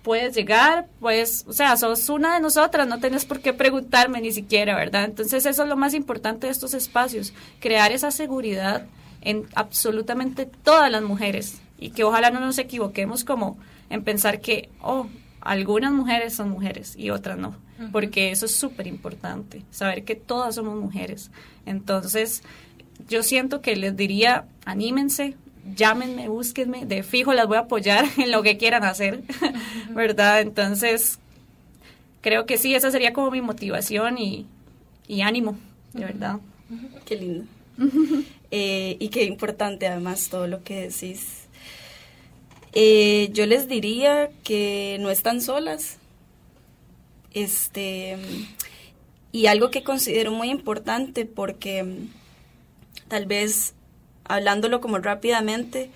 Puedes 0.01 0.36
llegar, 0.36 0.88
pues, 0.99 1.45
o 1.47 1.54
sea, 1.54 1.78
sos 1.78 2.10
una 2.10 2.34
de 2.34 2.41
nosotras, 2.41 2.88
no 2.88 2.99
tenés 2.99 3.26
por 3.26 3.41
qué 3.41 3.54
preguntarme 3.54 4.22
ni 4.22 4.32
siquiera, 4.32 4.76
¿verdad? 4.76 5.04
Entonces 5.04 5.45
eso 5.45 5.62
es 5.62 5.70
lo 5.70 5.76
más 5.78 5.93
importante 5.93 6.47
de 6.47 6.51
estos 6.51 6.74
espacios, 6.74 7.32
crear 7.60 7.91
esa 7.91 8.10
seguridad 8.10 8.88
en 9.24 9.47
absolutamente 9.55 10.45
todas 10.45 10.91
las 10.91 11.01
mujeres 11.01 11.61
y 11.80 11.91
que 11.91 12.03
ojalá 12.03 12.30
no 12.30 12.39
nos 12.39 12.57
equivoquemos 12.57 13.24
como 13.24 13.57
en 13.89 14.03
pensar 14.03 14.41
que, 14.41 14.69
oh, 14.82 15.07
algunas 15.41 15.91
mujeres 15.91 16.36
son 16.36 16.49
mujeres 16.49 16.95
y 16.97 17.09
otras 17.09 17.38
no, 17.38 17.55
porque 17.91 18.32
eso 18.32 18.45
es 18.45 18.55
súper 18.55 18.88
importante, 18.88 19.63
saber 19.71 20.03
que 20.03 20.15
todas 20.15 20.55
somos 20.55 20.80
mujeres. 20.80 21.32
Entonces, 21.65 22.43
yo 23.09 23.24
siento 23.24 23.61
que 23.61 23.76
les 23.76 23.95
diría, 23.95 24.45
anímense, 24.65 25.36
llámenme, 25.76 26.30
búsquenme, 26.30 26.86
de 26.86 27.03
fijo 27.03 27.34
las 27.34 27.47
voy 27.47 27.57
a 27.57 27.61
apoyar 27.61 28.05
en 28.17 28.32
lo 28.32 28.43
que 28.43 28.57
quieran 28.57 28.84
hacer, 28.84 29.24
¿verdad? 29.89 30.41
Entonces, 30.41 31.19
creo 32.21 32.45
que 32.45 32.57
sí, 32.57 32.76
esa 32.76 32.91
sería 32.91 33.13
como 33.13 33.32
mi 33.32 33.41
motivación 33.41 34.17
y, 34.17 34.47
ánimo, 35.21 35.57
de 35.93 36.05
verdad. 36.05 36.39
Qué 37.05 37.15
lindo. 37.15 37.45
Eh, 38.55 38.97
y 38.99 39.09
qué 39.09 39.24
importante 39.24 39.88
además 39.88 40.30
todo 40.30 40.45
lo 40.45 40.63
que 40.63 40.82
decís. 40.82 41.47
Eh, 42.74 43.30
yo 43.34 43.47
les 43.47 43.67
diría 43.67 44.30
que 44.43 44.97
no 44.99 45.09
están 45.09 45.41
solas. 45.41 45.97
Este, 47.34 48.15
y 49.32 49.47
algo 49.47 49.71
que 49.71 49.82
considero 49.84 50.32
muy 50.32 50.51
importante 50.51 51.26
porque 51.26 51.84
mm, 51.84 52.09
tal 53.07 53.26
vez 53.26 53.74
hablándolo 54.24 54.82
como 54.82 54.99
rápidamente, 54.99 55.89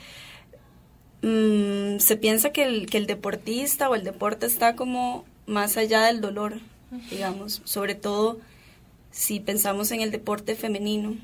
mm, 1.21 1.99
se 1.99 2.17
piensa 2.17 2.51
que 2.51 2.63
el, 2.63 2.87
que 2.87 2.97
el 2.97 3.05
deportista 3.07 3.89
o 3.89 3.95
el 3.95 4.03
deporte 4.03 4.45
está 4.45 4.75
como 4.75 5.25
más 5.45 5.77
allá 5.77 6.03
del 6.03 6.21
dolor, 6.21 6.59
digamos, 7.09 7.61
sobre 7.63 7.95
todo 7.95 8.39
si 9.11 9.39
pensamos 9.39 9.91
en 9.91 10.01
el 10.01 10.11
deporte 10.11 10.55
femenino, 10.55 11.15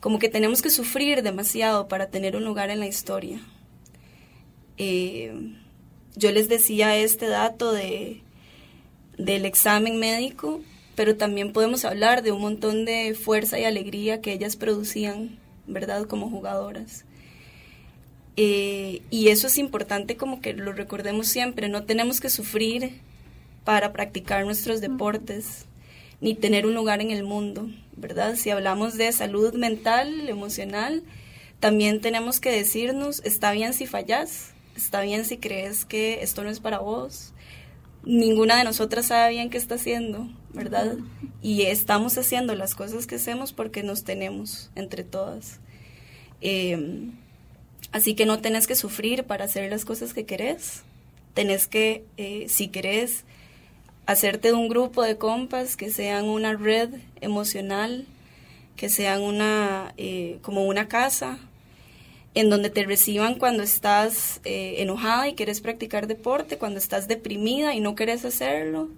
como 0.00 0.18
que 0.18 0.28
tenemos 0.28 0.62
que 0.62 0.70
sufrir 0.70 1.22
demasiado 1.22 1.88
para 1.88 2.08
tener 2.08 2.36
un 2.36 2.44
lugar 2.44 2.70
en 2.70 2.80
la 2.80 2.86
historia. 2.86 3.40
Eh, 4.78 5.54
yo 6.16 6.32
les 6.32 6.48
decía 6.48 6.96
este 6.96 7.28
dato 7.28 7.72
de, 7.72 8.22
del 9.18 9.44
examen 9.44 9.98
médico, 9.98 10.60
pero 10.94 11.16
también 11.16 11.52
podemos 11.52 11.84
hablar 11.84 12.22
de 12.22 12.32
un 12.32 12.40
montón 12.40 12.84
de 12.84 13.14
fuerza 13.14 13.58
y 13.58 13.64
alegría 13.64 14.20
que 14.20 14.32
ellas 14.32 14.56
producían, 14.56 15.38
¿verdad? 15.66 16.06
Como 16.06 16.30
jugadoras. 16.30 17.04
Eh, 18.36 19.02
y 19.10 19.28
eso 19.28 19.48
es 19.48 19.58
importante 19.58 20.16
como 20.16 20.40
que 20.40 20.54
lo 20.54 20.72
recordemos 20.72 21.26
siempre, 21.26 21.68
no 21.68 21.84
tenemos 21.84 22.20
que 22.20 22.30
sufrir 22.30 23.00
para 23.64 23.92
practicar 23.92 24.46
nuestros 24.46 24.80
deportes, 24.80 25.66
ni 26.20 26.34
tener 26.34 26.66
un 26.66 26.74
lugar 26.74 27.00
en 27.00 27.10
el 27.10 27.24
mundo, 27.24 27.68
¿verdad? 27.96 28.36
Si 28.36 28.50
hablamos 28.50 28.96
de 28.96 29.10
salud 29.12 29.54
mental, 29.54 30.28
emocional, 30.28 31.02
también 31.60 32.00
tenemos 32.00 32.40
que 32.40 32.50
decirnos, 32.50 33.20
está 33.24 33.52
bien 33.52 33.74
si 33.74 33.86
fallas, 33.86 34.52
está 34.76 35.02
bien 35.02 35.24
si 35.24 35.36
crees 35.36 35.84
que 35.84 36.22
esto 36.22 36.42
no 36.42 36.50
es 36.50 36.60
para 36.60 36.78
vos. 36.78 37.32
Ninguna 38.02 38.56
de 38.56 38.64
nosotras 38.64 39.06
sabe 39.06 39.32
bien 39.32 39.50
qué 39.50 39.58
está 39.58 39.74
haciendo, 39.74 40.26
¿verdad? 40.54 40.96
Y 41.42 41.62
estamos 41.62 42.16
haciendo 42.16 42.54
las 42.54 42.74
cosas 42.74 43.06
que 43.06 43.16
hacemos 43.16 43.52
porque 43.52 43.82
nos 43.82 44.04
tenemos 44.04 44.70
entre 44.74 45.04
todas. 45.04 45.60
Em, 46.40 47.12
así 47.92 48.14
que 48.14 48.24
no 48.24 48.40
tenés 48.40 48.66
que 48.66 48.74
sufrir 48.74 49.24
para 49.24 49.44
hacer 49.44 49.70
las 49.70 49.84
cosas 49.84 50.14
que 50.14 50.24
querés. 50.24 50.82
Tenés 51.34 51.66
que, 51.66 52.04
eh, 52.16 52.46
si 52.48 52.68
querés, 52.68 53.24
hacerte 54.10 54.48
de 54.48 54.54
un 54.54 54.68
grupo 54.68 55.02
de 55.02 55.16
compas 55.16 55.76
que 55.76 55.90
sean 55.90 56.24
una 56.28 56.54
red 56.54 56.90
emocional, 57.20 58.06
que 58.74 58.88
sean 58.88 59.22
una, 59.22 59.94
eh, 59.98 60.38
como 60.42 60.64
una 60.64 60.88
casa, 60.88 61.38
en 62.34 62.50
donde 62.50 62.70
te 62.70 62.84
reciban 62.84 63.36
cuando 63.36 63.62
estás 63.62 64.40
eh, 64.44 64.76
enojada 64.78 65.28
y 65.28 65.34
quieres 65.34 65.60
practicar 65.60 66.08
deporte, 66.08 66.58
cuando 66.58 66.78
estás 66.78 67.06
deprimida 67.06 67.74
y 67.74 67.80
no 67.80 67.94
quieres 67.94 68.24
hacerlo, 68.24 68.88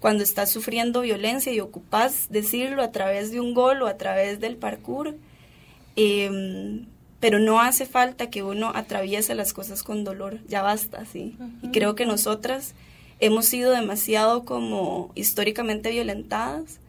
cuando 0.00 0.24
estás 0.24 0.50
sufriendo 0.50 1.02
violencia 1.02 1.52
y 1.52 1.60
ocupas 1.60 2.26
decirlo 2.28 2.82
a 2.82 2.90
través 2.90 3.30
de 3.30 3.38
un 3.38 3.54
gol 3.54 3.82
o 3.82 3.86
a 3.86 3.98
través 3.98 4.40
del 4.40 4.56
parkour. 4.56 5.14
Em, 5.94 6.86
pero 7.20 7.38
no 7.38 7.60
hace 7.60 7.86
falta 7.86 8.30
que 8.30 8.42
uno 8.42 8.72
atraviese 8.74 9.34
las 9.36 9.52
cosas 9.52 9.84
con 9.84 10.02
dolor, 10.02 10.40
ya 10.48 10.62
basta, 10.62 11.04
sí. 11.04 11.36
Y 11.62 11.68
creo 11.68 11.94
que 11.94 12.06
nosotras 12.06 12.74
hemos 13.20 13.46
sido 13.46 13.72
demasiado 13.72 14.44
como 14.44 15.12
históricamente 15.14 15.90
violentadas, 15.90 16.80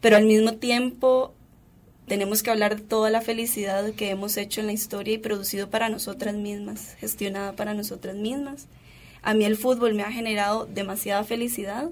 pero 0.00 0.16
al 0.16 0.24
mismo 0.24 0.54
tiempo 0.54 1.34
tenemos 2.06 2.42
que 2.42 2.50
hablar 2.50 2.76
de 2.76 2.82
toda 2.82 3.10
la 3.10 3.20
felicidad 3.20 3.92
que 3.92 4.10
hemos 4.10 4.36
hecho 4.36 4.60
en 4.60 4.66
la 4.66 4.72
historia 4.72 5.14
y 5.14 5.18
producido 5.18 5.70
para 5.70 5.88
nosotras 5.88 6.34
mismas, 6.34 6.96
gestionada 6.98 7.54
para 7.54 7.74
nosotras 7.74 8.16
mismas. 8.16 8.66
A 9.22 9.34
mí 9.34 9.44
el 9.44 9.56
fútbol 9.56 9.94
me 9.94 10.02
ha 10.02 10.10
generado 10.10 10.66
demasiada 10.66 11.22
felicidad 11.22 11.90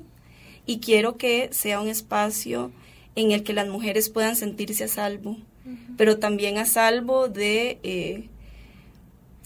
y 0.67 0.81
quiero 0.81 1.17
que 1.17 1.49
sea 1.53 1.81
un 1.81 1.89
espacio 1.89 2.73
en 3.15 3.31
el 3.31 3.45
que 3.45 3.53
las 3.53 3.69
mujeres 3.69 4.09
puedan 4.09 4.37
sentirse 4.37 4.85
a 4.85 4.89
salvo, 4.89 5.37
pero 5.97 6.19
también 6.19 6.59
a 6.59 6.67
salvo 6.67 7.29
de 7.29 7.79
eh, 7.83 8.29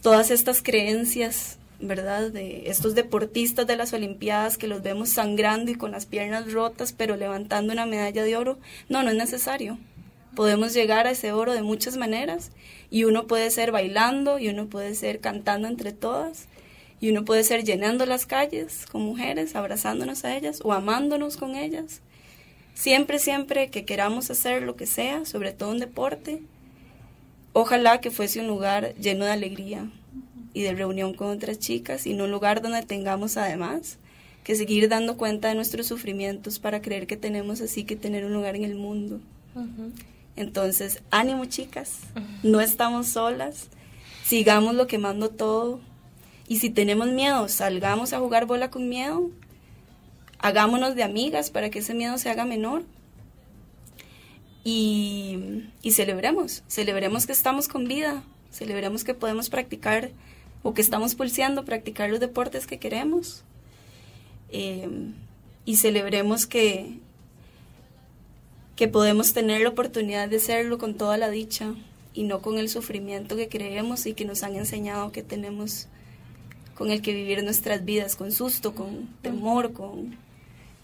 todas 0.03 0.31
estas 0.31 0.63
creencias, 0.63 1.59
¿verdad? 1.81 2.31
De 2.31 2.69
estos 2.71 2.95
deportistas 2.95 3.67
de 3.67 3.77
las 3.77 3.93
Olimpiadas 3.93 4.59
que 4.59 4.69
los 4.69 4.83
vemos 4.83 5.11
sangrando 5.11 5.71
y 5.71 5.75
con 5.75 5.93
las 5.93 6.07
piernas 6.07 6.53
rotas, 6.53 6.93
pero 6.93 7.17
levantando 7.17 7.73
una 7.73 7.87
medalla 7.87 8.23
de 8.23 8.37
oro. 8.37 8.59
No, 8.89 9.03
no 9.03 9.11
es 9.11 9.17
necesario. 9.17 9.79
Podemos 10.35 10.75
llegar 10.75 11.07
a 11.07 11.13
ese 11.13 11.33
oro 11.33 11.53
de 11.53 11.63
muchas 11.63 11.97
maneras 11.97 12.51
y 12.91 13.05
uno 13.05 13.27
puede 13.27 13.51
ser 13.51 13.71
bailando 13.71 14.39
y 14.39 14.49
uno 14.49 14.67
puede 14.67 14.95
ser 14.95 15.21
cantando 15.21 15.69
entre 15.69 15.93
todas 15.93 16.49
y 17.01 17.11
uno 17.11 17.25
puede 17.25 17.45
ser 17.45 17.65
llenando 17.65 18.07
las 18.07 18.27
calles 18.27 18.87
con 18.91 19.03
mujeres, 19.03 19.55
abrazándonos 19.55 20.25
a 20.25 20.37
ellas 20.37 20.61
o 20.65 20.73
amándonos 20.73 21.37
con 21.37 21.55
ellas. 21.55 22.01
Siempre, 22.75 23.21
siempre 23.21 23.71
que 23.71 23.85
queramos 23.85 24.31
hacer 24.31 24.63
lo 24.63 24.75
que 24.75 24.87
sea, 24.87 25.25
sobre 25.25 25.53
todo 25.53 25.71
un 25.71 25.79
deporte, 25.79 26.43
ojalá 27.53 28.01
que 28.01 28.11
fuese 28.11 28.41
un 28.41 28.49
lugar 28.49 28.95
lleno 28.97 29.25
de 29.25 29.31
alegría 29.31 29.89
y 30.55 30.63
de 30.63 30.73
reunión 30.73 31.13
con 31.13 31.29
otras 31.29 31.59
chicas 31.59 32.07
y 32.07 32.15
no 32.15 32.25
un 32.25 32.31
lugar 32.31 32.63
donde 32.63 32.83
tengamos 32.83 33.37
además 33.37 33.99
que 34.45 34.55
seguir 34.55 34.89
dando 34.89 35.17
cuenta 35.17 35.49
de 35.49 35.55
nuestros 35.55 35.87
sufrimientos 35.87 36.59
para 36.59 36.81
creer 36.81 37.07
que 37.07 37.17
tenemos 37.17 37.61
así 37.61 37.85
que 37.85 37.97
tener 37.97 38.25
un 38.25 38.33
lugar 38.33 38.57
en 38.57 38.65
el 38.65 38.77
mundo. 38.77 39.21
Entonces, 40.37 41.03
ánimo 41.11 41.47
chicas, 41.47 42.01
no 42.43 42.61
estamos 42.61 43.09
solas, 43.09 43.69
sigamos 44.25 44.75
lo 44.75 44.87
quemando 44.87 45.31
todo. 45.31 45.81
Y 46.47 46.59
si 46.59 46.69
tenemos 46.69 47.09
miedo, 47.09 47.49
salgamos 47.49 48.13
a 48.13 48.19
jugar 48.19 48.45
bola 48.45 48.71
con 48.71 48.89
miedo, 48.89 49.31
hagámonos 50.39 50.95
de 50.95 51.03
amigas 51.03 51.51
para 51.51 51.71
que 51.71 51.79
ese 51.79 51.95
miedo 51.95 52.19
se 52.19 52.29
haga 52.29 52.45
menor. 52.45 52.85
Y, 54.63 55.65
y 55.83 55.93
celebremos, 55.93 56.63
celebremos 56.69 57.27
que 57.27 57.33
estamos 57.33 57.69
con 57.69 57.87
vida, 57.87 58.23
celebremos 58.51 59.05
que 59.05 59.15
podemos 59.15 59.49
practicar 59.49 60.11
o 60.65 60.75
que 60.75 60.83
estamos 60.83 61.15
pulseando 61.15 61.65
practicar 61.65 62.11
los 62.11 62.19
deportes 62.19 62.67
que 62.67 62.79
queremos 62.79 63.45
eh, 64.51 64.89
y 65.65 65.77
celebremos 65.77 66.47
que 66.47 66.99
que 68.77 68.89
podemos 68.89 69.33
tener 69.33 69.61
la 69.61 69.69
oportunidad 69.69 70.29
de 70.29 70.39
hacerlo 70.39 70.79
con 70.79 70.95
toda 70.95 71.17
la 71.17 71.31
dicha 71.31 71.75
y 72.13 72.25
no 72.25 72.43
con 72.43 72.59
el 72.59 72.69
sufrimiento 72.69 73.37
que 73.37 73.49
creemos 73.49 74.07
y 74.07 74.15
que 74.15 74.25
nos 74.25 74.43
han 74.43 74.57
enseñado 74.57 75.13
que 75.13 75.23
tenemos 75.23 75.87
con 76.75 76.91
el 76.91 77.03
que 77.03 77.15
vivir 77.15 77.43
nuestras 77.45 77.85
vidas, 77.85 78.17
con 78.17 78.33
susto, 78.33 78.75
con 78.75 79.09
temor, 79.23 79.73
con 79.73 80.17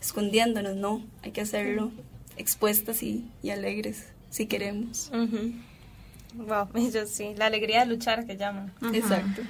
escondiéndonos, 0.00 0.76
no, 0.76 1.02
hay 1.22 1.32
que 1.32 1.40
hacerlo 1.40 1.90
expuestas 2.36 3.02
y, 3.02 3.24
alegres 3.50 4.06
si 4.30 4.46
queremos. 4.46 5.10
Wow, 6.34 6.68
yo 6.92 7.06
sí, 7.06 7.34
la 7.36 7.46
alegría 7.46 7.80
de 7.80 7.86
luchar 7.86 8.24
que 8.24 8.36
llaman. 8.36 8.72
Exacto. 8.92 9.42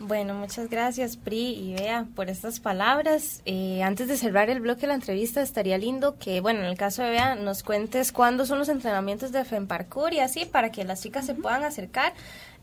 Bueno, 0.00 0.34
muchas 0.34 0.68
gracias 0.68 1.16
Pri 1.16 1.54
y 1.54 1.74
Bea 1.74 2.06
por 2.14 2.28
estas 2.28 2.60
palabras. 2.60 3.40
Eh, 3.46 3.82
antes 3.82 4.08
de 4.08 4.16
cerrar 4.16 4.50
el 4.50 4.60
bloque 4.60 4.82
de 4.82 4.88
la 4.88 4.94
entrevista, 4.94 5.40
estaría 5.40 5.78
lindo 5.78 6.18
que, 6.18 6.40
bueno, 6.40 6.60
en 6.60 6.66
el 6.66 6.76
caso 6.76 7.02
de 7.02 7.10
Bea, 7.10 7.36
nos 7.36 7.62
cuentes 7.62 8.12
cuándo 8.12 8.44
son 8.44 8.58
los 8.58 8.68
entrenamientos 8.68 9.32
de 9.32 9.44
FEMParkour 9.44 10.12
y 10.12 10.18
así, 10.18 10.44
para 10.46 10.70
que 10.70 10.84
las 10.84 11.02
chicas 11.02 11.26
se 11.26 11.34
puedan 11.34 11.64
acercar. 11.64 12.12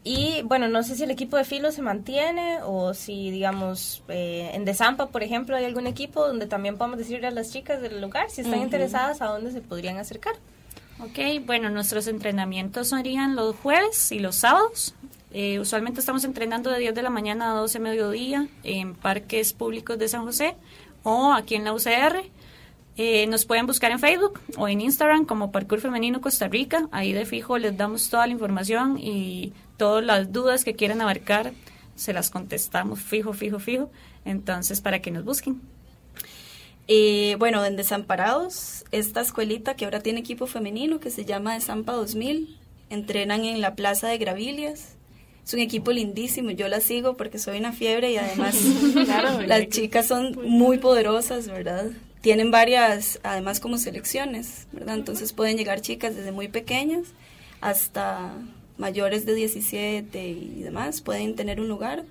Y 0.03 0.41
bueno, 0.43 0.67
no 0.67 0.83
sé 0.83 0.95
si 0.95 1.03
el 1.03 1.11
equipo 1.11 1.37
de 1.37 1.43
filo 1.43 1.71
se 1.71 1.81
mantiene 1.81 2.59
o 2.63 2.93
si, 2.93 3.29
digamos, 3.29 4.03
eh, 4.09 4.49
en 4.53 4.65
Desampa, 4.65 5.07
por 5.07 5.23
ejemplo, 5.23 5.55
hay 5.55 5.65
algún 5.65 5.87
equipo 5.87 6.27
donde 6.27 6.47
también 6.47 6.77
podemos 6.77 6.97
decirle 6.97 7.27
a 7.27 7.31
las 7.31 7.51
chicas 7.51 7.81
del 7.81 8.01
lugar 8.01 8.29
si 8.29 8.41
están 8.41 8.59
interesadas 8.61 9.21
a 9.21 9.27
dónde 9.27 9.51
se 9.51 9.61
podrían 9.61 9.97
acercar. 9.97 10.33
Ok, 10.99 11.45
bueno, 11.45 11.69
nuestros 11.69 12.07
entrenamientos 12.07 12.89
serían 12.89 13.35
los 13.35 13.55
jueves 13.55 14.11
y 14.11 14.19
los 14.19 14.35
sábados. 14.35 14.95
Eh, 15.33 15.59
usualmente 15.59 16.01
estamos 16.01 16.25
entrenando 16.25 16.69
de 16.69 16.79
10 16.79 16.93
de 16.93 17.01
la 17.01 17.09
mañana 17.09 17.51
a 17.51 17.55
12 17.55 17.79
de 17.79 17.83
mediodía 17.83 18.47
en 18.63 18.95
parques 18.95 19.53
públicos 19.53 19.97
de 19.97 20.09
San 20.09 20.25
José 20.25 20.55
o 21.03 21.31
aquí 21.31 21.55
en 21.55 21.63
la 21.63 21.73
UCR. 21.73 22.23
Eh, 22.97 23.25
nos 23.27 23.45
pueden 23.45 23.65
buscar 23.65 23.91
en 23.91 23.99
Facebook 23.99 24.41
o 24.57 24.67
en 24.67 24.81
Instagram 24.81 25.25
como 25.25 25.51
Parkour 25.51 25.79
Femenino 25.79 26.19
Costa 26.19 26.49
Rica. 26.49 26.89
Ahí 26.91 27.13
de 27.13 27.25
fijo 27.25 27.57
les 27.57 27.77
damos 27.77 28.09
toda 28.09 28.27
la 28.27 28.33
información 28.33 28.97
y 28.99 29.53
todas 29.77 30.03
las 30.03 30.33
dudas 30.33 30.65
que 30.65 30.75
quieran 30.75 30.99
abarcar 31.01 31.53
se 31.95 32.11
las 32.11 32.29
contestamos 32.29 32.99
fijo, 32.99 33.31
fijo, 33.31 33.59
fijo. 33.59 33.89
Entonces, 34.25 34.81
para 34.81 35.01
que 35.01 35.11
nos 35.11 35.23
busquen. 35.23 35.61
Eh, 36.87 37.37
bueno, 37.39 37.63
en 37.63 37.77
Desamparados, 37.77 38.83
esta 38.91 39.21
escuelita 39.21 39.75
que 39.75 39.85
ahora 39.85 40.01
tiene 40.01 40.19
equipo 40.19 40.45
femenino 40.45 40.99
que 40.99 41.09
se 41.09 41.23
llama 41.23 41.53
Desampa 41.53 41.93
2000, 41.93 42.57
entrenan 42.89 43.45
en 43.45 43.61
la 43.61 43.75
Plaza 43.75 44.09
de 44.09 44.17
Gravilias 44.17 44.97
es 45.45 45.53
un 45.53 45.59
equipo 45.59 45.91
lindísimo, 45.91 46.51
yo 46.51 46.67
la 46.67 46.81
sigo 46.81 47.17
porque 47.17 47.39
soy 47.39 47.59
una 47.59 47.73
fiebre 47.73 48.11
y 48.11 48.17
además 48.17 48.55
las 49.47 49.67
chicas 49.69 50.07
son 50.07 50.37
muy 50.43 50.77
poderosas, 50.77 51.47
¿verdad? 51.47 51.91
Tienen 52.21 52.51
varias, 52.51 53.19
además 53.23 53.59
como 53.59 53.77
selecciones, 53.77 54.67
¿verdad? 54.71 54.95
Entonces 54.95 55.33
pueden 55.33 55.57
llegar 55.57 55.81
chicas 55.81 56.15
desde 56.15 56.31
muy 56.31 56.47
pequeñas 56.47 57.07
hasta 57.61 58.33
mayores 58.77 59.25
de 59.25 59.35
17 59.35 60.27
y 60.27 60.63
demás, 60.63 61.01
pueden 61.01 61.35
tener 61.35 61.59
un 61.59 61.67
lugar. 61.67 62.03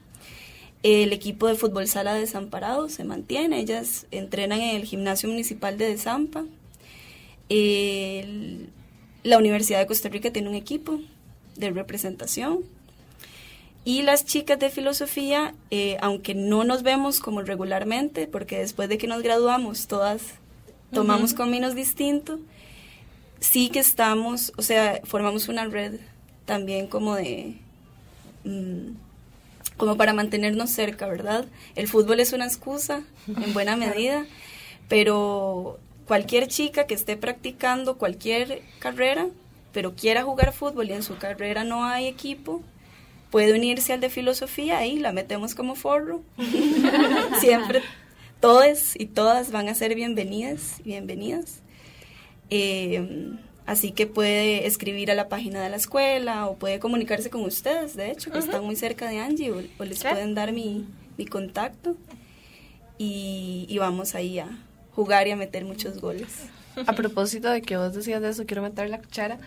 El 0.83 1.13
equipo 1.13 1.47
de 1.47 1.57
fútbol 1.57 1.87
sala 1.89 2.15
de 2.15 2.21
Desamparado 2.21 2.89
se 2.89 3.05
mantiene, 3.05 3.61
ellas 3.61 4.07
entrenan 4.11 4.61
en 4.61 4.77
el 4.77 4.85
gimnasio 4.85 5.29
municipal 5.29 5.77
de 5.77 5.89
Desampa. 5.89 6.45
la 9.23 9.39
Universidad 9.39 9.81
de 9.81 9.87
Costa 9.87 10.09
Rica 10.09 10.33
tiene 10.33 10.49
un 10.49 10.55
equipo 10.55 11.01
de 11.57 11.71
representación 11.71 12.61
y 13.85 14.03
las 14.03 14.25
chicas 14.25 14.59
de 14.59 14.71
filosofía, 14.71 15.55
eh, 15.71 15.97
aunque 16.01 16.35
no 16.35 16.65
nos 16.65 16.83
vemos 16.83 17.21
como 17.21 17.43
regularmente, 17.43 18.27
porque 18.27 18.59
después 18.59 18.89
de 18.89 18.99
que 18.99 19.07
nos 19.07 19.23
graduamos 19.23 19.87
todas 19.87 20.23
tomamos 20.93 21.35
caminos 21.35 21.75
distintos, 21.75 22.41
sí 23.39 23.71
que 23.71 23.79
estamos, 23.79 24.53
o 24.57 24.63
sea, 24.63 25.01
formamos 25.05 25.49
una 25.49 25.67
red 25.67 26.01
también 26.45 26.87
como 26.87 27.15
de... 27.15 27.57
Mm, 28.45 28.95
como 29.77 29.97
para 29.97 30.13
mantenernos 30.13 30.69
cerca, 30.69 31.07
¿verdad? 31.07 31.47
El 31.75 31.89
fútbol 31.89 32.21
es 32.21 32.35
una 32.35 32.45
excusa 32.45 33.03
en 33.27 33.55
buena 33.55 33.77
medida, 33.77 34.27
pero 34.89 35.79
cualquier 36.07 36.49
chica 36.49 36.87
que 36.87 36.93
esté 36.93 37.17
practicando 37.17 37.97
cualquier 37.97 38.61
carrera, 38.79 39.29
pero 39.73 39.95
quiera 39.95 40.23
jugar 40.23 40.53
fútbol 40.53 40.91
y 40.91 40.93
en 40.93 41.03
su 41.03 41.17
carrera 41.17 41.65
no 41.65 41.87
hay 41.87 42.09
equipo, 42.09 42.63
puede 43.31 43.53
unirse 43.53 43.93
al 43.93 44.01
de 44.01 44.11
filosofía 44.11 44.85
y 44.87 44.99
la 44.99 45.13
metemos 45.13 45.55
como 45.55 45.75
forro. 45.75 46.23
Siempre 47.41 47.83
todos 48.41 48.99
y 48.99 49.07
todas 49.07 49.53
van 49.53 49.69
a 49.69 49.75
ser 49.75 49.95
bienvenidas 49.95 50.81
bienvenidas. 50.85 51.61
Eh, 52.49 53.37
así 53.67 53.93
que 53.93 54.07
puede 54.07 54.67
escribir 54.67 55.11
a 55.11 55.15
la 55.15 55.29
página 55.29 55.63
de 55.63 55.69
la 55.69 55.77
escuela 55.77 56.47
o 56.47 56.57
puede 56.57 56.81
comunicarse 56.81 57.31
con 57.31 57.43
ustedes, 57.43 57.95
de 57.95 58.11
hecho, 58.11 58.33
que 58.33 58.39
están 58.39 58.65
muy 58.65 58.77
cerca 58.77 59.09
de 59.09 59.21
Angie 59.21 59.53
o, 59.53 59.85
les 59.85 60.03
pueden 60.03 60.35
dar 60.35 60.53
mi, 60.53 60.87
mi 61.17 61.27
contacto 61.27 61.97
y, 62.99 63.67
y 63.69 63.79
vamos 63.79 64.15
ahí 64.15 64.39
a 64.39 64.49
jugar 64.95 65.29
y 65.29 65.31
a 65.31 65.37
meter 65.37 65.65
muchos 65.65 66.01
goles. 66.01 66.47
A 66.87 66.93
propósito 66.95 67.51
de 67.51 67.63
que 67.63 67.77
vos 67.77 67.95
decías 67.95 68.23
de 68.23 68.31
eso, 68.31 68.47
quiero 68.47 68.63
meter 68.63 68.89
la 68.89 68.99
cuchara. 68.99 69.39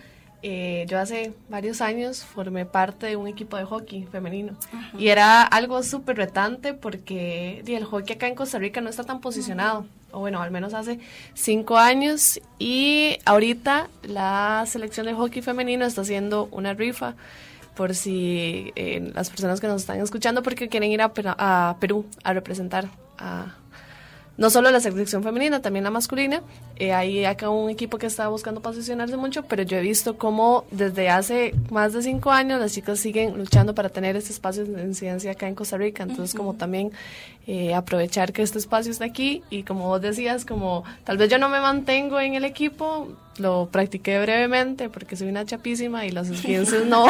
Eh, 0.45 0.85
yo 0.89 0.99
hace 0.99 1.31
varios 1.47 1.79
años 1.79 2.25
formé 2.25 2.65
parte 2.65 3.07
de 3.07 3.15
un 3.15 3.27
equipo 3.27 3.55
de 3.55 3.63
hockey 3.63 4.03
femenino. 4.03 4.55
Y 4.99 5.07
era 5.07 5.41
algo 5.41 5.81
súper 5.83 6.17
retante 6.17 6.73
porque 6.73 7.63
el 7.65 7.85
hockey 7.85 8.17
acá 8.17 8.27
en 8.27 8.35
Costa 8.35 8.59
Rica 8.59 8.81
no 8.81 8.89
está 8.89 9.05
tan 9.05 9.21
posicionado, 9.21 9.85
o 10.11 10.19
bueno, 10.19 10.41
al 10.41 10.51
menos 10.51 10.73
hace 10.73 10.99
cinco 11.33 11.77
años. 11.77 12.41
Y 12.59 13.17
ahorita 13.23 13.87
la 14.03 14.65
selección 14.67 15.05
de 15.05 15.13
hockey 15.13 15.41
femenino 15.41 15.85
está 15.85 16.01
haciendo 16.01 16.49
una 16.51 16.73
rifa 16.73 17.15
por 17.73 17.95
si 17.95 18.73
eh, 18.75 19.11
las 19.15 19.29
personas 19.29 19.61
que 19.61 19.67
nos 19.67 19.81
están 19.81 20.01
escuchando 20.01 20.43
porque 20.43 20.67
quieren 20.67 20.91
ir 20.91 21.01
a, 21.01 21.11
a 21.15 21.77
Perú 21.79 22.05
a 22.23 22.33
representar 22.33 22.89
a 23.17 23.55
no 24.36 24.49
solo 24.49 24.71
la 24.71 24.79
selección 24.79 25.23
femenina, 25.23 25.61
también 25.61 25.84
la 25.84 25.91
masculina. 25.91 26.41
Eh, 26.77 26.91
hay 26.91 27.23
acá 27.25 27.49
un 27.49 27.69
equipo 27.69 27.97
que 27.97 28.07
está 28.07 28.27
buscando 28.29 28.61
posicionarse 28.61 29.15
mucho, 29.15 29.43
pero 29.43 29.63
yo 29.63 29.77
he 29.77 29.81
visto 29.81 30.17
cómo 30.17 30.65
desde 30.71 31.09
hace 31.09 31.53
más 31.69 31.93
de 31.93 32.01
cinco 32.01 32.31
años 32.31 32.59
las 32.59 32.73
chicas 32.73 32.99
siguen 32.99 33.38
luchando 33.38 33.75
para 33.75 33.89
tener 33.89 34.15
este 34.15 34.31
espacio 34.31 34.65
de 34.65 34.81
incidencia 34.81 35.31
acá 35.31 35.47
en 35.47 35.55
Costa 35.55 35.77
Rica. 35.77 36.03
Entonces, 36.03 36.36
como 36.36 36.55
también 36.55 36.91
eh, 37.45 37.75
aprovechar 37.75 38.34
que 38.34 38.41
este 38.41 38.57
espacio 38.57 38.91
está 38.91 39.05
aquí 39.05 39.43
y 39.49 39.63
como 39.63 39.88
vos 39.88 40.01
decías, 40.01 40.45
como 40.45 40.84
tal 41.03 41.17
vez 41.17 41.29
yo 41.29 41.38
no 41.38 41.49
me 41.49 41.59
mantengo 41.59 42.19
en 42.19 42.34
el 42.34 42.45
equipo, 42.45 43.09
lo 43.38 43.67
practiqué 43.71 44.19
brevemente 44.19 44.89
porque 44.89 45.15
soy 45.15 45.29
una 45.29 45.45
chapísima 45.45 46.05
y 46.05 46.11
los 46.11 46.29
esguinces 46.29 46.86
no, 46.88 47.05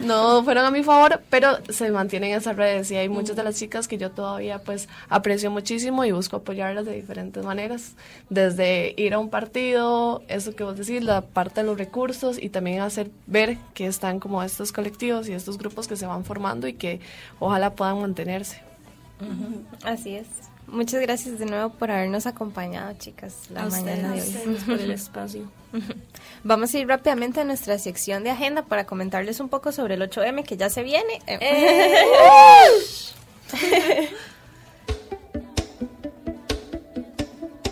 no 0.00 0.44
fueron 0.44 0.64
a 0.64 0.70
mi 0.70 0.82
favor, 0.82 1.22
pero 1.30 1.58
se 1.68 1.90
mantienen 1.90 2.32
esas 2.34 2.56
redes 2.56 2.90
y 2.90 2.96
hay 2.96 3.08
muchas 3.08 3.36
de 3.36 3.42
las 3.42 3.58
chicas 3.58 3.88
que 3.88 3.98
yo 3.98 4.10
todavía 4.10 4.58
pues 4.58 4.88
aprecio 5.08 5.50
muchísimo 5.50 6.04
y 6.04 6.12
busco 6.12 6.36
apoyarlas 6.36 6.84
de 6.84 6.92
diferentes 6.92 7.44
maneras, 7.44 7.94
desde 8.28 8.94
ir 8.96 9.14
a 9.14 9.18
un 9.18 9.30
partido, 9.30 10.22
eso 10.28 10.54
que 10.54 10.64
vos 10.64 10.76
decís, 10.76 11.02
la 11.02 11.22
parte 11.22 11.60
de 11.60 11.66
los 11.66 11.78
recursos 11.78 12.38
y 12.40 12.48
también 12.48 12.80
hacer 12.80 13.10
ver 13.26 13.58
que 13.74 13.86
están 13.86 14.20
como 14.20 14.42
estos 14.42 14.72
colectivos 14.72 15.28
y 15.28 15.32
estos 15.32 15.58
grupos 15.58 15.88
que 15.88 15.96
se 15.96 16.06
van 16.06 16.24
formando 16.24 16.68
y 16.68 16.74
que 16.74 17.00
ojalá 17.38 17.74
puedan 17.74 18.00
mantenerse. 18.00 18.62
Así 19.84 20.16
es. 20.16 20.26
Muchas 20.68 21.00
gracias 21.00 21.38
de 21.38 21.46
nuevo 21.46 21.70
por 21.70 21.90
habernos 21.90 22.26
acompañado, 22.26 22.92
chicas, 22.98 23.50
la 23.50 23.66
mañana 23.66 24.12
de 24.12 24.20
hoy. 24.20 24.56
por 24.66 24.80
el 24.80 24.90
espacio. 24.92 25.50
Vamos 26.44 26.74
a 26.74 26.78
ir 26.78 26.88
rápidamente 26.88 27.40
a 27.40 27.44
nuestra 27.44 27.78
sección 27.78 28.24
de 28.24 28.30
agenda 28.30 28.62
para 28.62 28.84
comentarles 28.84 29.38
un 29.40 29.48
poco 29.48 29.70
sobre 29.72 29.94
el 29.94 30.02
8M 30.02 30.44
que 30.44 30.56
ya 30.56 30.68
se 30.68 30.82
viene. 30.82 31.20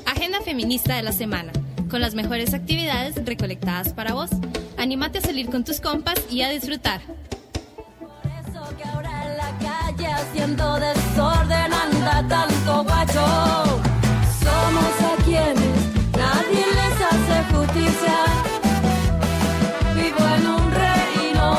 Agenda 0.07 0.41
feminista 0.43 0.97
de 0.97 1.03
la 1.03 1.13
semana, 1.13 1.53
con 1.91 2.01
las 2.01 2.15
mejores 2.15 2.55
actividades 2.55 3.17
recolectadas 3.25 3.93
para 3.93 4.15
vos. 4.15 4.31
Anímate 4.77 5.19
a 5.19 5.23
salir 5.23 5.47
con 5.51 5.65
tus 5.65 5.81
compas 5.81 6.15
y 6.31 6.43
a 6.43 6.51
disfrutar. 6.51 7.01
Haciendo 9.67 10.79
desorden 10.79 11.73
anda 11.73 12.29
tanto. 12.29 12.55
Somos 14.43 14.95
a 15.01 15.17
quienes 15.25 15.77
nadie 16.13 16.65
les 16.79 17.01
hace 17.01 17.37
justicia. 17.55 18.17
Vivo 19.95 20.25
en 20.37 20.47
un 20.47 20.73
reino, 20.73 21.59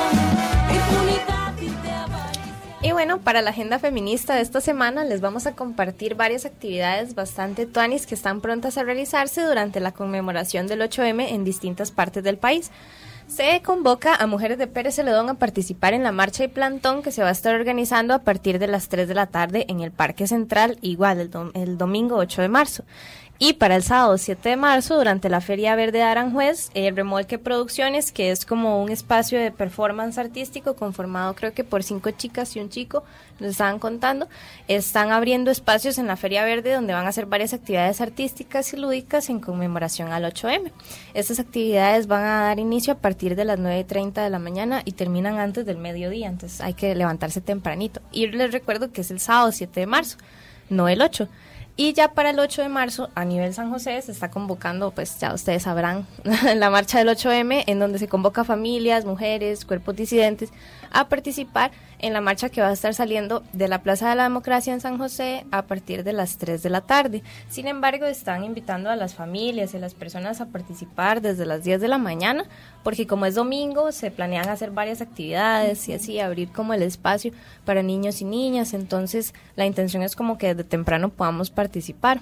y 2.81 2.87
Y 2.87 2.91
bueno, 2.91 3.19
para 3.19 3.41
la 3.41 3.49
agenda 3.51 3.79
feminista 3.79 4.35
de 4.35 4.41
esta 4.41 4.61
semana 4.61 5.03
les 5.03 5.21
vamos 5.21 5.47
a 5.47 5.55
compartir 5.55 6.15
varias 6.15 6.45
actividades 6.45 7.15
bastante 7.15 7.65
tuanis 7.65 8.05
que 8.05 8.15
están 8.15 8.41
prontas 8.41 8.77
a 8.77 8.83
realizarse 8.83 9.41
durante 9.43 9.79
la 9.79 9.91
conmemoración 9.91 10.67
del 10.67 10.81
8M 10.81 11.29
en 11.29 11.43
distintas 11.43 11.91
partes 11.91 12.23
del 12.23 12.37
país. 12.37 12.71
Se 13.27 13.61
convoca 13.63 14.15
a 14.15 14.27
mujeres 14.27 14.59
de 14.59 14.67
Pérez 14.67 14.95
Celedón 14.95 15.29
a 15.29 15.33
participar 15.33 15.93
en 15.93 16.03
la 16.03 16.11
marcha 16.11 16.43
y 16.43 16.47
plantón 16.47 17.01
que 17.01 17.11
se 17.11 17.23
va 17.23 17.29
a 17.29 17.31
estar 17.31 17.55
organizando 17.55 18.13
a 18.13 18.19
partir 18.19 18.59
de 18.59 18.67
las 18.67 18.87
3 18.87 19.07
de 19.07 19.15
la 19.15 19.25
tarde 19.25 19.65
en 19.67 19.81
el 19.81 19.91
Parque 19.91 20.27
Central, 20.27 20.77
igual 20.81 21.19
el, 21.19 21.31
el 21.55 21.77
domingo 21.77 22.17
8 22.17 22.43
de 22.43 22.49
marzo. 22.49 22.83
Y 23.37 23.53
para 23.53 23.75
el 23.75 23.83
sábado 23.83 24.17
7 24.17 24.47
de 24.47 24.55
marzo, 24.55 24.95
durante 24.95 25.27
la 25.27 25.41
Feria 25.41 25.75
Verde 25.75 25.97
de 25.97 26.03
Aranjuez, 26.03 26.69
el 26.73 26.95
Remolque 26.95 27.37
Producciones, 27.37 28.13
que 28.13 28.31
es 28.31 28.45
como 28.45 28.81
un 28.81 28.89
espacio 28.89 29.37
de 29.37 29.51
performance 29.51 30.17
artístico 30.17 30.77
conformado 30.77 31.35
creo 31.35 31.53
que 31.53 31.65
por 31.65 31.83
cinco 31.83 32.11
chicas 32.11 32.55
y 32.55 32.61
un 32.61 32.69
chico, 32.69 33.03
nos 33.41 33.51
estaban 33.51 33.79
contando, 33.79 34.29
están 34.69 35.11
abriendo 35.11 35.51
espacios 35.51 35.97
en 35.97 36.07
la 36.07 36.15
Feria 36.15 36.45
Verde 36.45 36.73
donde 36.73 36.93
van 36.93 37.07
a 37.07 37.09
hacer 37.09 37.25
varias 37.25 37.53
actividades 37.53 37.99
artísticas 37.99 38.71
y 38.73 38.77
lúdicas 38.77 39.29
en 39.29 39.41
conmemoración 39.41 40.13
al 40.13 40.23
8M. 40.23 40.71
Estas 41.13 41.41
actividades 41.41 42.07
van 42.07 42.23
a 42.23 42.41
dar 42.43 42.59
inicio 42.59 42.93
a 42.93 42.99
partir 42.99 43.35
de 43.35 43.43
las 43.43 43.59
9.30 43.59 44.23
de 44.23 44.29
la 44.29 44.39
mañana 44.39 44.81
y 44.85 44.93
terminan 44.93 45.39
antes 45.39 45.65
del 45.65 45.77
mediodía, 45.77 46.29
entonces 46.29 46.61
hay 46.61 46.73
que 46.73 46.95
levantarse 46.95 47.41
tempranito. 47.41 47.99
Y 48.13 48.27
les 48.27 48.53
recuerdo 48.53 48.93
que 48.93 49.01
es 49.01 49.11
el 49.11 49.19
sábado 49.19 49.51
7 49.51 49.77
de 49.77 49.87
marzo, 49.87 50.17
no 50.69 50.87
el 50.87 51.01
8. 51.01 51.27
Y 51.77 51.91
ya 51.91 52.13
para 52.13 52.29
el 52.29 52.39
8 52.39 52.61
de 52.61 52.69
marzo, 52.69 53.09
a 53.15 53.25
nivel 53.25 53.53
San 53.53 53.69
José, 53.69 54.01
se 54.01 54.13
está 54.13 54.31
convocando, 54.31 54.91
pues 54.91 55.19
ya 55.19 55.33
ustedes 55.33 55.63
sabrán, 55.63 56.07
la 56.55 56.69
marcha 56.69 56.99
del 56.99 57.09
8M, 57.09 57.65
en 57.67 57.79
donde 57.79 57.99
se 57.99 58.07
convoca 58.07 58.45
familias, 58.45 59.03
mujeres, 59.03 59.65
cuerpos 59.65 59.95
disidentes 59.95 60.51
a 60.95 61.09
participar 61.09 61.71
en 61.99 62.13
la 62.13 62.21
marcha 62.21 62.49
que 62.49 62.61
va 62.61 62.69
a 62.69 62.73
estar 62.73 62.93
saliendo 62.93 63.43
de 63.51 63.67
la 63.67 63.83
Plaza 63.83 64.09
de 64.09 64.15
la 64.15 64.23
Democracia 64.23 64.73
en 64.73 64.79
San 64.79 64.97
José 64.97 65.45
a 65.51 65.63
partir 65.63 66.05
de 66.05 66.13
las 66.13 66.37
3 66.37 66.63
de 66.63 66.69
la 66.69 66.81
tarde. 66.81 67.21
Sin 67.49 67.67
embargo, 67.67 68.05
están 68.05 68.45
invitando 68.45 68.89
a 68.89 68.95
las 68.95 69.13
familias 69.13 69.73
y 69.73 69.79
las 69.79 69.93
personas 69.93 70.39
a 70.39 70.45
participar 70.45 71.21
desde 71.21 71.45
las 71.45 71.65
10 71.65 71.81
de 71.81 71.87
la 71.89 71.97
mañana, 71.97 72.45
porque 72.81 73.05
como 73.07 73.25
es 73.25 73.35
domingo, 73.35 73.91
se 73.91 74.09
planean 74.09 74.47
hacer 74.47 74.71
varias 74.71 75.01
actividades 75.01 75.87
y 75.89 75.93
así 75.93 76.19
abrir 76.19 76.49
como 76.49 76.73
el 76.73 76.81
espacio 76.81 77.33
para 77.65 77.83
niños 77.83 78.21
y 78.21 78.25
niñas. 78.25 78.73
Entonces, 78.73 79.33
la 79.57 79.65
intención 79.65 80.01
es 80.01 80.15
como 80.15 80.37
que 80.37 80.55
desde 80.55 80.63
temprano 80.63 81.09
podamos 81.09 81.49
participar. 81.49 82.21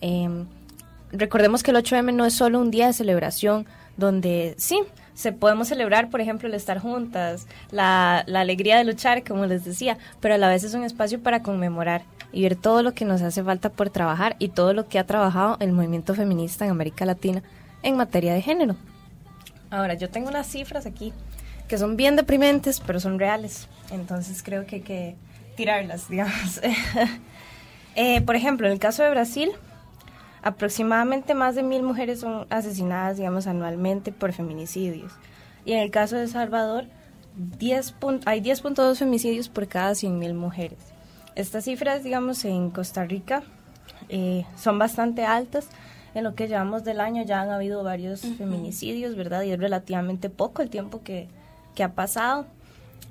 Eh, 0.00 0.44
recordemos 1.12 1.62
que 1.62 1.70
el 1.70 1.76
8M 1.76 2.12
no 2.12 2.26
es 2.26 2.34
solo 2.34 2.58
un 2.58 2.72
día 2.72 2.88
de 2.88 2.92
celebración 2.92 3.66
donde 3.96 4.54
sí, 4.58 4.80
se 5.14 5.32
podemos 5.32 5.68
celebrar, 5.68 6.10
por 6.10 6.20
ejemplo, 6.20 6.48
el 6.48 6.54
estar 6.54 6.78
juntas, 6.78 7.46
la, 7.70 8.24
la, 8.26 8.40
alegría 8.40 8.76
de 8.76 8.84
luchar, 8.84 9.22
como 9.24 9.46
les 9.46 9.64
decía, 9.64 9.96
pero 10.20 10.34
a 10.34 10.38
la 10.38 10.48
vez 10.48 10.64
es 10.64 10.74
un 10.74 10.84
espacio 10.84 11.20
para 11.20 11.42
conmemorar 11.42 12.02
y 12.32 12.42
ver 12.42 12.56
todo 12.56 12.82
lo 12.82 12.92
que 12.92 13.04
nos 13.04 13.22
hace 13.22 13.42
falta 13.44 13.70
por 13.70 13.90
trabajar 13.90 14.34
y 14.38 14.48
todo 14.48 14.74
lo 14.74 14.88
que 14.88 14.98
ha 14.98 15.06
trabajado 15.06 15.56
el 15.60 15.72
movimiento 15.72 16.14
feminista 16.14 16.64
en 16.64 16.72
América 16.72 17.06
Latina 17.06 17.42
en 17.82 17.96
materia 17.96 18.34
de 18.34 18.42
género. 18.42 18.76
Ahora, 19.70 19.94
yo 19.94 20.10
tengo 20.10 20.28
unas 20.28 20.46
cifras 20.46 20.86
aquí 20.86 21.12
que 21.68 21.78
son 21.78 21.96
bien 21.96 22.16
deprimentes, 22.16 22.80
pero 22.80 23.00
son 23.00 23.18
reales, 23.18 23.68
entonces 23.90 24.42
creo 24.42 24.66
que 24.66 24.76
hay 24.76 24.82
que 24.82 25.16
tirarlas, 25.56 26.08
digamos. 26.10 26.60
eh, 27.94 28.20
por 28.22 28.36
ejemplo, 28.36 28.66
en 28.66 28.72
el 28.72 28.78
caso 28.78 29.02
de 29.02 29.10
Brasil, 29.10 29.50
aproximadamente 30.44 31.32
más 31.32 31.54
de 31.54 31.62
mil 31.62 31.82
mujeres 31.82 32.20
son 32.20 32.46
asesinadas, 32.50 33.16
digamos, 33.16 33.46
anualmente 33.46 34.12
por 34.12 34.32
feminicidios. 34.34 35.10
Y 35.64 35.72
en 35.72 35.78
el 35.78 35.90
caso 35.90 36.16
de 36.16 36.28
Salvador, 36.28 36.84
10 37.58 37.94
hay 38.26 38.42
10.2 38.42 38.96
femicidios 38.96 39.48
por 39.48 39.66
cada 39.66 39.92
100.000 39.92 40.34
mujeres. 40.34 40.78
Estas 41.34 41.64
cifras, 41.64 42.04
digamos, 42.04 42.44
en 42.44 42.70
Costa 42.70 43.04
Rica 43.04 43.42
eh, 44.10 44.44
son 44.56 44.78
bastante 44.78 45.24
altas. 45.24 45.68
En 46.14 46.24
lo 46.24 46.34
que 46.34 46.46
llevamos 46.46 46.84
del 46.84 47.00
año 47.00 47.24
ya 47.24 47.40
han 47.40 47.50
habido 47.50 47.82
varios 47.82 48.22
uh 48.22 48.28
-huh. 48.28 48.36
feminicidios, 48.36 49.16
¿verdad? 49.16 49.42
Y 49.44 49.50
es 49.50 49.58
relativamente 49.58 50.28
poco 50.28 50.60
el 50.60 50.68
tiempo 50.68 51.02
que, 51.02 51.26
que 51.74 51.82
ha 51.82 51.94
pasado. 51.94 52.44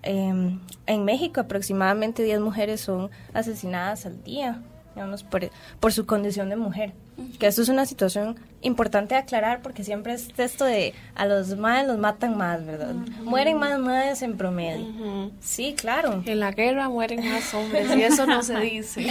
Eh, 0.03 0.59
en 0.86 1.05
México 1.05 1.41
aproximadamente 1.41 2.21
10 2.21 2.41
mujeres 2.41 2.81
son 2.81 3.09
asesinadas 3.34 4.05
al 4.05 4.23
día, 4.23 4.61
digamos, 4.96 5.24
por, 5.24 5.50
por 5.80 5.94
su 5.94 6.06
condición 6.06 6.50
de 6.50 6.56
mujer. 6.56 6.94
Que 7.39 7.48
eso 7.48 7.62
es 7.62 7.70
una 7.70 7.86
situación 7.86 8.39
importante 8.62 9.16
de 9.16 9.22
aclarar 9.22 9.62
porque 9.62 9.84
siempre 9.84 10.14
es 10.14 10.30
esto 10.38 10.66
de 10.66 10.94
a 11.16 11.26
los 11.26 11.56
más 11.58 11.86
los 11.86 11.98
matan 11.98 12.38
más, 12.38 12.66
¿verdad? 12.66 12.96
Uh 12.96 13.00
-huh. 13.00 13.24
Mueren 13.24 13.58
más 13.60 13.80
madres 13.80 14.22
en 14.22 14.36
promedio. 14.38 14.86
Uh 14.86 14.94
-huh. 14.94 15.32
Sí, 15.39 15.76
claro. 15.78 16.24
En 16.26 16.39
la 16.39 16.52
guerra 16.52 16.89
mueren 16.89 17.28
más 17.30 17.54
hombres 17.54 17.96
y 17.96 18.04
eso 18.04 18.26
no 18.26 18.41
se 18.41 18.60
dice. 18.60 19.06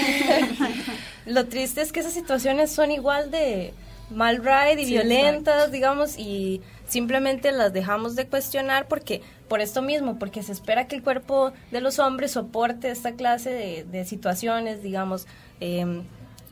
Lo 1.26 1.46
triste 1.46 1.80
es 1.80 1.92
que 1.92 2.00
esas 2.00 2.12
situaciones 2.12 2.72
son 2.72 2.90
igual 2.90 3.30
de 3.30 3.72
mal 4.10 4.38
ride 4.38 4.82
y 4.82 4.84
sí, 4.84 4.92
violentas, 4.92 5.54
exacto. 5.54 5.72
digamos, 5.72 6.18
y 6.18 6.60
simplemente 6.86 7.52
las 7.52 7.72
dejamos 7.72 8.14
de 8.16 8.26
cuestionar 8.26 8.86
porque 8.88 9.22
por 9.48 9.60
esto 9.60 9.82
mismo, 9.82 10.18
porque 10.18 10.42
se 10.42 10.52
espera 10.52 10.86
que 10.86 10.96
el 10.96 11.02
cuerpo 11.02 11.52
de 11.70 11.80
los 11.80 11.98
hombres 11.98 12.32
soporte 12.32 12.90
esta 12.90 13.12
clase 13.12 13.50
de, 13.50 13.84
de 13.84 14.04
situaciones, 14.04 14.82
digamos, 14.82 15.26
eh, 15.60 16.02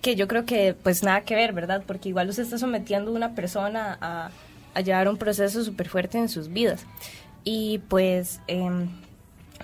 que 0.03 0.17
yo 0.17 0.29
creo 0.29 0.45
que 0.45 0.75
pues 0.75 1.03
nada 1.03 1.23
que 1.23 1.35
ver, 1.35 1.53
¿verdad? 1.53 1.83
Porque 1.87 2.09
igual 2.09 2.29
usted 2.29 2.45
está 2.45 2.59
sometiendo 2.59 3.11
a 3.11 3.15
una 3.15 3.35
persona 3.35 3.99
a, 4.01 4.31
a 4.75 4.81
llevar 4.81 5.09
un 5.09 5.17
proceso 5.17 5.63
súper 5.65 5.89
fuerte 5.89 6.19
en 6.19 6.29
sus 6.29 6.49
vidas. 6.49 6.87
Y 7.45 7.79
pues 7.89 8.41
eh, 8.49 8.71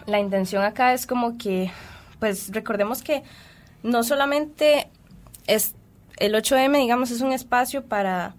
la 0.07 0.19
intención 0.19 0.63
acá 0.63 0.93
es 0.93 1.07
como 1.07 1.39
que, 1.39 1.71
pues 2.19 2.51
recordemos 2.53 3.03
que 3.03 3.23
no 3.83 4.03
solamente 4.03 4.89
es 5.47 5.75
el 6.19 6.35
8M, 6.35 6.79
digamos, 6.79 7.11
es 7.11 7.21
un 7.21 7.33
espacio 7.33 7.85
para, 7.85 8.35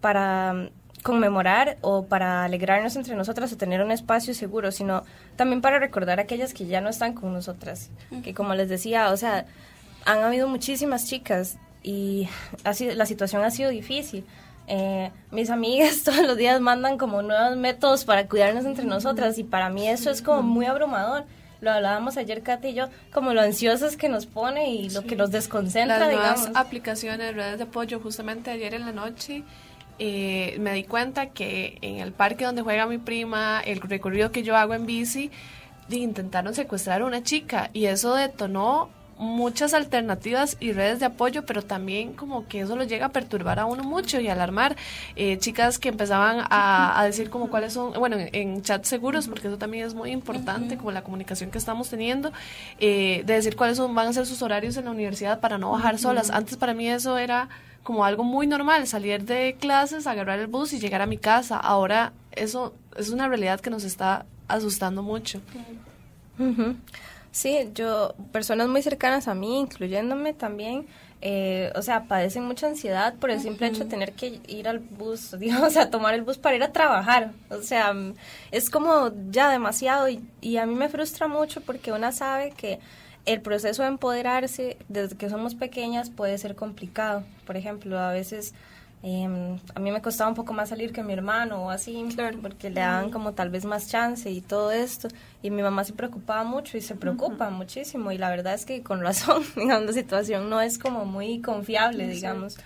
para 0.00 0.70
conmemorar 1.02 1.78
o 1.82 2.06
para 2.06 2.44
alegrarnos 2.44 2.96
entre 2.96 3.14
nosotras 3.14 3.52
o 3.52 3.56
tener 3.56 3.82
un 3.82 3.90
espacio 3.90 4.34
seguro, 4.34 4.72
sino 4.72 5.04
también 5.36 5.60
para 5.60 5.78
recordar 5.78 6.18
a 6.18 6.22
aquellas 6.22 6.54
que 6.54 6.66
ya 6.66 6.80
no 6.80 6.88
están 6.88 7.12
con 7.12 7.32
nosotras, 7.32 7.90
que 8.24 8.34
como 8.34 8.54
les 8.54 8.68
decía, 8.68 9.10
o 9.10 9.16
sea, 9.16 9.46
han 10.08 10.24
habido 10.24 10.48
muchísimas 10.48 11.06
chicas 11.06 11.58
y 11.82 12.28
ha 12.64 12.72
sido, 12.72 12.94
la 12.94 13.04
situación 13.04 13.44
ha 13.44 13.50
sido 13.50 13.68
difícil. 13.70 14.24
Eh, 14.66 15.10
mis 15.30 15.50
amigas 15.50 16.02
todos 16.04 16.26
los 16.26 16.36
días 16.36 16.60
mandan 16.60 16.96
como 16.96 17.20
nuevos 17.22 17.56
métodos 17.56 18.04
para 18.04 18.26
cuidarnos 18.26 18.64
entre 18.64 18.86
nosotras 18.86 19.38
y 19.38 19.44
para 19.44 19.68
mí 19.68 19.86
eso 19.88 20.10
es 20.10 20.22
como 20.22 20.42
muy 20.42 20.64
abrumador. 20.66 21.24
Lo 21.60 21.72
hablábamos 21.72 22.16
ayer, 22.16 22.42
Katy 22.42 22.68
y 22.68 22.74
yo, 22.74 22.86
como 23.12 23.34
lo 23.34 23.42
ansiosas 23.42 23.96
que 23.96 24.08
nos 24.08 24.26
pone 24.26 24.70
y 24.70 24.88
lo 24.90 25.02
sí. 25.02 25.08
que 25.08 25.16
nos 25.16 25.30
desconcentra, 25.30 25.98
Las 25.98 26.08
digamos. 26.08 26.38
nuevas 26.40 26.56
aplicaciones, 26.56 27.34
redes 27.34 27.58
de 27.58 27.64
apoyo, 27.64 28.00
justamente 28.00 28.50
ayer 28.50 28.74
en 28.74 28.86
la 28.86 28.92
noche 28.92 29.42
eh, 29.98 30.56
me 30.60 30.72
di 30.72 30.84
cuenta 30.84 31.30
que 31.30 31.76
en 31.82 31.96
el 31.96 32.12
parque 32.12 32.44
donde 32.44 32.62
juega 32.62 32.86
mi 32.86 32.98
prima, 32.98 33.60
el 33.60 33.80
recorrido 33.80 34.30
que 34.30 34.42
yo 34.44 34.56
hago 34.56 34.72
en 34.74 34.86
bici, 34.86 35.30
intentaron 35.90 36.54
secuestrar 36.54 37.02
a 37.02 37.06
una 37.06 37.22
chica 37.22 37.70
y 37.72 37.86
eso 37.86 38.14
detonó 38.14 38.90
muchas 39.18 39.74
alternativas 39.74 40.56
y 40.60 40.72
redes 40.72 41.00
de 41.00 41.06
apoyo, 41.06 41.44
pero 41.44 41.62
también 41.62 42.14
como 42.14 42.46
que 42.46 42.60
eso 42.60 42.76
lo 42.76 42.84
llega 42.84 43.06
a 43.06 43.08
perturbar 43.10 43.58
a 43.58 43.66
uno 43.66 43.82
mucho 43.82 44.20
y 44.20 44.28
alarmar. 44.28 44.76
Eh, 45.16 45.38
chicas 45.38 45.78
que 45.78 45.88
empezaban 45.88 46.46
a, 46.50 46.98
a 46.98 47.04
decir 47.04 47.28
como 47.28 47.50
cuáles 47.50 47.72
son, 47.72 47.92
bueno, 47.94 48.16
en, 48.16 48.30
en 48.32 48.62
chats 48.62 48.88
seguros, 48.88 49.28
porque 49.28 49.48
eso 49.48 49.58
también 49.58 49.86
es 49.86 49.94
muy 49.94 50.10
importante, 50.12 50.76
como 50.76 50.92
la 50.92 51.02
comunicación 51.02 51.50
que 51.50 51.58
estamos 51.58 51.90
teniendo, 51.90 52.32
eh, 52.78 53.22
de 53.26 53.34
decir 53.34 53.56
cuáles 53.56 53.76
son, 53.76 53.94
van 53.94 54.08
a 54.08 54.12
ser 54.12 54.24
sus 54.24 54.40
horarios 54.42 54.76
en 54.76 54.84
la 54.84 54.92
universidad 54.92 55.40
para 55.40 55.58
no 55.58 55.72
bajar 55.72 55.98
solas. 55.98 56.30
Antes 56.30 56.56
para 56.56 56.74
mí 56.74 56.88
eso 56.88 57.18
era 57.18 57.48
como 57.82 58.04
algo 58.04 58.22
muy 58.22 58.46
normal, 58.46 58.86
salir 58.86 59.24
de 59.24 59.56
clases, 59.58 60.06
agarrar 60.06 60.38
el 60.38 60.46
bus 60.46 60.72
y 60.72 60.78
llegar 60.78 61.02
a 61.02 61.06
mi 61.06 61.18
casa. 61.18 61.58
Ahora 61.58 62.12
eso 62.32 62.74
es 62.96 63.10
una 63.10 63.28
realidad 63.28 63.60
que 63.60 63.70
nos 63.70 63.84
está 63.84 64.26
asustando 64.46 65.02
mucho. 65.02 65.40
Sí, 67.38 67.70
yo, 67.72 68.16
personas 68.32 68.66
muy 68.66 68.82
cercanas 68.82 69.28
a 69.28 69.34
mí, 69.36 69.60
incluyéndome 69.60 70.34
también, 70.34 70.88
eh, 71.20 71.70
o 71.76 71.82
sea, 71.82 72.08
padecen 72.08 72.42
mucha 72.44 72.66
ansiedad 72.66 73.14
por 73.14 73.30
el 73.30 73.40
simple 73.40 73.68
hecho 73.68 73.84
de 73.84 73.90
tener 73.90 74.12
que 74.14 74.40
ir 74.48 74.66
al 74.66 74.80
bus, 74.80 75.30
digamos, 75.38 75.76
a 75.76 75.88
tomar 75.88 76.14
el 76.14 76.22
bus 76.22 76.36
para 76.36 76.56
ir 76.56 76.64
a 76.64 76.72
trabajar. 76.72 77.30
O 77.50 77.62
sea, 77.62 77.94
es 78.50 78.70
como 78.70 79.12
ya 79.30 79.50
demasiado 79.50 80.08
y, 80.08 80.20
y 80.40 80.56
a 80.56 80.66
mí 80.66 80.74
me 80.74 80.88
frustra 80.88 81.28
mucho 81.28 81.60
porque 81.60 81.92
una 81.92 82.10
sabe 82.10 82.50
que 82.50 82.80
el 83.24 83.40
proceso 83.40 83.82
de 83.82 83.88
empoderarse 83.88 84.76
desde 84.88 85.16
que 85.16 85.30
somos 85.30 85.54
pequeñas 85.54 86.10
puede 86.10 86.36
ser 86.38 86.56
complicado. 86.56 87.22
Por 87.46 87.56
ejemplo, 87.56 88.00
a 88.00 88.10
veces 88.10 88.52
em, 89.02 89.58
a 89.74 89.80
mí 89.80 89.90
me 89.90 90.02
costaba 90.02 90.28
un 90.28 90.36
poco 90.36 90.52
más 90.52 90.70
salir 90.70 90.92
que 90.92 91.02
mi 91.02 91.12
hermano 91.12 91.64
o 91.64 91.70
así, 91.70 92.04
porque 92.42 92.70
le 92.70 92.80
daban 92.80 93.10
como 93.10 93.32
tal 93.32 93.50
vez 93.50 93.64
más 93.64 93.88
chance 93.88 94.30
y 94.30 94.40
todo 94.40 94.72
esto. 94.72 95.08
Y 95.42 95.50
mi 95.50 95.62
mamá 95.62 95.84
se 95.84 95.92
preocupaba 95.92 96.44
mucho 96.44 96.76
y 96.76 96.80
se 96.80 96.94
preocupa 96.94 97.50
muchísimo. 97.50 98.12
Y 98.12 98.18
la 98.18 98.30
verdad 98.30 98.54
es 98.54 98.64
que 98.64 98.82
con 98.82 99.00
razón, 99.02 99.42
digamos, 99.56 99.86
la 99.86 99.92
situación 99.92 100.50
no 100.50 100.60
es 100.60 100.78
como 100.78 101.04
muy 101.04 101.40
confiable, 101.40 102.08
digamos. 102.08 102.56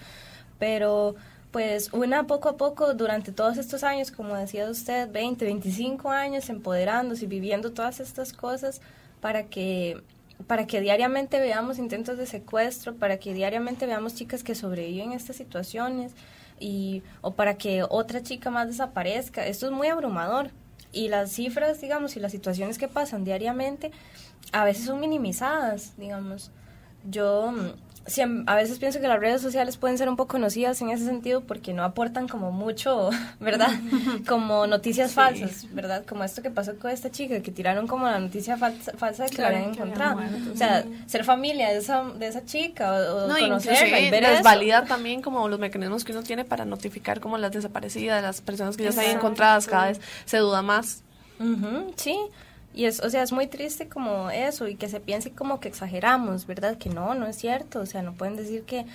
Pero 0.58 1.16
pues 1.52 1.92
una 1.92 2.26
poco 2.26 2.48
a 2.48 2.56
poco 2.56 2.94
durante 2.94 3.30
todos 3.30 3.58
estos 3.58 3.84
años, 3.84 4.10
como 4.10 4.34
decía 4.34 4.70
usted, 4.70 5.10
20, 5.12 5.44
25 5.44 6.10
años 6.10 6.48
empoderándose 6.48 7.26
y 7.26 7.28
viviendo 7.28 7.72
todas 7.72 8.00
estas 8.00 8.32
cosas 8.32 8.80
para 9.20 9.44
que 9.44 10.02
para 10.46 10.66
que 10.66 10.80
diariamente 10.80 11.40
veamos 11.40 11.78
intentos 11.78 12.18
de 12.18 12.26
secuestro, 12.26 12.94
para 12.94 13.18
que 13.18 13.34
diariamente 13.34 13.86
veamos 13.86 14.14
chicas 14.14 14.42
que 14.42 14.54
sobreviven 14.54 15.12
estas 15.12 15.36
situaciones 15.36 16.12
y 16.58 17.02
o 17.20 17.34
para 17.34 17.54
que 17.54 17.84
otra 17.88 18.22
chica 18.22 18.50
más 18.50 18.68
desaparezca. 18.68 19.46
Esto 19.46 19.66
es 19.66 19.72
muy 19.72 19.88
abrumador 19.88 20.50
y 20.92 21.08
las 21.08 21.32
cifras, 21.32 21.80
digamos, 21.80 22.16
y 22.16 22.20
las 22.20 22.32
situaciones 22.32 22.78
que 22.78 22.88
pasan 22.88 23.24
diariamente 23.24 23.90
a 24.52 24.64
veces 24.64 24.86
son 24.86 25.00
minimizadas, 25.00 25.94
digamos. 25.96 26.50
Yo 27.08 27.52
mm, 27.52 27.70
a 28.46 28.54
veces 28.56 28.78
pienso 28.78 29.00
que 29.00 29.06
las 29.08 29.20
redes 29.20 29.40
sociales 29.40 29.76
pueden 29.76 29.96
ser 29.96 30.08
un 30.08 30.16
poco 30.16 30.36
nocivas 30.38 30.80
en 30.82 30.90
ese 30.90 31.04
sentido 31.04 31.42
porque 31.42 31.72
no 31.72 31.84
aportan 31.84 32.26
como 32.26 32.50
mucho, 32.50 33.10
¿verdad? 33.40 33.70
Como 34.28 34.66
noticias 34.66 35.12
falsas, 35.12 35.66
¿verdad? 35.72 36.04
Como 36.06 36.24
esto 36.24 36.42
que 36.42 36.50
pasó 36.50 36.76
con 36.78 36.90
esta 36.90 37.10
chica, 37.10 37.40
que 37.42 37.50
tiraron 37.50 37.86
como 37.86 38.06
la 38.06 38.18
noticia 38.18 38.56
falsa, 38.56 38.92
falsa 38.96 39.24
de 39.24 39.30
que 39.30 39.36
Claro, 39.36 39.52
la 39.52 39.58
habían 39.58 39.74
encontrado. 39.74 40.18
o 40.52 40.56
sea, 40.56 40.84
ser 41.06 41.24
familia 41.24 41.68
de 41.70 41.78
esa, 41.78 42.02
de 42.04 42.26
esa 42.26 42.44
chica 42.44 42.92
o, 42.92 43.28
No, 43.28 43.38
conocerla 43.38 44.00
y 44.00 44.10
ver 44.10 44.24
eso. 44.24 44.32
desvalida 44.34 44.84
también 44.86 45.22
como 45.22 45.48
los 45.48 45.58
mecanismos 45.58 46.04
que 46.04 46.12
uno 46.12 46.22
tiene 46.22 46.44
para 46.44 46.64
notificar 46.64 47.20
como 47.20 47.38
las 47.38 47.52
desaparecidas, 47.52 48.22
las 48.22 48.40
personas 48.40 48.76
que 48.76 48.84
ya 48.84 48.90
Exacto. 48.90 49.10
encontradas, 49.16 49.66
cada 49.66 49.86
vez 49.86 50.00
se 50.24 50.38
duda 50.38 50.62
más. 50.62 51.02
Ujú, 51.38 51.92
sí. 51.96 52.16
Y 52.74 52.86
es, 52.86 53.00
o 53.00 53.10
sea, 53.10 53.22
es 53.22 53.32
muy 53.32 53.46
triste 53.48 53.88
como 53.88 54.30
eso 54.30 54.66
y 54.66 54.76
que 54.76 54.88
se 54.88 54.98
piense 54.98 55.30
como 55.32 55.60
que 55.60 55.68
exageramos, 55.68 56.46
¿verdad? 56.46 56.78
Que 56.78 56.88
no, 56.88 57.14
no 57.14 57.26
es 57.26 57.36
cierto. 57.36 57.80
O 57.80 57.86
sea, 57.86 58.00
no 58.02 58.14
pueden 58.14 58.34
decir 58.36 58.62
que, 58.62 58.86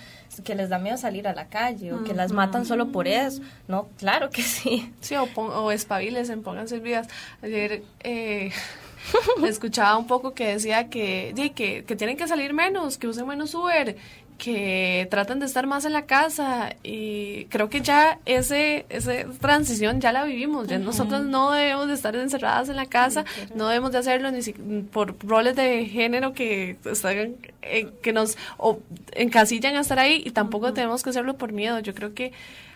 que 0.43 0.55
les 0.55 0.69
da 0.69 0.79
miedo 0.79 0.97
salir 0.97 1.27
a 1.27 1.33
la 1.33 1.47
calle 1.47 1.93
o 1.93 2.03
que 2.03 2.13
las 2.15 2.31
matan 2.31 2.65
solo 2.65 2.87
por 2.91 3.07
eso. 3.07 3.41
No, 3.67 3.87
claro 3.97 4.29
que 4.31 4.41
sí. 4.41 4.91
Sí, 4.99 5.15
o, 5.15 5.27
pon- 5.27 5.51
o 5.53 5.71
espabilense, 5.71 6.35
pónganse 6.37 6.79
vidas. 6.79 7.07
Ayer 7.43 7.83
eh, 8.03 8.51
escuchaba 9.47 9.97
un 9.97 10.07
poco 10.07 10.33
que 10.33 10.47
decía 10.53 10.89
que, 10.89 11.31
di, 11.35 11.51
que, 11.51 11.83
que 11.85 11.95
tienen 11.95 12.17
que 12.17 12.27
salir 12.27 12.53
menos, 12.53 12.97
que 12.97 13.07
usen 13.07 13.27
menos 13.27 13.53
Uber, 13.53 13.95
que 14.37 15.07
tratan 15.09 15.39
de 15.39 15.45
estar 15.47 15.65
más 15.67 15.83
en 15.85 15.93
la 15.93 16.05
casa 16.05 16.75
y 16.83 17.45
creo 17.45 17.69
que 17.69 17.81
ya 17.81 18.19
ese 18.25 18.85
esa 18.89 19.11
transición 19.39 19.99
ya 19.99 20.11
la 20.11 20.23
vivimos. 20.23 20.67
Ya 20.67 20.77
nosotros 20.79 21.23
no 21.23 21.51
debemos 21.51 21.87
de 21.87 21.93
estar 21.95 22.15
encerradas 22.15 22.69
en 22.69 22.75
la 22.75 22.85
casa, 22.85 23.25
no 23.55 23.67
debemos 23.67 23.91
de 23.91 23.97
hacerlo 23.97 24.29
ni 24.31 24.41
si- 24.41 24.53
por 24.53 25.15
roles 25.25 25.55
de 25.55 25.85
género 25.85 26.33
que 26.33 26.77
están, 26.85 27.35
eh, 27.63 27.87
que 28.01 28.13
nos 28.13 28.37
o, 28.57 28.79
encasillan 29.13 29.75
a 29.75 29.81
estar 29.81 29.99
ahí 29.99 30.21
y 30.25 30.31
tampoco 30.31 30.73
tenemos 30.73 31.03
que 31.03 31.09
hacerlo 31.09 31.35
por 31.37 31.51
miedo. 31.51 31.79
Yo 31.79 31.93
creo 31.95 32.13
que 32.13 32.31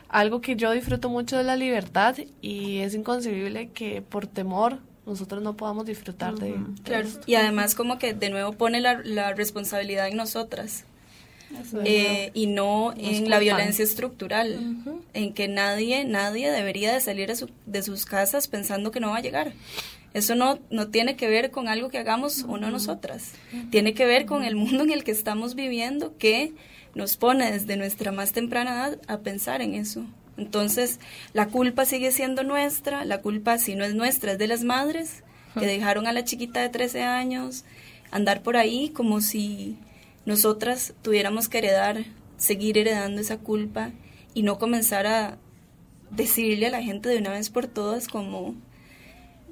algo 0.09 0.41
que 0.41 0.55
yo 0.55 0.71
disfruto 0.71 1.09
mucho 1.09 1.37
de 1.37 1.43
la 1.43 1.55
libertad 1.55 2.15
y 2.41 2.79
es 2.79 2.95
inconcebible 2.95 3.69
que 3.73 4.01
por 4.01 4.27
temor 4.27 4.79
nosotros 5.05 5.41
no 5.41 5.55
podamos 5.55 5.85
disfrutar 5.85 6.35
de, 6.35 6.51
de 6.51 6.81
Claro. 6.83 7.07
esto. 7.07 7.21
Y 7.25 7.35
además 7.35 7.75
como 7.75 7.97
que 7.97 8.13
de 8.13 8.29
nuevo 8.29 8.51
pone 8.53 8.81
la, 8.81 8.99
la 9.03 9.33
responsabilidad 9.33 10.07
en 10.07 10.17
nosotras. 10.17 10.85
Eh, 11.85 12.31
y 12.33 12.47
no 12.47 12.93
en 12.97 13.29
la 13.29 13.37
violencia 13.39 13.83
estructural, 13.83 14.59
en 15.13 15.33
que 15.33 15.47
nadie, 15.47 16.03
nadie 16.05 16.51
debería 16.51 16.93
de 16.93 17.01
salir 17.01 17.27
de, 17.27 17.35
su- 17.35 17.49
de 17.65 17.83
sus 17.83 18.05
casas 18.05 18.47
pensando 18.47 18.91
que 18.91 18.99
no 18.99 19.09
va 19.11 19.17
a 19.17 19.21
llegar. 19.21 19.53
Eso 20.13 20.35
no, 20.35 20.59
no 20.69 20.89
tiene 20.89 21.15
que 21.15 21.27
ver 21.27 21.51
con 21.51 21.67
algo 21.69 21.89
que 21.89 21.97
hagamos 21.97 22.43
o 22.43 22.57
no 22.57 22.69
nosotras. 22.71 23.31
Tiene 23.69 23.93
que 23.93 24.05
ver 24.05 24.25
con 24.25 24.43
el 24.43 24.55
mundo 24.55 24.83
en 24.83 24.91
el 24.91 25.03
que 25.05 25.11
estamos 25.11 25.55
viviendo 25.55 26.17
que 26.17 26.53
nos 26.95 27.15
pone 27.15 27.49
desde 27.51 27.77
nuestra 27.77 28.11
más 28.11 28.33
temprana 28.33 28.71
edad 28.71 28.99
a 29.07 29.19
pensar 29.19 29.61
en 29.61 29.75
eso. 29.75 30.05
Entonces, 30.37 30.99
la 31.33 31.47
culpa 31.47 31.85
sigue 31.85 32.11
siendo 32.11 32.43
nuestra, 32.43 33.05
la 33.05 33.21
culpa 33.21 33.57
si 33.57 33.75
no 33.75 33.85
es 33.85 33.93
nuestra 33.95 34.33
es 34.33 34.37
de 34.37 34.47
las 34.47 34.63
madres 34.63 35.23
que 35.57 35.65
dejaron 35.65 36.07
a 36.07 36.13
la 36.13 36.23
chiquita 36.25 36.61
de 36.61 36.69
13 36.69 37.03
años 37.03 37.63
andar 38.11 38.41
por 38.41 38.57
ahí 38.57 38.89
como 38.89 39.21
si 39.21 39.77
nosotras 40.25 40.93
tuviéramos 41.01 41.49
que 41.49 41.59
heredar, 41.59 42.05
seguir 42.37 42.77
heredando 42.77 43.21
esa 43.21 43.37
culpa 43.37 43.91
y 44.33 44.43
no 44.43 44.57
comenzar 44.59 45.07
a 45.07 45.37
decirle 46.11 46.67
a 46.67 46.71
la 46.71 46.83
gente 46.83 47.09
de 47.09 47.17
una 47.17 47.31
vez 47.31 47.49
por 47.49 47.67
todas 47.67 48.07
como 48.07 48.55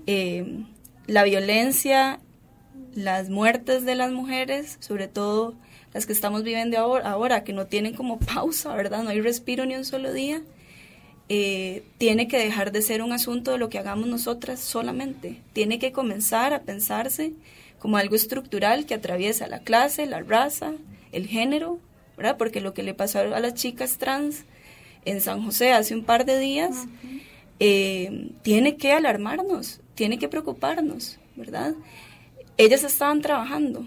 eh, 0.08 0.64
la 1.08 1.24
violencia, 1.24 2.20
las 2.94 3.30
muertes 3.30 3.86
de 3.86 3.96
las 3.96 4.12
mujeres, 4.12 4.78
sobre 4.80 5.08
todo 5.08 5.56
las 5.94 6.06
que 6.06 6.14
estamos 6.14 6.44
viviendo 6.44 6.78
ahora, 6.78 7.44
que 7.44 7.54
no 7.54 7.66
tienen 7.68 7.96
como 7.96 8.20
pausa, 8.20 8.76
¿verdad? 8.76 9.04
No 9.04 9.10
hay 9.10 9.22
respiro 9.22 9.66
ni 9.66 9.76
un 9.76 9.86
solo 9.86 10.14
día. 10.14 10.42
eh, 11.30 11.84
tiene 12.00 12.28
que 12.28 12.38
dejar 12.40 12.72
de 12.72 12.82
ser 12.82 13.02
un 13.04 13.12
asunto 13.12 13.52
de 13.52 13.60
lo 13.60 13.70
que 13.70 13.78
hagamos 13.80 14.08
nosotras 14.08 14.60
solamente. 14.60 15.42
Tiene 15.54 15.78
que 15.80 15.92
comenzar 15.92 16.54
a 16.54 16.64
pensarse 16.64 17.34
como 17.80 17.98
algo 17.98 18.16
estructural 18.16 18.86
que 18.86 18.94
atraviesa 18.94 19.48
la 19.48 19.60
clase, 19.60 20.06
la 20.06 20.22
raza, 20.22 20.74
el 21.12 21.28
género, 21.28 21.80
¿verdad? 22.18 22.38
Porque 22.38 22.62
lo 22.62 22.74
que 22.74 22.84
le 22.84 22.94
pasó 22.94 23.20
a 23.20 23.40
las 23.40 23.54
chicas 23.56 23.98
trans 23.98 24.44
en 25.06 25.22
San 25.22 25.44
José 25.44 25.72
hace 25.72 25.96
un 25.96 26.04
par 26.04 26.26
de 26.26 26.38
días 26.40 26.86
eh, 27.60 28.32
tiene 28.42 28.76
que 28.78 28.92
alarmarnos, 28.92 29.82
tiene 29.96 30.20
que 30.20 30.28
preocuparnos, 30.28 31.20
¿verdad? 31.36 31.74
Ellas 32.58 32.84
estaban 32.84 33.22
trabajando 33.22 33.86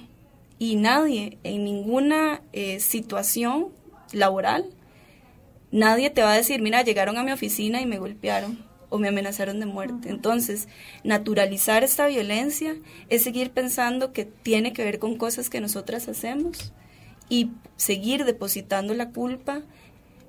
y 0.58 0.76
nadie 0.76 1.38
en 1.44 1.64
ninguna 1.64 2.40
eh, 2.52 2.80
situación 2.80 3.68
laboral, 4.12 4.70
nadie 5.70 6.10
te 6.10 6.22
va 6.22 6.32
a 6.32 6.36
decir, 6.36 6.62
mira, 6.62 6.82
llegaron 6.82 7.18
a 7.18 7.22
mi 7.22 7.32
oficina 7.32 7.80
y 7.82 7.86
me 7.86 7.98
golpearon 7.98 8.71
o 8.92 8.98
me 8.98 9.08
amenazaron 9.08 9.58
de 9.58 9.64
muerte. 9.64 10.10
Entonces, 10.10 10.68
naturalizar 11.02 11.82
esta 11.82 12.06
violencia 12.06 12.76
es 13.08 13.24
seguir 13.24 13.50
pensando 13.50 14.12
que 14.12 14.26
tiene 14.26 14.74
que 14.74 14.84
ver 14.84 14.98
con 14.98 15.16
cosas 15.16 15.48
que 15.48 15.62
nosotras 15.62 16.08
hacemos 16.08 16.74
y 17.30 17.50
seguir 17.76 18.26
depositando 18.26 18.92
la 18.92 19.08
culpa 19.08 19.62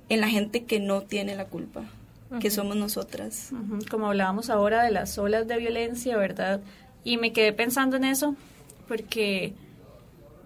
en 0.08 0.22
la 0.22 0.30
gente 0.30 0.64
que 0.64 0.80
no 0.80 1.02
tiene 1.02 1.36
la 1.36 1.46
culpa, 1.46 1.84
que 2.40 2.50
somos 2.50 2.78
nosotras. 2.78 3.52
Como 3.92 4.08
hablábamos 4.08 4.50
ahora 4.50 4.84
de 4.84 4.92
las 4.92 5.18
olas 5.18 5.46
de 5.46 5.58
violencia, 5.58 6.16
¿verdad? 6.16 6.62
Y 7.04 7.18
me 7.18 7.34
quedé 7.34 7.52
pensando 7.52 7.98
en 7.98 8.06
eso 8.06 8.38
porque 8.88 9.54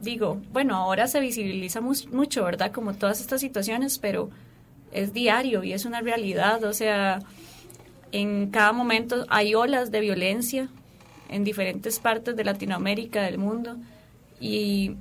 digo, 0.02 0.42
bueno, 0.52 0.76
ahora 0.76 1.06
se 1.08 1.20
visibiliza 1.20 1.82
mucho, 1.82 2.44
¿verdad? 2.44 2.72
Como 2.72 2.96
todas 2.96 3.22
estas 3.22 3.42
situaciones, 3.42 4.00
pero 4.00 4.32
es 4.92 5.14
diario 5.14 5.64
y 5.64 5.74
es 5.74 5.86
una 5.86 6.02
realidad, 6.02 6.64
o 6.64 6.74
sea, 6.74 7.20
en 8.12 8.50
cada 8.50 8.72
momento 8.72 9.26
hay 9.30 9.56
olas 9.56 9.92
de 9.92 10.00
violencia 10.00 10.70
en 11.30 11.44
diferentes 11.44 12.00
partes 12.00 12.36
de 12.36 12.44
Latinoamérica, 12.44 13.22
del 13.22 13.38
mundo, 13.38 13.76
y 14.40 14.96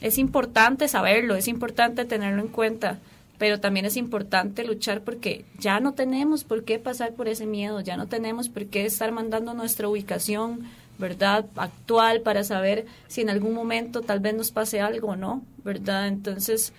es 0.00 0.18
importante 0.18 0.88
saberlo, 0.88 1.36
es 1.36 1.48
importante 1.48 2.04
tenerlo 2.04 2.42
en 2.42 2.48
cuenta, 2.48 2.98
pero 3.38 3.60
también 3.60 3.86
es 3.86 3.96
importante 3.96 4.64
luchar 4.64 5.02
porque 5.02 5.44
ya 5.58 5.78
no 5.78 5.94
tenemos 5.94 6.44
por 6.44 6.64
qué 6.64 6.78
pasar 6.78 7.12
por 7.12 7.28
ese 7.28 7.46
miedo, 7.46 7.80
ya 7.80 7.96
no 7.96 8.06
tenemos 8.06 8.48
por 8.48 8.66
qué 8.66 8.86
estar 8.86 9.12
mandando 9.12 9.54
nuestra 9.54 9.88
ubicación 9.88 10.66
¿verdad? 10.98 11.46
Actual 11.56 12.20
para 12.22 12.44
saber 12.44 12.86
si 13.06 13.20
en 13.20 13.30
algún 13.30 13.54
momento 13.54 14.02
tal 14.02 14.20
vez 14.20 14.34
nos 14.34 14.50
pase 14.50 14.80
algo 14.80 15.08
o 15.08 15.16
no, 15.16 15.42
¿verdad? 15.64 16.08
Entonces 16.08 16.72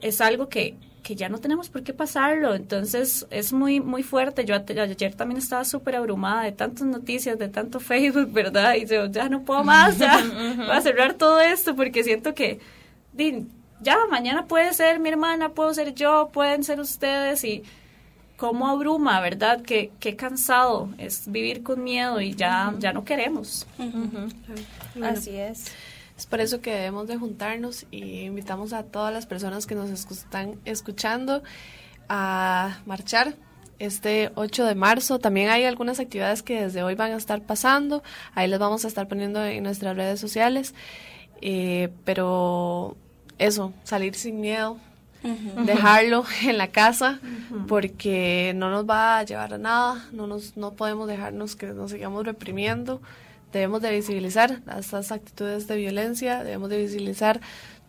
es 0.00 0.20
algo 0.20 0.48
que, 0.48 0.74
que 1.02 1.16
ya 1.16 1.28
no 1.28 1.38
tenemos 1.38 1.68
por 1.68 1.82
qué 1.82 1.92
pasarlo, 1.92 2.54
entonces 2.54 3.26
es 3.30 3.52
muy 3.52 3.80
muy 3.80 4.02
fuerte. 4.02 4.44
Yo 4.44 4.54
ayer 4.54 5.14
también 5.14 5.38
estaba 5.38 5.64
súper 5.64 5.96
abrumada 5.96 6.44
de 6.44 6.52
tantas 6.52 6.86
noticias, 6.86 7.38
de 7.38 7.48
tanto 7.48 7.80
Facebook, 7.90 8.32
¿verdad? 8.32 8.74
Y 8.74 8.86
yo 8.86 9.06
ya 9.06 9.28
no 9.28 9.42
puedo 9.42 9.64
más, 9.64 9.98
ya 9.98 10.22
voy 10.56 10.70
a 10.70 10.80
cerrar 10.80 11.14
todo 11.14 11.40
esto 11.40 11.74
porque 11.76 12.04
siento 12.04 12.34
que 12.34 12.60
ya 13.80 13.98
mañana 14.10 14.46
puede 14.46 14.72
ser 14.74 14.98
mi 15.00 15.08
hermana, 15.08 15.50
puedo 15.50 15.72
ser 15.74 15.94
yo, 15.94 16.30
pueden 16.32 16.64
ser 16.64 16.80
ustedes 16.80 17.44
y 17.44 17.62
cómo 18.36 18.68
abruma, 18.68 19.20
¿verdad? 19.20 19.60
Qué, 19.62 19.92
qué 20.00 20.16
cansado 20.16 20.88
es 20.96 21.30
vivir 21.30 21.62
con 21.62 21.84
miedo 21.84 22.20
y 22.20 22.34
ya, 22.34 22.74
ya 22.78 22.92
no 22.92 23.04
queremos. 23.04 23.66
Así 25.02 25.36
es. 25.36 25.66
Es 26.20 26.26
por 26.26 26.42
eso 26.42 26.60
que 26.60 26.74
debemos 26.74 27.06
de 27.06 27.16
juntarnos 27.16 27.86
y 27.90 28.24
invitamos 28.24 28.74
a 28.74 28.82
todas 28.82 29.10
las 29.10 29.24
personas 29.24 29.64
que 29.64 29.74
nos 29.74 29.88
están 29.88 30.60
escuchando 30.66 31.42
a 32.10 32.80
marchar 32.84 33.36
este 33.78 34.30
8 34.34 34.66
de 34.66 34.74
marzo. 34.74 35.18
También 35.18 35.48
hay 35.48 35.64
algunas 35.64 35.98
actividades 35.98 36.42
que 36.42 36.64
desde 36.64 36.82
hoy 36.82 36.94
van 36.94 37.12
a 37.12 37.16
estar 37.16 37.40
pasando. 37.40 38.02
Ahí 38.34 38.48
les 38.48 38.58
vamos 38.58 38.84
a 38.84 38.88
estar 38.88 39.08
poniendo 39.08 39.42
en 39.42 39.62
nuestras 39.62 39.96
redes 39.96 40.20
sociales. 40.20 40.74
Eh, 41.40 41.88
pero 42.04 42.98
eso, 43.38 43.72
salir 43.84 44.14
sin 44.14 44.42
miedo, 44.42 44.76
dejarlo 45.64 46.26
en 46.42 46.58
la 46.58 46.68
casa 46.68 47.18
porque 47.66 48.52
no 48.56 48.68
nos 48.68 48.86
va 48.86 49.20
a 49.20 49.22
llevar 49.22 49.54
a 49.54 49.58
nada, 49.58 50.06
no 50.12 50.26
nos 50.26 50.54
no 50.58 50.74
podemos 50.74 51.08
dejarnos 51.08 51.56
que 51.56 51.68
nos 51.68 51.92
sigamos 51.92 52.26
reprimiendo. 52.26 53.00
Debemos 53.52 53.82
de 53.82 53.90
visibilizar 53.90 54.60
estas 54.78 55.10
actitudes 55.10 55.66
de 55.66 55.76
violencia, 55.76 56.44
debemos 56.44 56.70
de 56.70 56.78
visibilizar 56.78 57.40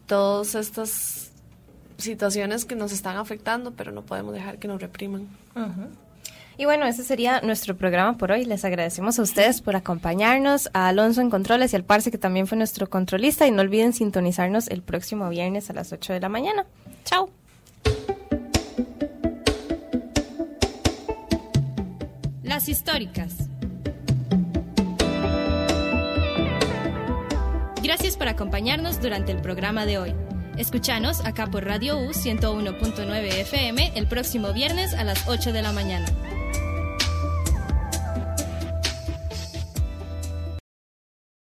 todas 0.07 0.55
estas 0.55 1.31
situaciones 1.97 2.65
que 2.65 2.75
nos 2.75 2.91
están 2.91 3.17
afectando, 3.17 3.71
pero 3.71 3.91
no 3.91 4.01
podemos 4.01 4.33
dejar 4.33 4.57
que 4.57 4.67
nos 4.67 4.81
repriman. 4.81 5.27
Y 6.57 6.65
bueno, 6.65 6.85
ese 6.85 7.03
sería 7.03 7.41
nuestro 7.41 7.77
programa 7.77 8.17
por 8.17 8.31
hoy. 8.31 8.45
Les 8.45 8.65
agradecemos 8.65 9.17
a 9.19 9.21
ustedes 9.21 9.61
por 9.61 9.75
acompañarnos, 9.75 10.69
a 10.73 10.89
Alonso 10.89 11.21
en 11.21 11.29
Controles 11.29 11.73
y 11.73 11.75
al 11.75 11.83
Parce, 11.83 12.11
que 12.11 12.17
también 12.17 12.47
fue 12.47 12.57
nuestro 12.57 12.89
controlista. 12.89 13.47
Y 13.47 13.51
no 13.51 13.61
olviden 13.61 13.93
sintonizarnos 13.93 14.67
el 14.67 14.81
próximo 14.81 15.29
viernes 15.29 15.69
a 15.69 15.73
las 15.73 15.91
8 15.93 16.13
de 16.13 16.19
la 16.19 16.29
mañana. 16.29 16.65
Chao. 17.05 17.29
Las 22.43 22.67
históricas. 22.67 23.50
Gracias 27.91 28.15
por 28.15 28.29
acompañarnos 28.29 29.01
durante 29.01 29.33
el 29.33 29.41
programa 29.41 29.85
de 29.85 29.97
hoy. 29.97 30.15
Escuchanos 30.55 31.25
acá 31.25 31.47
por 31.47 31.65
Radio 31.65 31.99
U 31.99 32.11
101.9 32.11 33.41
FM 33.41 33.91
el 33.95 34.07
próximo 34.07 34.53
viernes 34.53 34.93
a 34.93 35.03
las 35.03 35.27
8 35.27 35.51
de 35.51 35.61
la 35.61 35.73
mañana. 35.73 36.05